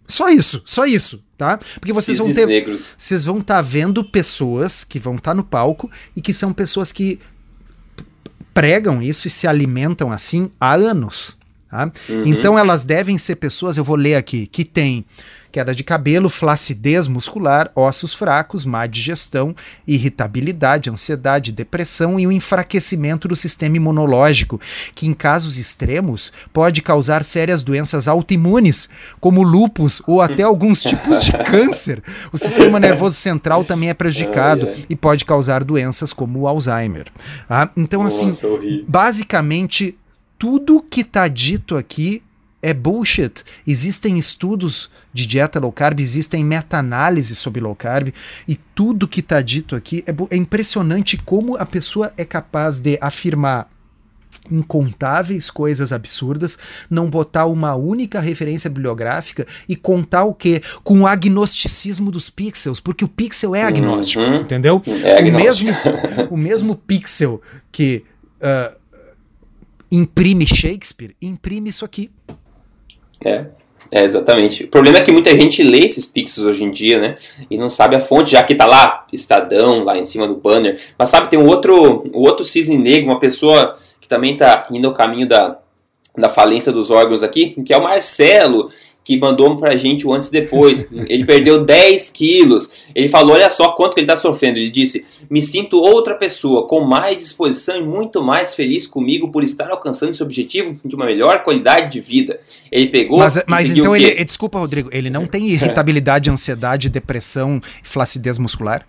Só 0.09 0.29
isso, 0.29 0.63
só 0.65 0.85
isso, 0.85 1.25
tá? 1.37 1.59
Porque 1.81 1.93
vocês 1.93 2.19
vão 2.19 2.33
ter. 2.33 2.47
Negros. 2.47 2.95
Vocês 2.97 3.25
vão 3.25 3.39
estar 3.39 3.57
tá 3.57 3.63
vendo 3.63 4.05
pessoas 4.05 4.85
que 4.85 4.99
vão 4.99 5.17
estar 5.17 5.33
tá 5.33 5.35
no 5.35 5.43
palco 5.43 5.91
e 6.15 6.21
que 6.21 6.33
são 6.33 6.53
pessoas 6.53 6.93
que 6.93 7.19
pregam 8.55 9.03
isso 9.03 9.27
e 9.27 9.31
se 9.31 9.47
alimentam 9.47 10.11
assim 10.11 10.51
há 10.61 10.75
anos. 10.75 11.37
Tá? 11.69 11.93
Uhum. 12.09 12.23
Então 12.25 12.59
elas 12.59 12.85
devem 12.85 13.19
ser 13.19 13.37
pessoas, 13.37 13.77
eu 13.77 13.85
vou 13.85 13.97
ler 13.97 14.15
aqui, 14.15 14.47
que 14.47 14.65
têm 14.65 15.05
queda 15.57 15.75
de 15.75 15.83
cabelo, 15.83 16.29
flacidez 16.29 17.09
muscular, 17.09 17.71
ossos 17.75 18.13
fracos, 18.13 18.67
má 18.67 18.87
digestão, 18.87 19.57
irritabilidade, 19.87 20.91
ansiedade, 20.91 21.51
depressão 21.51 22.21
e 22.21 22.27
o 22.27 22.29
um 22.29 22.33
enfraquecimento 22.33 23.27
do 23.27 23.35
sistema 23.35 23.79
imunológico, 23.79 24.61
que 24.95 25.07
em 25.07 25.15
casos 25.15 25.57
extremos 25.57 26.31
pode 26.53 26.83
causar 26.83 27.25
sérias 27.25 27.63
doenças 27.63 28.07
autoimunes, 28.07 28.91
como 29.19 29.43
lupus 29.43 30.03
ou 30.07 30.21
até 30.21 30.43
alguns 30.43 30.83
tipos 30.83 31.25
de 31.25 31.33
câncer. 31.51 32.03
O 32.31 32.37
sistema 32.37 32.79
nervoso 32.79 33.17
central 33.17 33.65
também 33.65 33.89
é 33.89 33.95
prejudicado 33.95 34.69
e 34.91 34.95
pode 34.95 35.25
causar 35.25 35.65
doenças 35.65 36.13
como 36.13 36.41
o 36.41 36.47
Alzheimer. 36.47 37.07
Ah, 37.49 37.71
então, 37.75 38.03
assim, 38.03 38.31
basicamente, 38.87 39.97
tudo 40.39 40.83
que 40.83 41.01
está 41.01 41.27
dito 41.29 41.79
aqui 41.79 42.23
é 42.67 42.75
bullshit. 42.75 43.45
Existem 43.65 44.19
estudos 44.19 44.91
de 45.15 45.25
dieta 45.25 45.61
low 45.61 45.71
carb, 45.71 46.01
existem 46.01 46.45
meta-análises 46.45 47.39
sobre 47.39 47.61
low 47.61 47.77
carb, 47.77 48.13
e 48.49 48.57
tudo 48.75 49.07
que 49.07 49.21
está 49.21 49.41
dito 49.41 49.77
aqui 49.77 50.03
é, 50.05 50.35
é 50.35 50.37
impressionante 50.37 51.17
como 51.17 51.57
a 51.57 51.65
pessoa 51.65 52.13
é 52.17 52.25
capaz 52.25 52.81
de 52.81 52.99
afirmar 53.01 53.71
incontáveis 54.51 55.49
coisas 55.49 55.93
absurdas, 55.93 56.59
não 56.91 57.09
botar 57.09 57.47
uma 57.47 57.77
única 57.77 58.19
referência 58.19 58.69
bibliográfica 58.69 59.47
e 59.69 59.77
contar 59.77 60.25
o 60.25 60.35
que 60.35 60.61
com 60.83 61.03
o 61.03 61.07
agnosticismo 61.07 62.11
dos 62.11 62.29
pixels, 62.29 62.81
porque 62.81 63.05
o 63.05 63.09
pixel 63.09 63.55
é 63.55 63.63
agnóstico, 63.63 64.25
uhum. 64.25 64.41
entendeu? 64.41 64.83
É 65.05 65.19
agnóstico. 65.19 65.79
O 65.79 65.87
mesmo 65.87 66.29
o 66.31 66.37
mesmo 66.37 66.77
pixel 66.77 67.41
que 67.71 68.05
uh, 68.41 68.77
imprime 69.91 70.47
Shakespeare, 70.47 71.15
imprime 71.23 71.71
isso 71.71 71.85
aqui. 71.85 72.11
É, 73.25 73.47
é, 73.93 74.05
exatamente. 74.05 74.65
O 74.65 74.69
problema 74.69 74.99
é 74.99 75.01
que 75.01 75.13
muita 75.13 75.31
gente 75.37 75.63
lê 75.63 75.81
esses 75.81 76.07
pixels 76.07 76.47
hoje 76.47 76.65
em 76.65 76.71
dia, 76.71 77.01
né? 77.01 77.15
E 77.51 77.57
não 77.57 77.71
sabe 77.71 77.97
a 77.97 78.01
fonte, 78.01 78.33
já 78.33 78.43
que 78.43 78.55
tá 78.55 78.67
lá, 78.67 79.07
Estadão, 79.13 79.85
lá 79.85 79.97
em 79.97 80.05
cima 80.05 80.27
do 80.27 80.35
banner. 80.35 80.81
Mas 80.99 81.09
sabe, 81.09 81.31
tem 81.31 81.39
um 81.39 81.47
outro, 81.47 82.05
um 82.13 82.21
outro 82.21 82.45
cisne 82.45 82.77
negro, 82.77 83.11
uma 83.11 83.19
pessoa 83.19 83.77
que 84.01 84.09
também 84.09 84.37
tá 84.37 84.67
indo 84.71 84.87
ao 84.87 84.95
caminho 84.95 85.29
da, 85.29 85.59
da 86.17 86.29
falência 86.29 86.73
dos 86.73 86.91
órgãos 86.91 87.23
aqui, 87.23 87.57
que 87.65 87.73
é 87.73 87.77
o 87.77 87.83
Marcelo 87.83 88.71
que 89.07 89.17
mandou 89.17 89.57
pra 89.57 89.77
gente 89.77 90.05
o 90.05 90.13
antes 90.13 90.31
e 90.31 90.33
depois. 90.33 90.85
Ele 91.07 91.25
perdeu 91.25 91.65
10 91.65 92.11
quilos. 92.11 92.69
Ele 92.93 93.09
falou: 93.09 93.37
olha 93.37 93.49
só 93.49 93.69
quanto 93.69 93.95
que 93.95 94.01
ele 94.01 94.05
está 94.07 94.17
sofrendo. 94.17 94.59
Ele 94.59 94.69
disse: 94.69 95.07
Me 95.31 95.41
sinto 95.41 95.77
outra 95.77 96.17
pessoa, 96.17 96.67
com 96.67 96.81
mais 96.81 97.17
disposição 97.17 97.77
e 97.77 97.83
muito 97.83 98.21
mais 98.21 98.53
feliz 98.57 98.85
comigo 98.85 99.31
por 99.31 99.45
estar 99.45 99.71
alcançando 99.71 100.11
esse 100.11 100.23
objetivo 100.25 100.77
de 100.85 100.97
uma 100.97 101.07
melhor 101.07 101.45
qualidade 101.45 101.93
de 101.93 102.01
vida. 102.01 102.41
Ele 102.73 102.89
pegou. 102.89 103.21
Mas, 103.21 103.41
mas 103.47 103.71
então 103.71 103.95
ele. 103.95 104.25
Desculpa, 104.25 104.59
Rodrigo, 104.59 104.89
ele 104.91 105.09
não 105.09 105.25
tem 105.25 105.47
irritabilidade, 105.47 106.29
ansiedade, 106.29 106.89
depressão, 106.89 107.61
flacidez 107.85 108.39
muscular? 108.39 108.85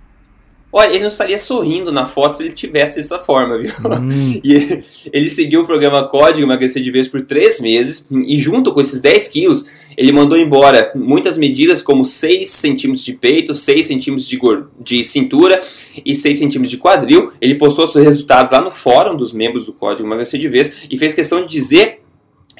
Olha, 0.72 0.90
ele 0.90 1.00
não 1.00 1.08
estaria 1.08 1.40
sorrindo 1.40 1.92
na 1.92 2.06
foto 2.06 2.36
se 2.36 2.44
ele 2.44 2.52
tivesse 2.52 2.98
dessa 2.98 3.20
forma, 3.20 3.58
viu? 3.58 3.72
Hum. 4.02 4.42
E 4.44 4.84
ele 5.14 5.30
seguiu 5.30 5.62
o 5.62 5.66
programa 5.66 6.08
Código 6.08 6.46
Emagrecer 6.46 6.84
de 6.84 6.92
Vez 6.92 7.08
por 7.08 7.22
três 7.24 7.60
meses 7.60 8.08
e 8.12 8.38
junto 8.38 8.74
com 8.74 8.82
esses 8.82 9.00
10 9.00 9.28
quilos, 9.30 9.66
ele 9.98 10.12
mandou 10.12 10.38
embora 10.38 10.92
muitas 10.94 11.38
medidas 11.38 11.82
como 11.82 12.06
6 12.06 12.50
centímetros 12.50 13.06
de 13.06 13.14
peito, 13.14 13.54
6 13.54 13.86
centímetros 13.86 14.28
de, 14.28 14.40
de 14.80 15.04
cintura 15.04 15.62
e 16.06 16.16
6 16.16 16.38
centímetros 16.38 16.70
de 16.70 16.78
quadril. 16.78 17.32
Ele 17.42 17.56
postou 17.56 17.88
seus 17.88 18.04
resultados 18.04 18.52
lá 18.52 18.62
no 18.62 18.70
fórum 18.70 19.16
dos 19.16 19.34
membros 19.34 19.66
do 19.66 19.74
Código 19.74 20.08
Emagrecer 20.08 20.40
de 20.40 20.48
Vez 20.48 20.74
e 20.90 20.98
fez 20.98 21.14
questão 21.14 21.46
de 21.46 21.52
dizer 21.52 22.02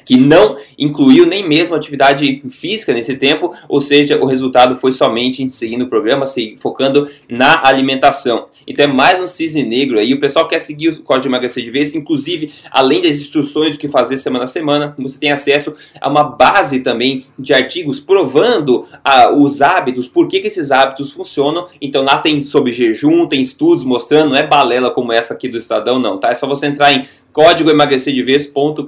que 0.08 0.16
não 0.16 0.56
incluiu 0.78 1.26
nem 1.26 1.46
mesmo 1.46 1.74
atividade 1.74 2.42
física 2.48 2.94
nesse 2.94 3.14
tempo, 3.14 3.52
ou 3.68 3.78
seja, 3.78 4.18
o 4.18 4.24
resultado 4.24 4.74
foi 4.74 4.90
somente 4.90 5.46
seguindo 5.54 5.82
o 5.82 5.86
programa, 5.86 6.26
se, 6.26 6.54
focando 6.56 7.06
na 7.28 7.60
alimentação. 7.62 8.46
Então 8.66 8.86
é 8.86 8.88
mais 8.88 9.22
um 9.22 9.26
cisne 9.26 9.64
negro 9.64 9.98
aí. 9.98 10.14
O 10.14 10.18
pessoal 10.18 10.48
quer 10.48 10.60
seguir 10.60 10.88
o 10.88 11.02
código 11.02 11.24
de 11.24 11.28
emagrecer 11.28 11.62
de 11.62 11.70
vez, 11.70 11.94
inclusive, 11.94 12.50
além 12.70 13.02
das 13.02 13.18
instruções 13.18 13.76
do 13.76 13.78
que 13.78 13.86
fazer 13.86 14.16
semana 14.16 14.44
a 14.44 14.46
semana, 14.46 14.94
você 14.98 15.20
tem 15.20 15.30
acesso 15.30 15.76
a 16.00 16.08
uma 16.08 16.24
base 16.24 16.80
também 16.80 17.26
de 17.38 17.52
artigos 17.52 18.00
provando 18.00 18.86
ah, 19.04 19.30
os 19.30 19.60
hábitos, 19.60 20.08
por 20.08 20.26
que, 20.26 20.40
que 20.40 20.48
esses 20.48 20.70
hábitos 20.70 21.12
funcionam. 21.12 21.66
Então 21.82 22.02
lá 22.02 22.16
tem 22.16 22.42
sobre 22.42 22.72
jejum, 22.72 23.26
tem 23.26 23.42
estudos 23.42 23.84
mostrando, 23.84 24.30
não 24.30 24.38
é 24.38 24.46
balela 24.46 24.90
como 24.90 25.12
essa 25.12 25.34
aqui 25.34 25.50
do 25.50 25.58
Estadão, 25.58 25.98
não, 25.98 26.16
tá? 26.16 26.30
É 26.30 26.34
só 26.34 26.46
você 26.46 26.66
entrar 26.66 26.94
em 26.94 27.06
código 27.38 27.70
emagrecerdevez.com.br 27.70 28.84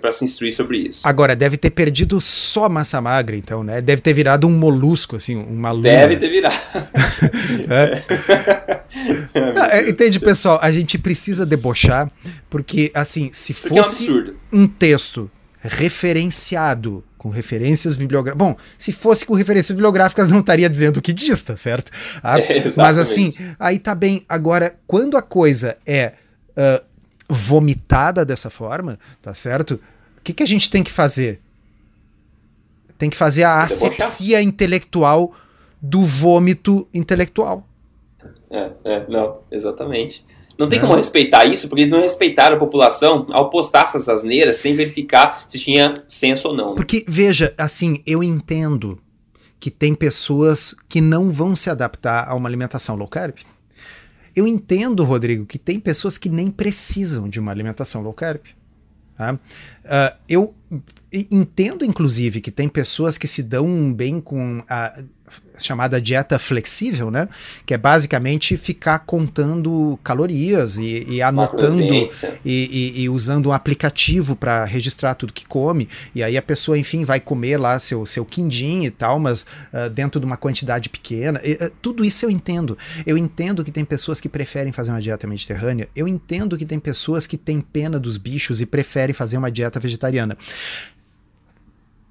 para 0.00 0.10
se 0.10 0.24
instruir 0.24 0.54
sobre 0.54 0.78
isso. 0.78 1.06
Agora, 1.06 1.36
deve 1.36 1.58
ter 1.58 1.68
perdido 1.68 2.18
só 2.18 2.66
massa 2.66 2.98
magra, 2.98 3.36
então, 3.36 3.62
né? 3.62 3.82
Deve 3.82 4.00
ter 4.00 4.14
virado 4.14 4.46
um 4.46 4.50
molusco, 4.50 5.16
assim, 5.16 5.36
uma 5.36 5.70
lua. 5.70 5.82
Deve 5.82 6.16
ter 6.16 6.30
virado. 6.30 6.56
é. 7.68 8.02
ah, 9.54 9.76
é, 9.76 9.90
entende, 9.90 10.18
pessoal? 10.18 10.58
A 10.62 10.72
gente 10.72 10.96
precisa 10.96 11.44
debochar, 11.44 12.10
porque, 12.48 12.90
assim, 12.94 13.28
se 13.34 13.52
fosse 13.52 14.08
é 14.08 14.12
um, 14.12 14.62
um 14.62 14.66
texto 14.66 15.30
referenciado 15.60 17.04
com 17.18 17.28
referências 17.28 17.94
bibliográficas. 17.94 18.48
Bom, 18.48 18.56
se 18.78 18.92
fosse 18.92 19.26
com 19.26 19.34
referências 19.34 19.72
bibliográficas, 19.72 20.26
não 20.26 20.40
estaria 20.40 20.70
dizendo 20.70 20.96
o 20.96 21.02
que 21.02 21.12
diz, 21.12 21.42
tá 21.42 21.54
certo? 21.54 21.92
Ah, 22.22 22.40
é, 22.40 22.64
mas 22.78 22.96
assim, 22.96 23.34
aí 23.58 23.78
tá 23.78 23.94
bem. 23.94 24.24
Agora, 24.26 24.74
quando 24.86 25.18
a 25.18 25.22
coisa 25.22 25.76
é 25.84 26.14
uh, 26.56 26.93
vomitada 27.34 28.24
dessa 28.24 28.48
forma, 28.48 28.98
tá 29.20 29.34
certo? 29.34 29.78
que, 30.24 30.32
que 30.32 30.42
a 30.42 30.46
gente 30.46 30.70
tem 30.70 30.82
que 30.82 30.90
fazer? 30.90 31.40
Tem 32.96 33.10
que 33.10 33.16
fazer 33.16 33.44
a 33.44 33.62
asepsia 33.62 34.40
intelectual 34.40 35.32
do 35.80 36.00
vômito 36.00 36.88
intelectual. 36.94 37.68
É, 38.50 38.70
é, 38.84 39.06
não, 39.08 39.40
exatamente. 39.50 40.24
Não 40.56 40.68
tem 40.68 40.80
como 40.80 40.94
respeitar 40.94 41.44
isso, 41.44 41.68
porque 41.68 41.82
eles 41.82 41.92
não 41.92 42.00
respeitaram 42.00 42.56
a 42.56 42.58
população 42.58 43.26
ao 43.32 43.50
postar 43.50 43.82
essas 43.82 44.08
asneiras 44.08 44.58
sem 44.58 44.74
verificar 44.74 45.44
se 45.48 45.58
tinha 45.58 45.92
senso 46.06 46.48
ou 46.48 46.54
não. 46.54 46.68
Né? 46.68 46.74
Porque, 46.76 47.04
veja, 47.08 47.52
assim, 47.58 48.00
eu 48.06 48.22
entendo 48.22 48.98
que 49.58 49.70
tem 49.70 49.94
pessoas 49.94 50.74
que 50.88 51.00
não 51.00 51.28
vão 51.28 51.56
se 51.56 51.68
adaptar 51.68 52.28
a 52.28 52.34
uma 52.34 52.48
alimentação 52.48 52.94
low 52.94 53.08
carb. 53.08 53.34
Eu 54.34 54.46
entendo, 54.46 55.04
Rodrigo, 55.04 55.46
que 55.46 55.58
tem 55.58 55.78
pessoas 55.78 56.18
que 56.18 56.28
nem 56.28 56.50
precisam 56.50 57.28
de 57.28 57.38
uma 57.38 57.52
alimentação 57.52 58.02
low 58.02 58.12
carb. 58.12 58.40
Tá? 59.16 59.34
Uh, 59.34 60.16
eu 60.28 60.54
entendo, 61.12 61.84
inclusive, 61.84 62.40
que 62.40 62.50
tem 62.50 62.68
pessoas 62.68 63.16
que 63.16 63.28
se 63.28 63.42
dão 63.42 63.92
bem 63.92 64.20
com 64.20 64.64
a 64.68 65.00
chamada 65.58 66.00
dieta 66.00 66.38
flexível, 66.38 67.10
né? 67.10 67.28
Que 67.64 67.74
é 67.74 67.78
basicamente 67.78 68.56
ficar 68.56 69.00
contando 69.00 69.98
calorias 70.02 70.76
e, 70.76 71.04
e 71.08 71.22
anotando 71.22 71.82
e, 71.82 72.06
e, 72.44 73.02
e, 73.02 73.08
usando 73.08 73.48
um 73.48 73.52
aplicativo 73.52 74.36
para 74.36 74.64
registrar 74.64 75.14
tudo 75.14 75.32
que 75.32 75.46
come. 75.46 75.88
E 76.14 76.22
aí 76.22 76.36
a 76.36 76.42
pessoa, 76.42 76.76
enfim, 76.76 77.04
vai 77.04 77.20
comer 77.20 77.56
lá 77.56 77.78
seu, 77.78 78.04
seu 78.04 78.24
quindim 78.24 78.84
e 78.84 78.90
tal, 78.90 79.18
mas 79.18 79.42
uh, 79.72 79.88
dentro 79.90 80.20
de 80.20 80.26
uma 80.26 80.36
quantidade 80.36 80.88
pequena. 80.88 81.40
Uh, 81.40 81.70
tudo 81.80 82.04
isso 82.04 82.24
eu 82.24 82.30
entendo. 82.30 82.76
Eu 83.06 83.16
entendo 83.16 83.64
que 83.64 83.70
tem 83.70 83.84
pessoas 83.84 84.20
que 84.20 84.28
preferem 84.28 84.72
fazer 84.72 84.90
uma 84.90 85.00
dieta 85.00 85.26
mediterrânea. 85.26 85.88
Eu 85.96 86.06
entendo 86.06 86.56
que 86.56 86.66
tem 86.66 86.78
pessoas 86.78 87.26
que 87.26 87.38
têm 87.38 87.60
pena 87.60 87.98
dos 87.98 88.18
bichos 88.18 88.60
e 88.60 88.66
preferem 88.66 89.14
fazer 89.14 89.38
uma 89.38 89.50
dieta 89.50 89.80
vegetariana. 89.80 90.36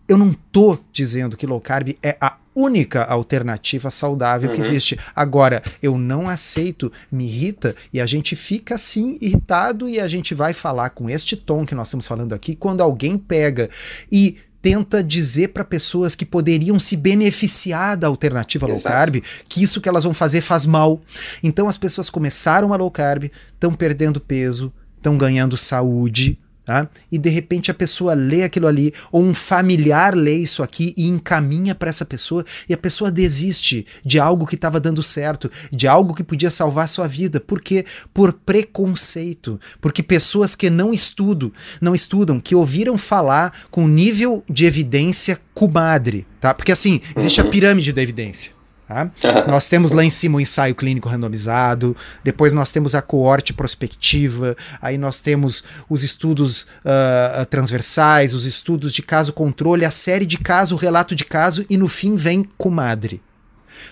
Eu 0.08 0.18
não 0.18 0.34
tô 0.34 0.78
dizendo 0.92 1.38
que 1.38 1.46
low 1.48 1.62
carb 1.62 1.96
é 2.04 2.18
a 2.20 2.38
única 2.56 3.04
alternativa 3.04 3.90
saudável 3.90 4.50
uhum. 4.50 4.56
que 4.56 4.62
existe. 4.62 5.00
Agora, 5.16 5.62
eu 5.82 5.98
não 5.98 6.30
aceito, 6.30 6.92
me 7.12 7.26
irrita 7.26 7.76
e 7.92 8.00
a 8.00 8.06
gente 8.06 8.36
fica 8.36 8.76
assim 8.76 9.18
irritado 9.22 9.88
e 9.90 10.00
a 10.00 10.08
gente 10.08 10.34
vai 10.34 10.54
falar 10.54 10.92
com 10.92 11.10
este 11.10 11.36
tom 11.36 11.66
que 11.66 11.76
nós 11.76 11.88
estamos 11.88 12.08
falando 12.08 12.34
aqui 12.34 12.56
quando 12.56 12.82
alguém 12.82 13.18
pega 13.18 13.70
e 14.12 14.38
tenta 14.62 15.04
dizer 15.04 15.50
para 15.50 15.66
pessoas 15.66 16.16
que 16.16 16.26
poderiam 16.26 16.80
se 16.80 16.96
beneficiar 16.96 17.98
da 17.98 18.08
alternativa 18.08 18.66
Exato. 18.70 18.88
low 18.88 18.94
carb 18.94 19.24
que 19.50 19.62
isso 19.62 19.82
que 19.82 19.90
elas 19.90 20.06
vão 20.06 20.14
fazer 20.14 20.40
faz 20.40 20.66
mal. 20.66 21.02
Então 21.44 21.68
as 21.68 21.78
pessoas 21.78 22.10
começaram 22.10 22.72
a 22.74 22.78
low 22.78 22.90
carb, 22.90 23.26
estão 23.54 23.74
perdendo 23.74 24.22
peso, 24.22 24.72
estão 24.96 25.18
ganhando 25.18 25.58
saúde, 25.58 26.40
Tá? 26.66 26.88
E 27.12 27.18
de 27.18 27.30
repente 27.30 27.70
a 27.70 27.74
pessoa 27.74 28.14
lê 28.14 28.44
aquilo 28.44 28.68
ali, 28.68 28.94
ou 29.12 29.22
um 29.22 29.34
familiar 29.34 30.16
lê 30.16 30.36
isso 30.36 30.64
aqui 30.64 30.94
e 30.96 31.08
encaminha 31.08 31.76
para 31.76 31.90
essa 31.90 32.06
pessoa, 32.06 32.46
e 32.70 32.74
a 32.74 32.78
pessoa 32.78 33.12
desiste 33.12 33.86
de 34.06 34.18
algo 34.18 34.48
que 34.48 34.56
estava 34.56 34.80
dando 34.80 35.04
certo, 35.04 35.52
de 35.72 35.90
algo 35.90 36.14
que 36.14 36.24
podia 36.24 36.50
salvar 36.50 36.88
sua 36.88 37.06
vida. 37.06 37.42
Por 37.42 37.62
quê? 37.62 37.86
Por 38.14 38.32
preconceito. 38.32 39.60
Porque 39.82 40.02
pessoas 40.02 40.56
que 40.56 40.70
não 40.70 40.94
estudam, 40.94 41.52
não 41.82 41.94
estudam, 41.94 42.40
que 42.40 42.56
ouviram 42.56 42.98
falar 42.98 43.54
com 43.70 43.86
nível 43.86 44.42
de 44.50 44.66
evidência 44.66 45.40
comadre, 45.54 46.26
tá? 46.40 46.54
Porque 46.54 46.72
assim, 46.72 47.02
existe 47.16 47.42
a 47.42 47.44
uhum. 47.44 47.52
pirâmide 47.52 47.92
da 47.92 48.02
evidência. 48.02 48.54
Tá? 48.88 49.10
nós 49.48 49.70
temos 49.70 49.92
lá 49.92 50.04
em 50.04 50.10
cima 50.10 50.38
o 50.38 50.42
ensaio 50.42 50.76
clínico 50.76 51.08
randomizado, 51.08 51.96
depois 52.24 52.52
nós 52.52 52.70
temos 52.70 52.94
a 52.94 53.02
coorte 53.02 53.54
prospectiva, 53.54 54.56
aí 54.82 54.98
nós 54.98 55.20
temos 55.20 55.64
os 55.90 56.04
estudos 56.04 56.64
uh, 56.84 57.46
transversais, 57.50 58.34
os 58.34 58.46
estudos 58.46 58.94
de 58.94 59.02
caso 59.02 59.32
controle, 59.32 59.86
a 59.86 59.92
série 59.92 60.26
de 60.26 60.38
caso, 60.38 60.76
o 60.76 60.78
relato 60.78 61.16
de 61.16 61.24
caso, 61.24 61.66
e 61.70 61.78
no 61.78 61.88
fim 61.88 62.16
vem 62.16 62.44
comadre. 62.58 63.22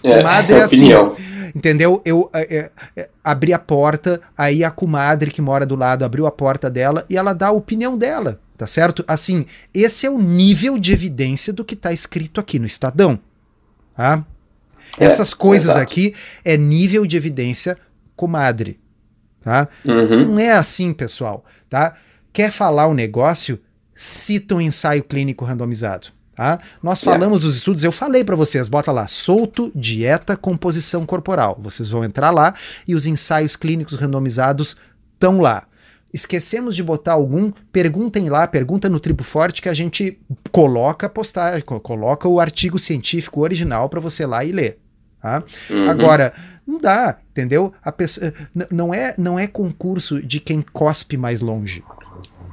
É, 0.03 0.17
comadre 0.17 0.55
é 0.55 0.61
assim, 0.61 0.89
entendeu? 1.55 2.01
Eu 2.05 2.29
é, 2.33 2.69
é, 2.95 3.09
abri 3.23 3.53
a 3.53 3.59
porta, 3.59 4.19
aí 4.37 4.63
a 4.63 4.71
comadre 4.71 5.31
que 5.31 5.41
mora 5.41 5.65
do 5.65 5.75
lado 5.75 6.03
abriu 6.03 6.25
a 6.25 6.31
porta 6.31 6.69
dela 6.69 7.05
e 7.09 7.17
ela 7.17 7.33
dá 7.33 7.47
a 7.47 7.51
opinião 7.51 7.97
dela, 7.97 8.39
tá 8.57 8.67
certo? 8.67 9.03
Assim, 9.07 9.45
esse 9.73 10.05
é 10.05 10.09
o 10.09 10.17
nível 10.17 10.77
de 10.77 10.91
evidência 10.91 11.53
do 11.53 11.63
que 11.63 11.75
está 11.75 11.91
escrito 11.93 12.39
aqui 12.39 12.59
no 12.59 12.65
Estadão. 12.65 13.19
Tá? 13.95 14.25
É, 14.99 15.05
Essas 15.05 15.33
coisas 15.33 15.75
aqui 15.75 16.13
é 16.43 16.57
nível 16.57 17.05
de 17.05 17.17
evidência 17.17 17.77
comadre. 18.15 18.79
Tá? 19.41 19.67
Uhum. 19.83 20.33
Não 20.33 20.39
é 20.39 20.51
assim, 20.51 20.93
pessoal. 20.93 21.43
Tá? 21.69 21.95
Quer 22.31 22.51
falar 22.51 22.87
o 22.87 22.91
um 22.91 22.93
negócio? 22.93 23.59
Cita 23.95 24.55
um 24.55 24.61
ensaio 24.61 25.03
clínico 25.03 25.45
randomizado. 25.45 26.07
Tá? 26.35 26.59
Nós 26.81 27.01
é. 27.01 27.05
falamos 27.05 27.41
dos 27.41 27.55
estudos, 27.55 27.83
eu 27.83 27.91
falei 27.91 28.23
para 28.23 28.35
vocês, 28.35 28.67
bota 28.67 28.91
lá, 28.91 29.05
solto, 29.07 29.71
dieta, 29.75 30.35
composição 30.35 31.05
corporal. 31.05 31.57
Vocês 31.61 31.89
vão 31.89 32.03
entrar 32.03 32.31
lá 32.31 32.53
e 32.87 32.95
os 32.95 33.05
ensaios 33.05 33.55
clínicos 33.55 33.95
randomizados 33.95 34.75
estão 35.13 35.41
lá. 35.41 35.67
Esquecemos 36.14 36.76
de 36.76 36.84
botar 36.84 37.14
algum, 37.14 37.51
perguntem 37.72 38.30
lá, 38.30 38.45
pergunta 38.47 38.89
no 38.89 38.99
Tribo 38.99 39.24
Forte 39.24 39.62
que 39.62 39.70
a 39.70 39.74
gente 39.74 40.20
coloca 40.51 41.07
a 41.07 41.09
postagem, 41.09 41.62
coloca 41.62 42.28
o 42.28 42.39
artigo 42.39 42.78
científico 42.78 43.41
original 43.41 43.88
para 43.88 43.99
você 43.99 44.26
lá 44.26 44.43
e 44.43 44.51
ler. 44.51 44.80
Tá? 45.22 45.43
Uhum. 45.70 45.89
Agora, 45.89 46.34
não 46.66 46.80
dá, 46.80 47.18
entendeu? 47.30 47.72
A 47.84 47.91
pessoa, 47.91 48.34
não, 48.72 48.93
é, 48.93 49.14
não 49.18 49.38
é 49.38 49.47
concurso 49.47 50.22
de 50.22 50.39
quem 50.39 50.62
cospe 50.62 51.16
mais 51.16 51.41
longe. 51.41 51.84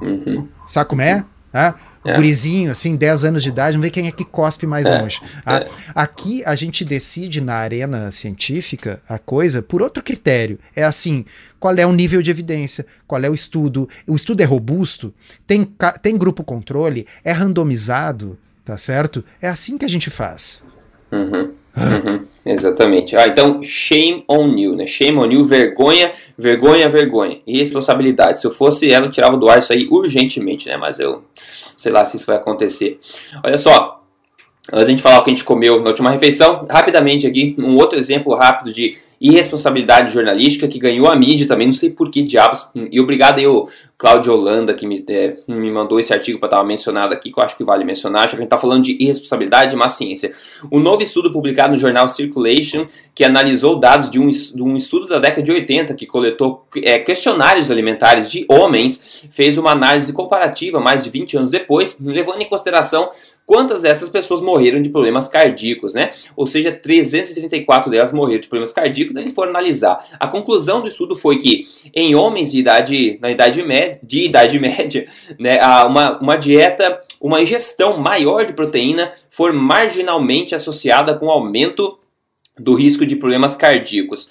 Uhum. 0.01 0.47
Sabe 0.67 0.89
como 0.89 1.01
é? 1.01 1.25
Tá? 1.51 1.75
É. 2.03 2.15
Gurizinho, 2.15 2.71
assim, 2.71 2.95
10 2.95 3.25
anos 3.25 3.43
de 3.43 3.49
idade, 3.49 3.73
vamos 3.73 3.83
ver 3.83 3.91
quem 3.91 4.07
é 4.07 4.11
que 4.11 4.23
cospe 4.23 4.65
mais 4.65 4.85
é. 4.85 5.01
longe. 5.01 5.19
Tá? 5.43 5.57
É. 5.57 5.69
Aqui 5.93 6.43
a 6.45 6.55
gente 6.55 6.85
decide 6.85 7.41
na 7.41 7.55
arena 7.55 8.11
científica 8.11 9.01
a 9.07 9.17
coisa 9.17 9.61
por 9.61 9.81
outro 9.81 10.01
critério. 10.01 10.57
É 10.75 10.83
assim, 10.83 11.25
qual 11.59 11.75
é 11.75 11.85
o 11.85 11.91
nível 11.91 12.21
de 12.21 12.31
evidência, 12.31 12.85
qual 13.05 13.21
é 13.21 13.29
o 13.29 13.33
estudo. 13.33 13.87
O 14.07 14.15
estudo 14.15 14.41
é 14.41 14.45
robusto, 14.45 15.13
tem, 15.45 15.67
tem 16.01 16.17
grupo 16.17 16.43
controle, 16.43 17.05
é 17.23 17.31
randomizado, 17.31 18.37
tá 18.63 18.77
certo? 18.77 19.23
É 19.41 19.49
assim 19.49 19.77
que 19.77 19.85
a 19.85 19.89
gente 19.89 20.09
faz. 20.09 20.63
Uhum. 21.11 21.51
Uhum, 21.77 22.19
exatamente. 22.45 23.15
Ah, 23.15 23.27
então, 23.27 23.61
shame 23.63 24.23
on 24.27 24.55
you, 24.57 24.75
né? 24.75 24.85
Shame 24.85 25.17
on 25.17 25.31
you, 25.31 25.45
vergonha, 25.45 26.11
vergonha, 26.37 26.89
vergonha. 26.89 27.39
E 27.45 27.57
responsabilidade. 27.57 28.39
Se 28.39 28.47
eu 28.47 28.51
fosse 28.51 28.91
ela, 28.91 29.05
eu 29.05 29.11
tirava 29.11 29.37
do 29.37 29.49
ar 29.49 29.59
isso 29.59 29.71
aí 29.71 29.87
urgentemente, 29.89 30.67
né? 30.67 30.75
Mas 30.75 30.99
eu 30.99 31.23
sei 31.79 31.93
lá 31.93 32.05
se 32.05 32.17
isso 32.17 32.25
vai 32.25 32.35
acontecer. 32.35 32.99
Olha 33.41 33.57
só, 33.57 34.03
antes 34.71 34.85
de 34.85 34.91
a 34.91 34.95
gente 34.95 35.01
falar 35.01 35.19
o 35.19 35.23
que 35.23 35.29
a 35.29 35.33
gente 35.33 35.45
comeu 35.45 35.81
na 35.81 35.91
última 35.91 36.11
refeição, 36.11 36.67
rapidamente 36.69 37.25
aqui, 37.25 37.55
um 37.57 37.77
outro 37.77 37.97
exemplo 37.97 38.35
rápido 38.35 38.73
de 38.73 38.97
irresponsabilidade 39.21 40.13
jornalística 40.13 40.67
que 40.67 40.77
ganhou 40.77 41.07
a 41.07 41.15
mídia 41.15 41.47
também, 41.47 41.67
não 41.67 41.73
sei 41.73 41.91
por 41.91 42.11
que 42.11 42.21
diabos. 42.21 42.67
E 42.91 42.99
obrigado 42.99 43.39
aí 43.39 43.47
o 43.47 43.69
Cláudio 43.99 44.31
Holanda 44.31 44.73
que 44.73 44.87
me, 44.87 45.03
é, 45.09 45.35
me 45.45 45.69
mandou 45.69 45.99
esse 45.99 46.13
artigo 46.13 46.39
para 46.39 46.47
estar 46.47 46.63
mencionado 46.63 47.13
aqui, 47.13 47.33
que 47.33 47.37
eu 47.37 47.43
acho 47.43 47.57
que 47.57 47.65
vale 47.65 47.83
mencionar, 47.83 48.23
já 48.23 48.29
que 48.29 48.35
a 48.35 48.39
gente 48.39 48.45
está 48.45 48.57
falando 48.57 48.85
de 48.85 48.95
irresponsabilidade 48.97 49.71
de 49.71 49.75
má 49.75 49.89
ciência. 49.89 50.31
Um 50.71 50.79
novo 50.79 51.03
estudo 51.03 51.33
publicado 51.33 51.73
no 51.73 51.77
jornal 51.77 52.07
Circulation, 52.07 52.87
que 53.13 53.25
analisou 53.25 53.77
dados 53.77 54.09
de 54.09 54.17
um, 54.17 54.29
de 54.29 54.63
um 54.63 54.77
estudo 54.77 55.05
da 55.05 55.19
década 55.19 55.43
de 55.43 55.51
80, 55.51 55.93
que 55.95 56.05
coletou 56.05 56.65
é, 56.81 56.97
questionários 56.99 57.69
alimentares 57.69 58.31
de 58.31 58.45
homens, 58.49 59.27
fez 59.29 59.57
uma 59.57 59.71
análise 59.71 60.13
comparativa 60.13 60.79
mais 60.79 61.03
de 61.03 61.09
20 61.09 61.35
anos 61.35 61.51
depois, 61.51 61.97
levando 61.99 62.41
em 62.41 62.47
consideração 62.47 63.09
quantas 63.45 63.81
dessas 63.81 64.07
pessoas 64.07 64.39
morreram 64.39 64.81
de 64.81 64.89
problemas 64.89 65.27
cardíacos, 65.27 65.93
né? 65.93 66.11
Ou 66.37 66.47
seja, 66.47 66.71
334 66.71 67.91
delas 67.91 68.13
morreram 68.13 68.39
de 68.39 68.47
problemas 68.47 68.71
cardíacos, 68.71 69.15
eles 69.17 69.33
foram 69.33 69.49
analisar. 69.49 69.99
A 70.17 70.27
conclusão 70.27 70.79
do 70.79 70.87
estudo 70.87 71.17
foi 71.17 71.37
que 71.37 71.67
em 71.93 72.15
homens 72.15 72.51
de 72.51 72.59
idade, 72.59 73.17
na 73.19 73.29
idade 73.29 73.61
média, 73.63 73.88
de 74.03 74.25
idade 74.25 74.57
média, 74.59 75.07
né, 75.39 75.59
uma, 75.85 76.19
uma 76.19 76.35
dieta, 76.35 77.01
uma 77.19 77.41
ingestão 77.41 77.97
maior 77.97 78.45
de 78.45 78.53
proteína 78.53 79.11
for 79.29 79.53
marginalmente 79.53 80.53
associada 80.53 81.15
com 81.15 81.29
aumento 81.29 81.97
do 82.57 82.75
risco 82.75 83.05
de 83.05 83.15
problemas 83.15 83.55
cardíacos. 83.55 84.29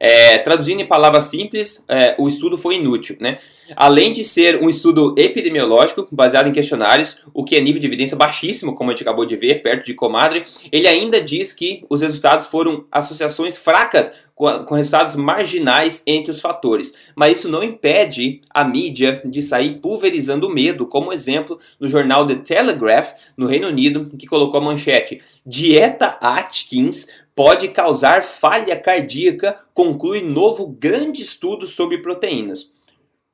É, 0.00 0.38
traduzindo 0.38 0.80
em 0.80 0.86
palavras 0.86 1.26
simples, 1.26 1.84
é, 1.88 2.14
o 2.18 2.28
estudo 2.28 2.56
foi 2.56 2.76
inútil. 2.76 3.16
Né? 3.20 3.38
Além 3.76 4.12
de 4.12 4.24
ser 4.24 4.62
um 4.62 4.68
estudo 4.68 5.14
epidemiológico 5.16 6.06
baseado 6.10 6.48
em 6.48 6.52
questionários, 6.52 7.18
o 7.34 7.44
que 7.44 7.56
é 7.56 7.60
nível 7.60 7.80
de 7.80 7.86
evidência 7.86 8.16
baixíssimo, 8.16 8.74
como 8.74 8.90
a 8.90 8.94
gente 8.94 9.02
acabou 9.02 9.26
de 9.26 9.36
ver, 9.36 9.62
perto 9.62 9.86
de 9.86 9.94
comadre, 9.94 10.42
ele 10.70 10.86
ainda 10.86 11.20
diz 11.20 11.52
que 11.52 11.84
os 11.88 12.00
resultados 12.00 12.46
foram 12.46 12.84
associações 12.90 13.58
fracas 13.58 14.12
com, 14.38 14.74
resultados 14.74 15.16
marginais 15.16 16.04
entre 16.06 16.30
os 16.30 16.40
fatores. 16.40 16.94
Mas 17.16 17.38
isso 17.38 17.48
não 17.48 17.64
impede 17.64 18.40
a 18.50 18.64
mídia 18.64 19.20
de 19.24 19.42
sair 19.42 19.80
pulverizando 19.80 20.46
o 20.46 20.50
medo, 20.50 20.86
como 20.86 21.12
exemplo 21.12 21.58
no 21.80 21.88
jornal 21.88 22.24
The 22.24 22.36
Telegraph, 22.36 23.14
no 23.36 23.46
Reino 23.46 23.66
Unido, 23.66 24.08
que 24.16 24.28
colocou 24.28 24.60
a 24.60 24.64
manchete: 24.64 25.20
Dieta 25.44 26.18
Atkins 26.20 27.08
pode 27.38 27.68
causar 27.68 28.24
falha 28.24 28.76
cardíaca, 28.76 29.56
conclui 29.72 30.22
novo 30.22 30.66
grande 30.66 31.22
estudo 31.22 31.68
sobre 31.68 31.98
proteínas. 31.98 32.72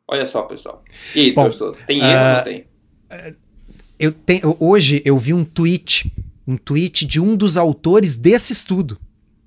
Olha 0.06 0.26
só, 0.26 0.42
pessoal. 0.42 0.84
E 1.14 1.20
aí, 1.20 1.32
Bom, 1.32 1.44
professor, 1.44 1.74
tem 1.86 2.00
erro 2.00 2.08
ou 2.08 2.12
não 2.12 2.36
ah, 2.36 2.42
tem? 2.42 2.66
eu 3.98 4.12
tenho, 4.12 4.54
hoje 4.60 5.00
eu 5.06 5.16
vi 5.16 5.32
um 5.32 5.42
tweet, 5.42 6.12
um 6.46 6.58
tweet 6.58 7.06
de 7.06 7.18
um 7.18 7.34
dos 7.34 7.56
autores 7.56 8.18
desse 8.18 8.52
estudo. 8.52 9.00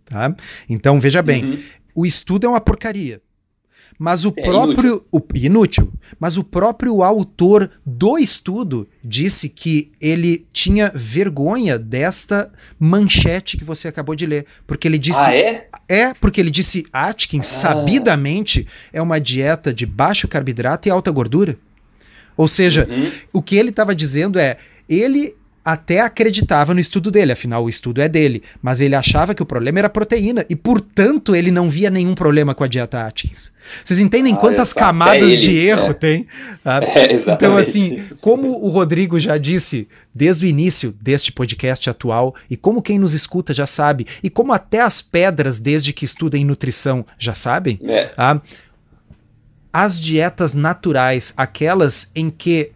Tá? 0.05 0.36
Então, 0.68 0.99
veja 0.99 1.22
bem, 1.22 1.45
uhum. 1.45 1.64
o 1.93 2.03
estudo 2.03 2.47
é 2.47 2.49
uma 2.49 2.60
porcaria. 2.60 3.22
Mas 3.98 4.24
o 4.24 4.34
é 4.36 4.41
próprio. 4.41 4.89
Inútil. 4.89 5.06
O, 5.12 5.22
inútil. 5.34 5.93
Mas 6.20 6.38
o 6.38 6.43
próprio 6.43 7.02
autor 7.02 7.70
do 7.86 8.18
estudo 8.18 8.88
disse 9.04 9.50
que 9.50 9.91
ele 10.00 10.45
tinha 10.54 10.91
vergonha 10.93 11.80
desta 11.80 12.52
manchete 12.80 13.58
que 13.58 13.64
você 13.64 13.88
acabou 13.88 14.16
de 14.16 14.26
ler. 14.26 14.45
Porque 14.68 14.88
ele 14.88 15.00
disse. 15.00 15.20
Ah, 15.20 15.36
é? 15.36 15.68
É, 15.88 16.14
porque 16.14 16.39
ele 16.39 16.52
disse 16.52 16.86
Atkins, 16.93 17.48
ah. 17.48 17.70
sabidamente, 17.70 18.68
é 18.93 19.02
uma 19.02 19.20
dieta 19.20 19.74
de 19.74 19.86
baixo 19.86 20.28
carboidrato 20.28 20.88
e 20.88 20.91
alta 20.91 21.10
gordura. 21.10 21.58
Ou 22.36 22.48
seja, 22.48 22.88
uhum. 22.89 23.12
o 23.34 23.41
que 23.41 23.56
ele 23.56 23.70
estava 23.70 23.95
dizendo 23.95 24.38
é. 24.38 24.58
Ele 24.88 25.36
até 25.68 25.99
acreditava 25.99 26.74
no 26.74 26.80
estudo 26.80 27.11
dele, 27.11 27.34
afinal 27.34 27.65
o 27.65 27.68
estudo 27.68 28.01
é 28.01 28.07
dele, 28.07 28.41
mas 28.61 28.80
ele 28.80 28.95
achava 28.95 29.36
que 29.36 29.43
o 29.43 29.45
problema 29.45 29.80
era 29.80 29.89
proteína 29.89 30.45
e, 30.49 30.55
portanto, 30.55 31.36
ele 31.36 31.51
não 31.51 31.70
via 31.70 31.89
nenhum 31.89 32.15
problema 32.15 32.55
com 32.55 32.63
a 32.63 32.68
dieta 32.68 33.05
Atkins. 33.05 33.51
Vocês 33.84 33.99
entendem 33.99 34.34
ah, 34.34 34.38
quantas 34.38 34.72
camadas 34.72 35.24
ele, 35.24 35.36
de 35.36 35.57
erro 35.57 35.89
é. 35.89 35.93
tem? 35.93 36.26
Ah, 36.63 36.80
é, 36.95 37.11
então, 37.11 37.57
assim, 37.57 38.01
como 38.22 38.63
o 38.63 38.70
Rodrigo 38.70 39.20
já 39.20 39.38
disse 39.38 39.89
desde 40.15 40.45
o 40.45 40.47
início 40.47 40.95
deste 41.01 41.34
podcast 41.34 41.89
atual, 41.89 42.34
e 42.49 42.55
como 42.55 42.82
quem 42.82 42.97
nos 42.97 43.13
escuta 43.13 43.53
já 43.53 43.68
sabe, 43.68 44.07
e 44.24 44.30
como 44.30 44.53
até 44.53 44.80
as 44.80 45.01
pedras, 45.01 45.59
desde 45.59 45.91
que 45.91 46.05
estudam 46.05 46.41
nutrição, 46.45 47.05
já 47.20 47.36
sabem, 47.36 47.78
é. 47.84 48.09
ah, 48.18 48.39
as 49.74 49.99
dietas 49.99 50.53
naturais, 50.53 51.34
aquelas 51.36 52.09
em 52.15 52.30
que 52.30 52.72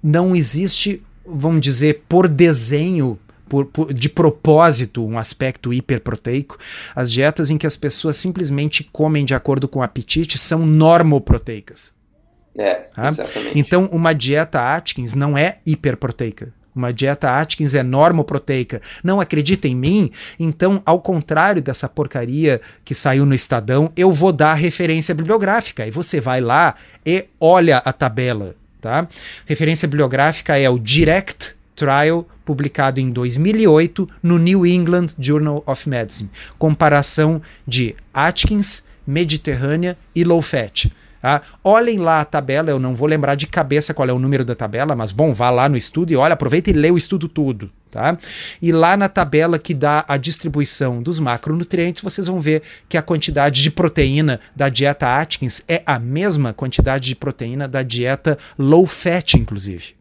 não 0.00 0.36
existe 0.36 1.02
vamos 1.32 1.60
dizer, 1.60 2.04
por 2.08 2.28
desenho, 2.28 3.18
por, 3.48 3.66
por, 3.66 3.92
de 3.92 4.08
propósito, 4.08 5.04
um 5.04 5.18
aspecto 5.18 5.72
hiperproteico. 5.72 6.56
As 6.94 7.10
dietas 7.10 7.50
em 7.50 7.58
que 7.58 7.66
as 7.66 7.76
pessoas 7.76 8.16
simplesmente 8.16 8.84
comem 8.84 9.24
de 9.24 9.34
acordo 9.34 9.66
com 9.66 9.80
o 9.80 9.82
apetite 9.82 10.38
são 10.38 10.64
normoproteicas. 10.64 11.92
É, 12.56 12.74
tá? 12.74 13.08
exatamente. 13.08 13.58
Então, 13.58 13.86
uma 13.92 14.12
dieta 14.12 14.74
Atkins 14.74 15.14
não 15.14 15.36
é 15.36 15.58
hiperproteica. 15.66 16.52
Uma 16.74 16.92
dieta 16.92 17.38
Atkins 17.40 17.74
é 17.74 17.82
normoproteica. 17.82 18.80
Não 19.02 19.20
acredita 19.20 19.66
em 19.66 19.74
mim? 19.74 20.12
Então, 20.38 20.80
ao 20.86 21.00
contrário 21.00 21.60
dessa 21.60 21.88
porcaria 21.88 22.60
que 22.84 22.94
saiu 22.94 23.26
no 23.26 23.34
Estadão, 23.34 23.92
eu 23.96 24.12
vou 24.12 24.32
dar 24.32 24.54
referência 24.54 25.14
bibliográfica. 25.14 25.86
E 25.86 25.90
você 25.90 26.20
vai 26.20 26.40
lá 26.40 26.76
e 27.04 27.26
olha 27.40 27.78
a 27.78 27.92
tabela 27.92 28.54
Tá? 28.80 29.06
Referência 29.46 29.86
bibliográfica 29.86 30.58
é 30.58 30.68
o 30.68 30.78
Direct 30.78 31.54
Trial, 31.76 32.28
publicado 32.44 33.00
em 33.00 33.10
2008 33.10 34.08
no 34.22 34.38
New 34.38 34.66
England 34.66 35.08
Journal 35.18 35.62
of 35.66 35.88
Medicine. 35.88 36.30
Comparação 36.58 37.40
de 37.66 37.94
Atkins, 38.12 38.82
Mediterrânea 39.06 39.96
e 40.14 40.24
Low 40.24 40.42
Fat. 40.42 40.90
Tá? 41.20 41.42
Olhem 41.62 41.98
lá 41.98 42.20
a 42.20 42.24
tabela, 42.24 42.70
eu 42.70 42.78
não 42.78 42.94
vou 42.94 43.06
lembrar 43.06 43.34
de 43.34 43.46
cabeça 43.46 43.92
qual 43.92 44.08
é 44.08 44.12
o 44.12 44.18
número 44.18 44.42
da 44.42 44.54
tabela, 44.54 44.96
mas 44.96 45.12
bom, 45.12 45.34
vá 45.34 45.50
lá 45.50 45.68
no 45.68 45.76
estudo 45.76 46.12
e 46.12 46.16
olha, 46.16 46.32
aproveita 46.32 46.70
e 46.70 46.72
lê 46.72 46.90
o 46.90 46.96
estudo 46.96 47.28
todo. 47.28 47.70
Tá? 47.90 48.16
E 48.62 48.72
lá 48.72 48.96
na 48.96 49.08
tabela 49.08 49.58
que 49.58 49.74
dá 49.74 50.04
a 50.08 50.16
distribuição 50.16 51.02
dos 51.02 51.18
macronutrientes, 51.20 52.02
vocês 52.02 52.26
vão 52.26 52.40
ver 52.40 52.62
que 52.88 52.96
a 52.96 53.02
quantidade 53.02 53.62
de 53.62 53.70
proteína 53.70 54.40
da 54.56 54.68
dieta 54.68 55.20
Atkins 55.20 55.62
é 55.68 55.82
a 55.84 55.98
mesma 55.98 56.54
quantidade 56.54 57.08
de 57.08 57.16
proteína 57.16 57.68
da 57.68 57.82
dieta 57.82 58.38
low 58.58 58.86
fat, 58.86 59.34
inclusive. 59.34 59.94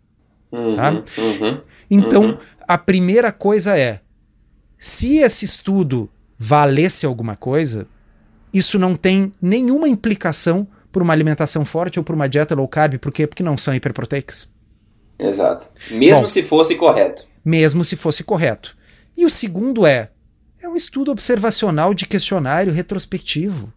Uhum, 0.51 0.75
tá? 0.75 0.91
uhum, 0.91 1.61
então, 1.89 2.23
uhum. 2.23 2.37
a 2.67 2.77
primeira 2.77 3.31
coisa 3.31 3.77
é: 3.77 3.99
se 4.77 5.17
esse 5.17 5.45
estudo 5.45 6.09
valesse 6.37 7.05
alguma 7.05 7.35
coisa, 7.35 7.87
isso 8.53 8.79
não 8.79 8.95
tem 8.95 9.31
nenhuma 9.41 9.89
implicação 9.89 10.67
por 10.91 11.01
uma 11.01 11.13
alimentação 11.13 11.63
forte 11.63 11.99
ou 11.99 12.03
por 12.03 12.15
uma 12.15 12.27
dieta 12.27 12.55
low 12.55 12.67
carb, 12.67 12.97
por 12.97 13.11
quê? 13.11 13.27
Porque 13.27 13.43
não 13.43 13.57
são 13.57 13.73
hiperproteicas. 13.73 14.47
Exato. 15.17 15.67
Mesmo 15.91 16.21
Bom, 16.21 16.27
se 16.27 16.41
fosse 16.43 16.75
correto. 16.75 17.27
Mesmo 17.43 17.83
se 17.83 17.95
fosse 17.95 18.23
correto. 18.23 18.75
E 19.17 19.25
o 19.25 19.29
segundo 19.29 19.85
é, 19.85 20.09
é 20.61 20.67
um 20.67 20.75
estudo 20.75 21.11
observacional 21.11 21.93
de 21.93 22.05
questionário 22.05 22.71
retrospectivo. 22.71 23.71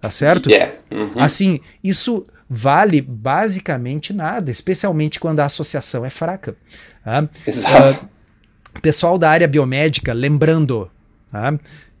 Tá 0.00 0.10
certo? 0.10 0.48
Yeah. 0.48 0.74
Uhum. 0.90 1.12
Assim, 1.16 1.60
isso 1.82 2.26
vale 2.48 3.02
basicamente 3.02 4.12
nada, 4.12 4.50
especialmente 4.50 5.18
quando 5.18 5.40
a 5.40 5.44
associação 5.44 6.04
é 6.04 6.10
fraca. 6.10 6.56
Tá? 7.04 7.28
Exato. 7.46 8.04
Uh, 8.04 8.80
pessoal 8.80 9.18
da 9.18 9.28
área 9.28 9.48
biomédica, 9.48 10.12
lembrando, 10.12 10.90
tá? 11.30 11.58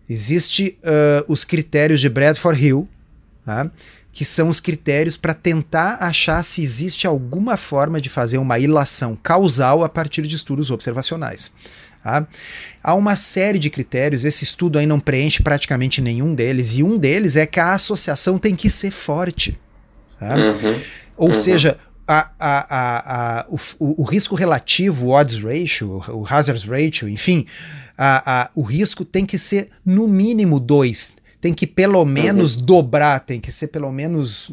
existe 0.08 0.78
uh, 0.82 1.30
os 1.30 1.44
critérios 1.44 2.00
de 2.00 2.08
Bradford 2.08 2.64
Hill, 2.64 2.88
tá? 3.44 3.70
Que 4.12 4.24
são 4.24 4.48
os 4.48 4.58
critérios 4.58 5.16
para 5.16 5.34
tentar 5.34 5.98
achar 6.00 6.42
se 6.42 6.60
existe 6.60 7.06
alguma 7.06 7.56
forma 7.56 8.00
de 8.00 8.08
fazer 8.08 8.38
uma 8.38 8.58
ilação 8.58 9.16
causal 9.16 9.84
a 9.84 9.88
partir 9.88 10.22
de 10.22 10.34
estudos 10.34 10.70
observacionais. 10.70 11.52
Tá? 12.02 12.26
Há 12.82 12.94
uma 12.94 13.16
série 13.16 13.58
de 13.58 13.70
critérios, 13.70 14.24
esse 14.24 14.44
estudo 14.44 14.78
aí 14.78 14.86
não 14.86 14.98
preenche 14.98 15.42
praticamente 15.42 16.00
nenhum 16.00 16.34
deles, 16.34 16.76
e 16.76 16.82
um 16.82 16.96
deles 16.96 17.36
é 17.36 17.46
que 17.46 17.60
a 17.60 17.72
associação 17.72 18.38
tem 18.38 18.56
que 18.56 18.70
ser 18.70 18.90
forte. 18.90 19.58
Tá? 20.18 20.36
Uhum, 20.36 20.80
Ou 21.16 21.28
uhum. 21.28 21.34
seja, 21.34 21.78
a, 22.06 22.30
a, 22.38 23.40
a, 23.40 23.46
o, 23.48 24.02
o, 24.02 24.02
risco 24.02 24.34
relativo, 24.34 25.06
o 25.06 25.10
odds 25.10 25.44
ratio, 25.44 26.02
o 26.08 26.24
hazard 26.28 26.66
ratio, 26.66 27.08
enfim, 27.08 27.46
o 28.56 28.62
risco 28.62 29.04
tem 29.04 29.26
que 29.26 29.36
ser 29.36 29.68
no 29.84 30.08
mínimo 30.08 30.58
2 30.58 31.16
tem 31.40 31.54
que 31.54 31.66
pelo 31.66 32.04
menos 32.04 32.56
uhum. 32.56 32.64
dobrar, 32.64 33.20
tem 33.20 33.40
que 33.40 33.52
ser 33.52 33.68
pelo 33.68 33.92
menos 33.92 34.50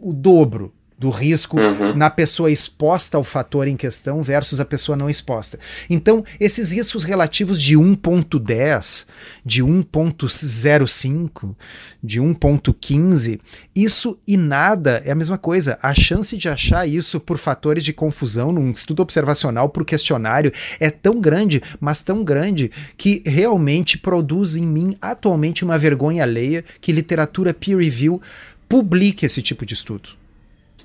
o 0.00 0.12
dobro 0.12 0.72
do 1.02 1.10
risco 1.10 1.58
uhum. 1.58 1.96
na 1.96 2.08
pessoa 2.08 2.48
exposta 2.48 3.16
ao 3.16 3.24
fator 3.24 3.66
em 3.66 3.76
questão 3.76 4.22
versus 4.22 4.60
a 4.60 4.64
pessoa 4.64 4.96
não 4.96 5.10
exposta. 5.10 5.58
Então, 5.90 6.24
esses 6.38 6.70
riscos 6.70 7.02
relativos 7.02 7.60
de 7.60 7.76
1.10, 7.76 9.04
de 9.44 9.64
1.05, 9.64 11.56
de 12.00 12.20
1.15, 12.20 13.40
isso 13.74 14.16
e 14.24 14.36
nada 14.36 15.02
é 15.04 15.10
a 15.10 15.16
mesma 15.16 15.36
coisa. 15.36 15.76
A 15.82 15.92
chance 15.92 16.36
de 16.36 16.48
achar 16.48 16.88
isso 16.88 17.18
por 17.18 17.36
fatores 17.36 17.82
de 17.82 17.92
confusão 17.92 18.52
num 18.52 18.70
estudo 18.70 19.02
observacional 19.02 19.70
por 19.70 19.84
questionário 19.84 20.52
é 20.78 20.88
tão 20.88 21.20
grande, 21.20 21.60
mas 21.80 22.00
tão 22.00 22.22
grande 22.22 22.70
que 22.96 23.24
realmente 23.26 23.98
produz 23.98 24.54
em 24.54 24.64
mim 24.64 24.96
atualmente 25.02 25.64
uma 25.64 25.76
vergonha 25.76 26.22
alheia 26.22 26.64
que 26.80 26.92
literatura 26.92 27.52
peer 27.52 27.76
review 27.76 28.22
publique 28.68 29.26
esse 29.26 29.42
tipo 29.42 29.66
de 29.66 29.74
estudo. 29.74 30.21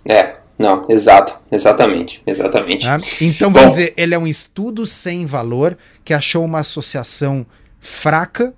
É, 0.09 0.37
não, 0.57 0.85
exato, 0.89 1.39
exatamente, 1.51 2.21
exatamente. 2.25 2.87
Ah, 2.87 2.97
então 3.21 3.51
vamos 3.51 3.69
Bom, 3.75 3.77
dizer, 3.77 3.93
ele 3.95 4.15
é 4.15 4.17
um 4.17 4.27
estudo 4.27 4.87
sem 4.87 5.25
valor 5.25 5.77
que 6.03 6.13
achou 6.13 6.43
uma 6.43 6.61
associação 6.61 7.45
fraca 7.79 8.53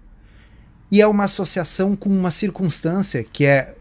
e 0.92 1.02
é 1.02 1.08
uma 1.08 1.26
associação 1.26 1.96
com 1.96 2.10
uma 2.10 2.32
circunstância 2.32 3.24
que 3.24 3.46
é 3.46 3.76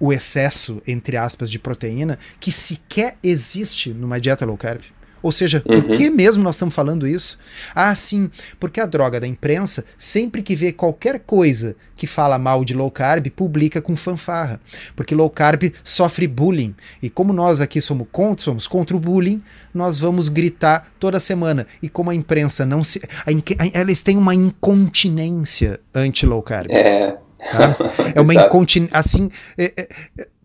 o 0.00 0.12
excesso, 0.12 0.80
entre 0.86 1.18
aspas, 1.18 1.50
de 1.50 1.58
proteína, 1.58 2.18
que 2.40 2.50
sequer 2.50 3.18
existe 3.22 3.92
numa 3.92 4.18
dieta 4.18 4.46
low 4.46 4.56
carb. 4.56 4.80
Ou 5.22 5.32
seja, 5.32 5.62
uhum. 5.66 5.82
por 5.82 5.96
que 5.96 6.10
mesmo 6.10 6.42
nós 6.42 6.54
estamos 6.54 6.74
falando 6.74 7.06
isso? 7.06 7.38
Ah, 7.74 7.94
sim, 7.94 8.30
porque 8.58 8.80
a 8.80 8.86
droga 8.86 9.20
da 9.20 9.26
imprensa, 9.26 9.84
sempre 9.96 10.42
que 10.42 10.54
vê 10.56 10.72
qualquer 10.72 11.20
coisa 11.20 11.76
que 11.96 12.06
fala 12.06 12.38
mal 12.38 12.64
de 12.64 12.72
low 12.72 12.90
carb, 12.90 13.26
publica 13.28 13.82
com 13.82 13.94
fanfarra. 13.94 14.60
Porque 14.96 15.14
low 15.14 15.28
carb 15.28 15.72
sofre 15.84 16.26
bullying. 16.26 16.74
E 17.02 17.10
como 17.10 17.32
nós 17.32 17.60
aqui 17.60 17.80
somos 17.80 18.06
contra, 18.10 18.44
somos 18.44 18.66
contra 18.66 18.96
o 18.96 19.00
bullying, 19.00 19.42
nós 19.74 19.98
vamos 19.98 20.28
gritar 20.28 20.90
toda 20.98 21.20
semana. 21.20 21.66
E 21.82 21.88
como 21.88 22.10
a 22.10 22.14
imprensa 22.14 22.64
não 22.64 22.82
se. 22.82 23.00
A, 23.26 23.30
a, 23.30 23.80
eles 23.80 24.02
têm 24.02 24.16
uma 24.16 24.34
incontinência 24.34 25.80
anti-low 25.94 26.42
carb. 26.42 26.70
É. 26.70 27.18
Tá? 27.52 27.76
É 28.14 28.20
uma 28.20 28.34
incontinência. 28.34 28.96
Assim. 28.96 29.30
É, 29.56 29.72
é, 29.76 29.88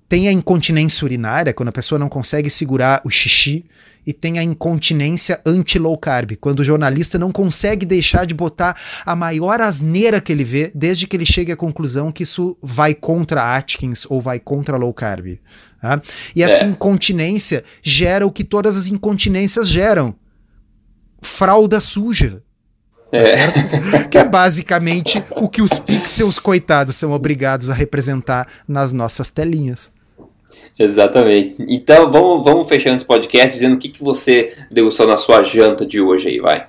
tem 0.08 0.28
a 0.28 0.32
incontinência 0.32 1.04
urinária, 1.04 1.54
quando 1.54 1.70
a 1.70 1.74
pessoa 1.74 1.98
não 1.98 2.08
consegue 2.08 2.50
segurar 2.50 3.02
o 3.04 3.10
xixi, 3.10 3.66
e 4.06 4.14
tem 4.14 4.38
a 4.38 4.44
incontinência 4.44 5.42
anti-low 5.46 5.98
carb, 5.98 6.34
quando 6.40 6.60
o 6.60 6.64
jornalista 6.64 7.18
não 7.18 7.32
consegue 7.32 7.86
deixar 7.86 8.26
de 8.26 8.36
botar 8.36 8.78
a 9.04 9.16
maior 9.16 9.60
asneira 9.60 10.22
que 10.22 10.32
ele 10.32 10.44
vê, 10.44 10.72
desde 10.76 11.08
que 11.08 11.18
ele 11.18 11.26
chegue 11.26 11.52
à 11.52 11.56
conclusão 11.56 12.12
que 12.12 12.22
isso 12.22 12.56
vai 12.62 12.94
contra 12.94 13.56
Atkins 13.56 14.06
ou 14.08 14.22
vai 14.22 14.40
contra 14.40 14.78
low 14.78 14.94
carb. 14.94 15.40
Tá? 15.82 16.00
E 16.36 16.44
essa 16.44 16.64
é. 16.64 16.68
incontinência 16.68 17.64
gera 17.82 18.28
o 18.28 18.32
que 18.32 18.44
todas 18.44 18.78
as 18.78 18.86
incontinências 18.86 19.68
geram: 19.68 20.16
fralda 21.22 21.80
suja. 21.80 22.44
Tá 23.12 23.18
é. 23.18 24.04
que 24.10 24.18
é 24.18 24.26
basicamente 24.26 25.24
o 25.32 25.48
que 25.48 25.62
os 25.62 25.80
pixels 25.80 26.38
coitados 26.38 26.96
são 26.96 27.12
obrigados 27.12 27.70
a 27.70 27.74
representar 27.74 28.48
nas 28.68 28.94
nossas 28.94 29.32
telinhas. 29.32 29.95
Exatamente. 30.78 31.56
Então 31.68 32.12
vamos, 32.12 32.44
vamos 32.44 32.68
fechando 32.68 32.98
esse 32.98 33.06
podcast 33.06 33.54
dizendo 33.54 33.76
o 33.76 33.78
que, 33.78 33.90
que 33.90 34.04
você 34.04 34.54
degustou 34.72 35.08
na 35.08 35.18
sua 35.18 35.44
janta 35.44 35.86
de 35.86 36.02
hoje 36.02 36.30
aí, 36.30 36.40
vai. 36.40 36.68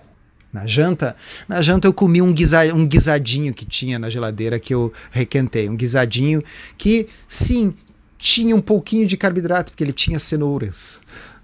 Na 0.53 0.67
janta, 0.67 1.15
na 1.47 1.61
janta 1.61 1.87
eu 1.87 1.93
comi 1.93 2.23
um, 2.23 2.33
guisa, 2.33 2.63
um 2.75 2.87
guisadinho 2.87 3.53
que 3.53 3.67
tinha 3.67 3.99
na 3.99 4.09
geladeira 4.09 4.59
que 4.59 4.73
eu 4.73 4.93
requentei. 5.11 5.69
Um 5.69 5.77
guisadinho 5.77 6.43
que, 6.79 7.09
sim, 7.29 7.75
tinha 8.19 8.57
um 8.57 8.61
pouquinho 8.61 9.07
de 9.07 9.17
carboidrato, 9.17 9.73
porque 9.73 9.85
ele 9.85 9.93
tinha 9.93 10.19
cenouras. 10.19 11.01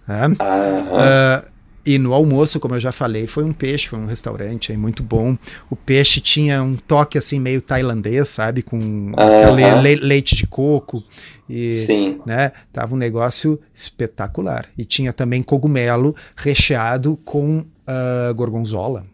Né? 0.09 0.28
Uh, 0.28 1.51
e 1.85 1.99
no 1.99 2.14
almoço, 2.14 2.61
como 2.61 2.74
eu 2.76 2.80
já 2.80 2.93
falei, 2.93 3.26
foi 3.26 3.43
um 3.43 3.53
peixe, 3.53 3.89
foi 3.89 3.99
um 3.99 4.07
restaurante 4.07 4.70
aí 4.70 4.78
muito 4.78 5.03
bom. 5.03 5.37
O 5.68 5.74
peixe 5.74 6.20
tinha 6.20 6.62
um 6.62 6.76
toque 6.76 7.18
assim 7.18 7.41
meio 7.41 7.61
tailandês, 7.61 8.28
sabe? 8.28 8.62
Com 8.62 8.78
uh 8.78 9.83
le 9.83 9.97
leite 9.97 10.37
de 10.37 10.47
coco. 10.47 11.03
E, 11.49 11.72
Sim. 11.72 12.20
Né, 12.24 12.53
tava 12.72 12.95
um 12.95 12.99
negócio 12.99 13.61
espetacular. 13.74 14.66
E 14.78 14.85
tinha 14.85 15.12
também 15.12 15.43
cogumelo 15.43 16.14
recheado 16.37 17.18
com 17.24 17.59
uh, 17.59 18.35
gorgonzola. 18.35 19.05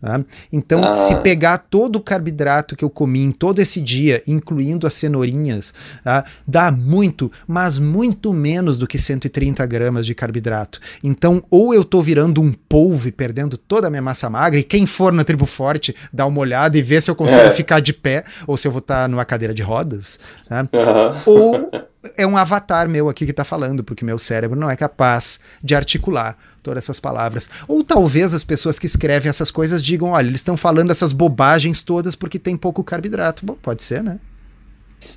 Tá? 0.00 0.18
Então, 0.50 0.82
ah. 0.82 0.94
se 0.94 1.14
pegar 1.16 1.58
todo 1.58 1.96
o 1.96 2.00
carboidrato 2.00 2.74
que 2.74 2.82
eu 2.84 2.88
comi 2.88 3.22
em 3.22 3.30
todo 3.30 3.58
esse 3.58 3.82
dia, 3.82 4.22
incluindo 4.26 4.86
as 4.86 4.94
cenourinhas, 4.94 5.74
tá? 6.02 6.24
dá 6.48 6.72
muito, 6.72 7.30
mas 7.46 7.78
muito 7.78 8.32
menos 8.32 8.78
do 8.78 8.86
que 8.86 8.96
130 8.96 9.64
gramas 9.66 10.06
de 10.06 10.14
carboidrato. 10.14 10.80
Então, 11.04 11.42
ou 11.50 11.74
eu 11.74 11.82
estou 11.82 12.00
virando 12.00 12.40
um 12.40 12.52
polvo 12.52 13.08
e 13.08 13.12
perdendo 13.12 13.58
toda 13.58 13.88
a 13.88 13.90
minha 13.90 14.00
massa 14.00 14.30
magra, 14.30 14.58
e 14.58 14.64
quem 14.64 14.86
for 14.86 15.12
na 15.12 15.22
tribo 15.22 15.44
forte, 15.44 15.94
dá 16.10 16.24
uma 16.24 16.40
olhada 16.40 16.78
e 16.78 16.82
vê 16.82 16.98
se 16.98 17.10
eu 17.10 17.14
consigo 17.14 17.40
é. 17.40 17.50
ficar 17.50 17.80
de 17.80 17.92
pé, 17.92 18.24
ou 18.46 18.56
se 18.56 18.66
eu 18.66 18.72
vou 18.72 18.80
estar 18.80 19.02
tá 19.02 19.08
numa 19.08 19.24
cadeira 19.26 19.52
de 19.52 19.62
rodas. 19.62 20.18
Tá? 20.48 20.62
Uhum. 20.62 21.22
Ou 21.26 21.70
é 22.16 22.26
um 22.26 22.36
avatar 22.36 22.88
meu 22.88 23.08
aqui 23.08 23.24
que 23.24 23.30
está 23.30 23.44
falando, 23.44 23.84
porque 23.84 24.04
meu 24.04 24.18
cérebro 24.18 24.58
não 24.58 24.70
é 24.70 24.76
capaz 24.76 25.38
de 25.62 25.74
articular 25.74 26.36
todas 26.62 26.84
essas 26.84 26.98
palavras. 26.98 27.48
Ou 27.68 27.84
talvez 27.84 28.32
as 28.32 28.42
pessoas 28.42 28.78
que 28.78 28.86
escrevem 28.86 29.28
essas 29.28 29.50
coisas 29.50 29.82
digam: 29.82 30.10
olha, 30.10 30.26
eles 30.26 30.40
estão 30.40 30.56
falando 30.56 30.90
essas 30.90 31.12
bobagens 31.12 31.82
todas 31.82 32.14
porque 32.14 32.38
tem 32.38 32.56
pouco 32.56 32.82
carboidrato. 32.82 33.44
Bom, 33.44 33.56
pode 33.60 33.82
ser, 33.82 34.02
né? 34.02 34.18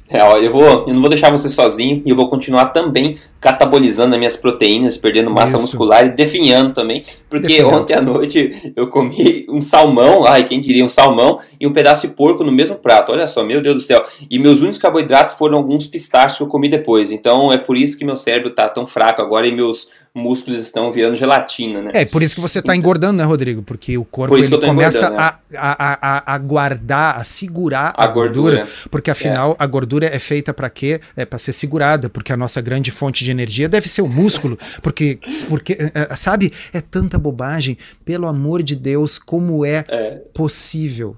É, 0.09 0.23
ó, 0.23 0.38
eu, 0.38 0.51
vou, 0.51 0.63
eu 0.88 0.93
não 0.93 1.01
vou 1.01 1.09
deixar 1.09 1.31
você 1.31 1.49
sozinho 1.49 2.01
e 2.05 2.09
eu 2.09 2.15
vou 2.15 2.29
continuar 2.29 2.67
também 2.67 3.17
catabolizando 3.41 4.13
as 4.13 4.19
minhas 4.19 4.38
proteínas, 4.38 4.95
perdendo 4.95 5.29
massa 5.29 5.57
Isso. 5.57 5.65
muscular 5.65 6.05
e 6.05 6.09
definhando 6.09 6.73
também, 6.73 7.03
porque 7.29 7.47
Definhando. 7.47 7.77
ontem 7.77 7.93
à 7.93 8.01
noite 8.01 8.73
eu 8.75 8.88
comi 8.88 9.45
um 9.49 9.59
salmão, 9.59 10.25
ai, 10.25 10.45
quem 10.45 10.61
diria, 10.61 10.86
um 10.86 10.89
salmão 10.89 11.39
e 11.59 11.67
um 11.67 11.73
pedaço 11.73 12.07
de 12.07 12.13
porco 12.13 12.43
no 12.43 12.51
mesmo 12.51 12.77
prato, 12.77 13.11
olha 13.11 13.27
só, 13.27 13.43
meu 13.43 13.61
Deus 13.61 13.75
do 13.75 13.81
céu. 13.81 14.05
E 14.29 14.39
meus 14.39 14.61
únicos 14.61 14.77
carboidratos 14.77 15.36
foram 15.36 15.57
alguns 15.57 15.88
pistachos 15.88 16.38
que 16.38 16.43
eu 16.43 16.47
comi 16.47 16.69
depois, 16.69 17.11
então 17.11 17.51
é 17.51 17.57
por 17.57 17.75
isso 17.75 17.97
que 17.97 18.05
meu 18.05 18.15
cérebro 18.15 18.51
tá 18.51 18.69
tão 18.69 18.86
fraco 18.86 19.21
agora 19.21 19.45
e 19.45 19.51
meus 19.51 19.89
músculos 20.16 20.61
estão 20.61 20.91
virando 20.91 21.16
gelatina, 21.16 21.82
né? 21.82 21.91
É, 21.93 22.05
por 22.05 22.22
isso 22.22 22.36
que 22.36 22.41
você 22.41 22.59
está 22.59 22.74
então, 22.74 22.80
engordando, 22.80 23.18
né, 23.18 23.24
Rodrigo? 23.24 23.64
Porque 23.64 23.97
o 23.97 24.05
corpo 24.05 24.38
ele 24.38 24.57
começa 24.59 25.07
a, 25.07 25.39
a, 25.55 26.07
a, 26.28 26.36
a, 26.36 26.38
guardar, 26.38 27.18
a 27.18 27.24
segurar 27.24 27.93
a, 27.97 28.05
gordura, 28.05 28.57
gordura, 28.57 28.89
porque 28.91 29.09
afinal 29.09 29.53
é. 29.53 29.55
a 29.57 29.66
gordura 29.66 30.05
é 30.05 30.20
feita 30.20 30.53
para 30.53 30.70
quê? 30.70 31.01
É 31.16 31.26
para 31.26 31.39
ser 31.39 31.51
segurada, 31.51 32.09
porque 32.09 32.32
a 32.32 32.38
nossa 32.38 32.61
grande 32.61 32.91
fonte 32.91 33.24
de 33.26 33.32
energia 33.32 33.68
deve 33.68 33.89
ser 33.89 34.03
o 34.03 34.07
músculo, 34.07 34.57
porque, 34.84 35.18
porque 35.49 35.74
é, 35.74 36.07
é, 36.11 36.16
sabe, 36.16 36.53
é 36.72 36.80
tanta 36.80 37.18
bobagem, 37.18 37.76
pelo 38.05 38.28
amor 38.28 38.61
de 38.61 38.76
Deus, 38.76 39.18
como 39.18 39.66
é, 39.66 39.84
é. 39.89 40.22
possível 40.34 41.18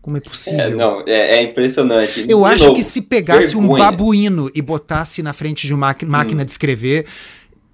como 0.00 0.16
é 0.16 0.20
possível? 0.20 0.60
É, 0.60 0.70
não, 0.70 1.02
é, 1.06 1.36
é 1.36 1.42
impressionante. 1.42 2.24
Eu 2.26 2.38
de 2.38 2.44
acho 2.46 2.64
novo, 2.64 2.76
que 2.76 2.82
se 2.82 3.02
pegasse 3.02 3.48
vergonha. 3.48 3.72
um 3.74 3.76
babuíno 3.76 4.50
e 4.54 4.62
botasse 4.62 5.22
na 5.22 5.34
frente 5.34 5.66
de 5.66 5.74
uma 5.74 5.94
máquina 6.06 6.42
hum. 6.42 6.44
de 6.46 6.50
escrever, 6.50 7.04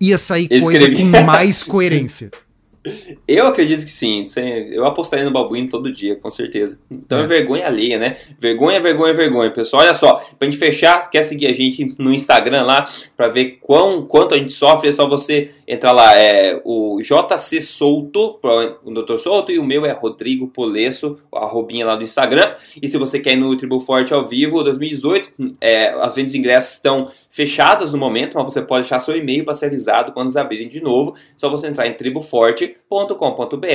ia 0.01 0.19
sair 0.19 0.49
coisa 0.49 0.91
com 0.91 1.05
mais 1.25 1.63
coerência. 1.63 2.31
Eu 3.27 3.47
acredito 3.47 3.85
que 3.85 3.91
sim. 3.91 4.25
Eu 4.71 4.85
apostaria 4.85 5.25
no 5.25 5.31
babuíno 5.31 5.69
todo 5.69 5.93
dia, 5.93 6.17
com 6.17 6.31
certeza. 6.31 6.79
Então 6.91 7.19
é, 7.19 7.23
é 7.23 7.27
vergonha 7.27 7.67
alheia, 7.67 7.99
né? 7.99 8.17
Vergonha, 8.39 8.81
vergonha, 8.81 9.15
vergonha, 9.15 9.51
pessoal. 9.51 9.83
Olha 9.83 9.95
só, 9.95 10.23
pra 10.39 10.47
gente 10.47 10.59
fechar, 10.59 11.11
quer 11.11 11.23
seguir 11.23 11.47
a 11.47 11.53
gente 11.53 11.95
no 11.99 12.13
Instagram 12.13 12.63
lá 12.63 12.89
pra 13.17 13.29
ver 13.29 13.59
quão, 13.61 14.07
quanto 14.07 14.35
a 14.35 14.39
gente 14.39 14.53
sofre? 14.53 14.89
É 14.89 14.93
só 14.93 15.09
você 15.09 15.51
entrar 15.67 15.93
lá. 15.93 16.15
É 16.15 16.61
o 16.65 17.01
JC 17.01 17.61
Souto, 17.61 18.39
o 18.85 18.91
Dr. 18.91 19.19
Souto, 19.19 19.51
e 19.51 19.59
o 19.59 19.65
meu 19.65 19.87
é 19.87 19.93
Rodrigo 19.93 20.49
Polesso, 20.49 21.19
a 21.33 21.45
arrobinha 21.45 21.87
lá 21.87 21.97
do 21.97 22.05
Instagram. 22.05 22.55
E 22.81 22.87
se 22.87 22.99
você 22.99 23.19
quer 23.19 23.33
ir 23.33 23.37
no 23.37 23.57
Tribo 23.57 23.81
Forte 23.81 24.13
ao 24.13 24.27
vivo 24.27 24.63
2018, 24.63 25.33
é, 25.61 25.89
as 25.89 26.15
vendas 26.15 26.33
de 26.33 26.39
ingressos 26.39 26.75
estão 26.75 27.11
fechadas 27.35 27.91
no 27.93 27.99
momento, 27.99 28.35
mas 28.37 28.45
você 28.45 28.63
pode 28.63 28.83
deixar 28.83 29.01
seu 29.01 29.17
e-mail 29.17 29.45
para 29.45 29.55
ser 29.55 29.67
avisado 29.67 30.13
quando 30.13 30.27
eles 30.27 30.37
abrirem 30.37 30.69
de 30.69 30.81
novo. 30.81 31.17
É 31.17 31.33
só 31.37 31.51
você 31.51 31.67
entrar 31.67 31.85
em 31.89 31.93
triboforte.com.br 31.93 33.67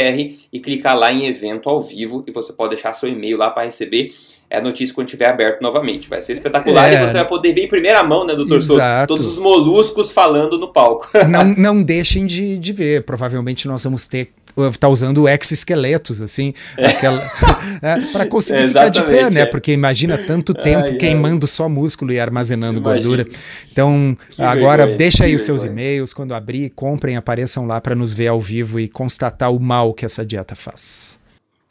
e 0.53 0.59
clicar 0.61 0.97
lá 0.97 1.11
em 1.11 1.25
evento 1.25 1.69
ao 1.69 1.81
vivo 1.81 2.23
e 2.25 2.31
você 2.31 2.53
pode 2.53 2.75
deixar 2.75 2.93
seu 2.93 3.09
e-mail 3.09 3.37
lá 3.37 3.49
para 3.51 3.65
receber 3.65 4.13
a 4.49 4.61
notícia 4.61 4.95
quando 4.95 5.07
estiver 5.07 5.27
aberto 5.27 5.61
novamente. 5.61 6.07
Vai 6.07 6.21
ser 6.21 6.31
espetacular 6.33 6.89
é. 6.89 6.95
e 6.95 7.05
você 7.05 7.15
vai 7.15 7.27
poder 7.27 7.51
ver 7.51 7.65
em 7.65 7.67
primeira 7.67 8.01
mão, 8.01 8.25
né, 8.25 8.33
doutor 8.33 8.63
Souto? 8.63 8.81
Todos 9.05 9.25
os 9.25 9.37
moluscos 9.37 10.09
falando 10.09 10.57
no 10.57 10.71
palco. 10.71 11.09
não, 11.27 11.43
não 11.43 11.83
deixem 11.83 12.25
de, 12.25 12.57
de 12.57 12.71
ver. 12.71 13.03
Provavelmente 13.03 13.67
nós 13.67 13.83
vamos 13.83 14.07
ter 14.07 14.29
tá 14.77 14.87
usando 14.87 15.27
exoesqueletos, 15.27 16.21
assim, 16.21 16.53
é. 16.77 16.87
é, 17.81 18.01
para 18.11 18.25
conseguir 18.25 18.67
ficar 18.67 18.89
de 18.89 19.01
pé, 19.03 19.29
né? 19.29 19.41
É. 19.41 19.45
Porque 19.45 19.71
imagina 19.71 20.17
tanto 20.17 20.53
tempo 20.53 20.85
ai, 20.85 20.93
queimando 20.95 21.45
ai. 21.45 21.47
só 21.47 21.69
músculo 21.69 22.11
e 22.11 22.19
armazenando 22.19 22.81
gordura. 22.81 23.27
Então, 23.71 24.17
que 24.31 24.41
agora 24.41 24.83
vergonha, 24.83 24.97
deixa 24.97 25.23
aí 25.25 25.35
os 25.35 25.43
seus 25.43 25.63
e-mails, 25.63 26.13
quando 26.13 26.33
abrir, 26.33 26.69
comprem, 26.71 27.15
apareçam 27.15 27.65
lá 27.65 27.79
para 27.81 27.95
nos 27.95 28.13
ver 28.13 28.27
ao 28.27 28.41
vivo 28.41 28.79
e 28.79 28.87
constatar 28.87 29.53
o 29.53 29.59
mal 29.59 29.93
que 29.93 30.05
essa 30.05 30.25
dieta 30.25 30.55
faz. 30.55 31.18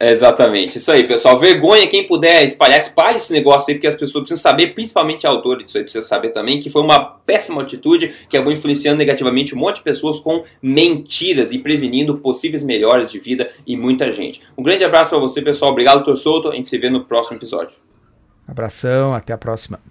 Exatamente, 0.01 0.77
isso 0.77 0.89
aí, 0.93 1.05
pessoal. 1.05 1.37
Vergonha, 1.37 1.85
quem 1.85 2.07
puder 2.07 2.45
espalhar, 2.45 2.79
espalhe 2.79 3.17
esse 3.17 3.33
negócio 3.33 3.69
aí, 3.69 3.75
porque 3.75 3.87
as 3.87 3.97
pessoas 3.97 4.23
precisam 4.23 4.41
saber, 4.41 4.73
principalmente 4.73 5.27
a 5.27 5.29
autora 5.29 5.61
disso 5.61 5.77
aí, 5.77 5.83
precisa 5.83 6.07
saber 6.07 6.29
também, 6.29 6.57
que 6.57 6.69
foi 6.69 6.81
uma 6.81 6.99
péssima 7.03 7.61
atitude 7.61 8.07
que 8.29 8.37
acabou 8.37 8.53
influenciando 8.53 8.97
negativamente 8.97 9.53
um 9.53 9.57
monte 9.57 9.77
de 9.77 9.83
pessoas 9.83 10.21
com 10.21 10.41
mentiras 10.61 11.51
e 11.51 11.59
prevenindo 11.59 12.17
possíveis 12.17 12.63
melhores 12.63 13.11
de 13.11 13.19
vida 13.19 13.49
e 13.67 13.75
muita 13.75 14.09
gente. 14.13 14.41
Um 14.57 14.63
grande 14.63 14.85
abraço 14.85 15.09
para 15.09 15.19
você, 15.19 15.41
pessoal. 15.41 15.71
Obrigado, 15.71 16.01
Tor 16.05 16.15
Solto. 16.15 16.49
A 16.49 16.55
gente 16.55 16.69
se 16.69 16.77
vê 16.77 16.89
no 16.89 17.03
próximo 17.03 17.35
episódio. 17.37 17.75
Abração, 18.47 19.13
até 19.13 19.33
a 19.33 19.37
próxima. 19.37 19.81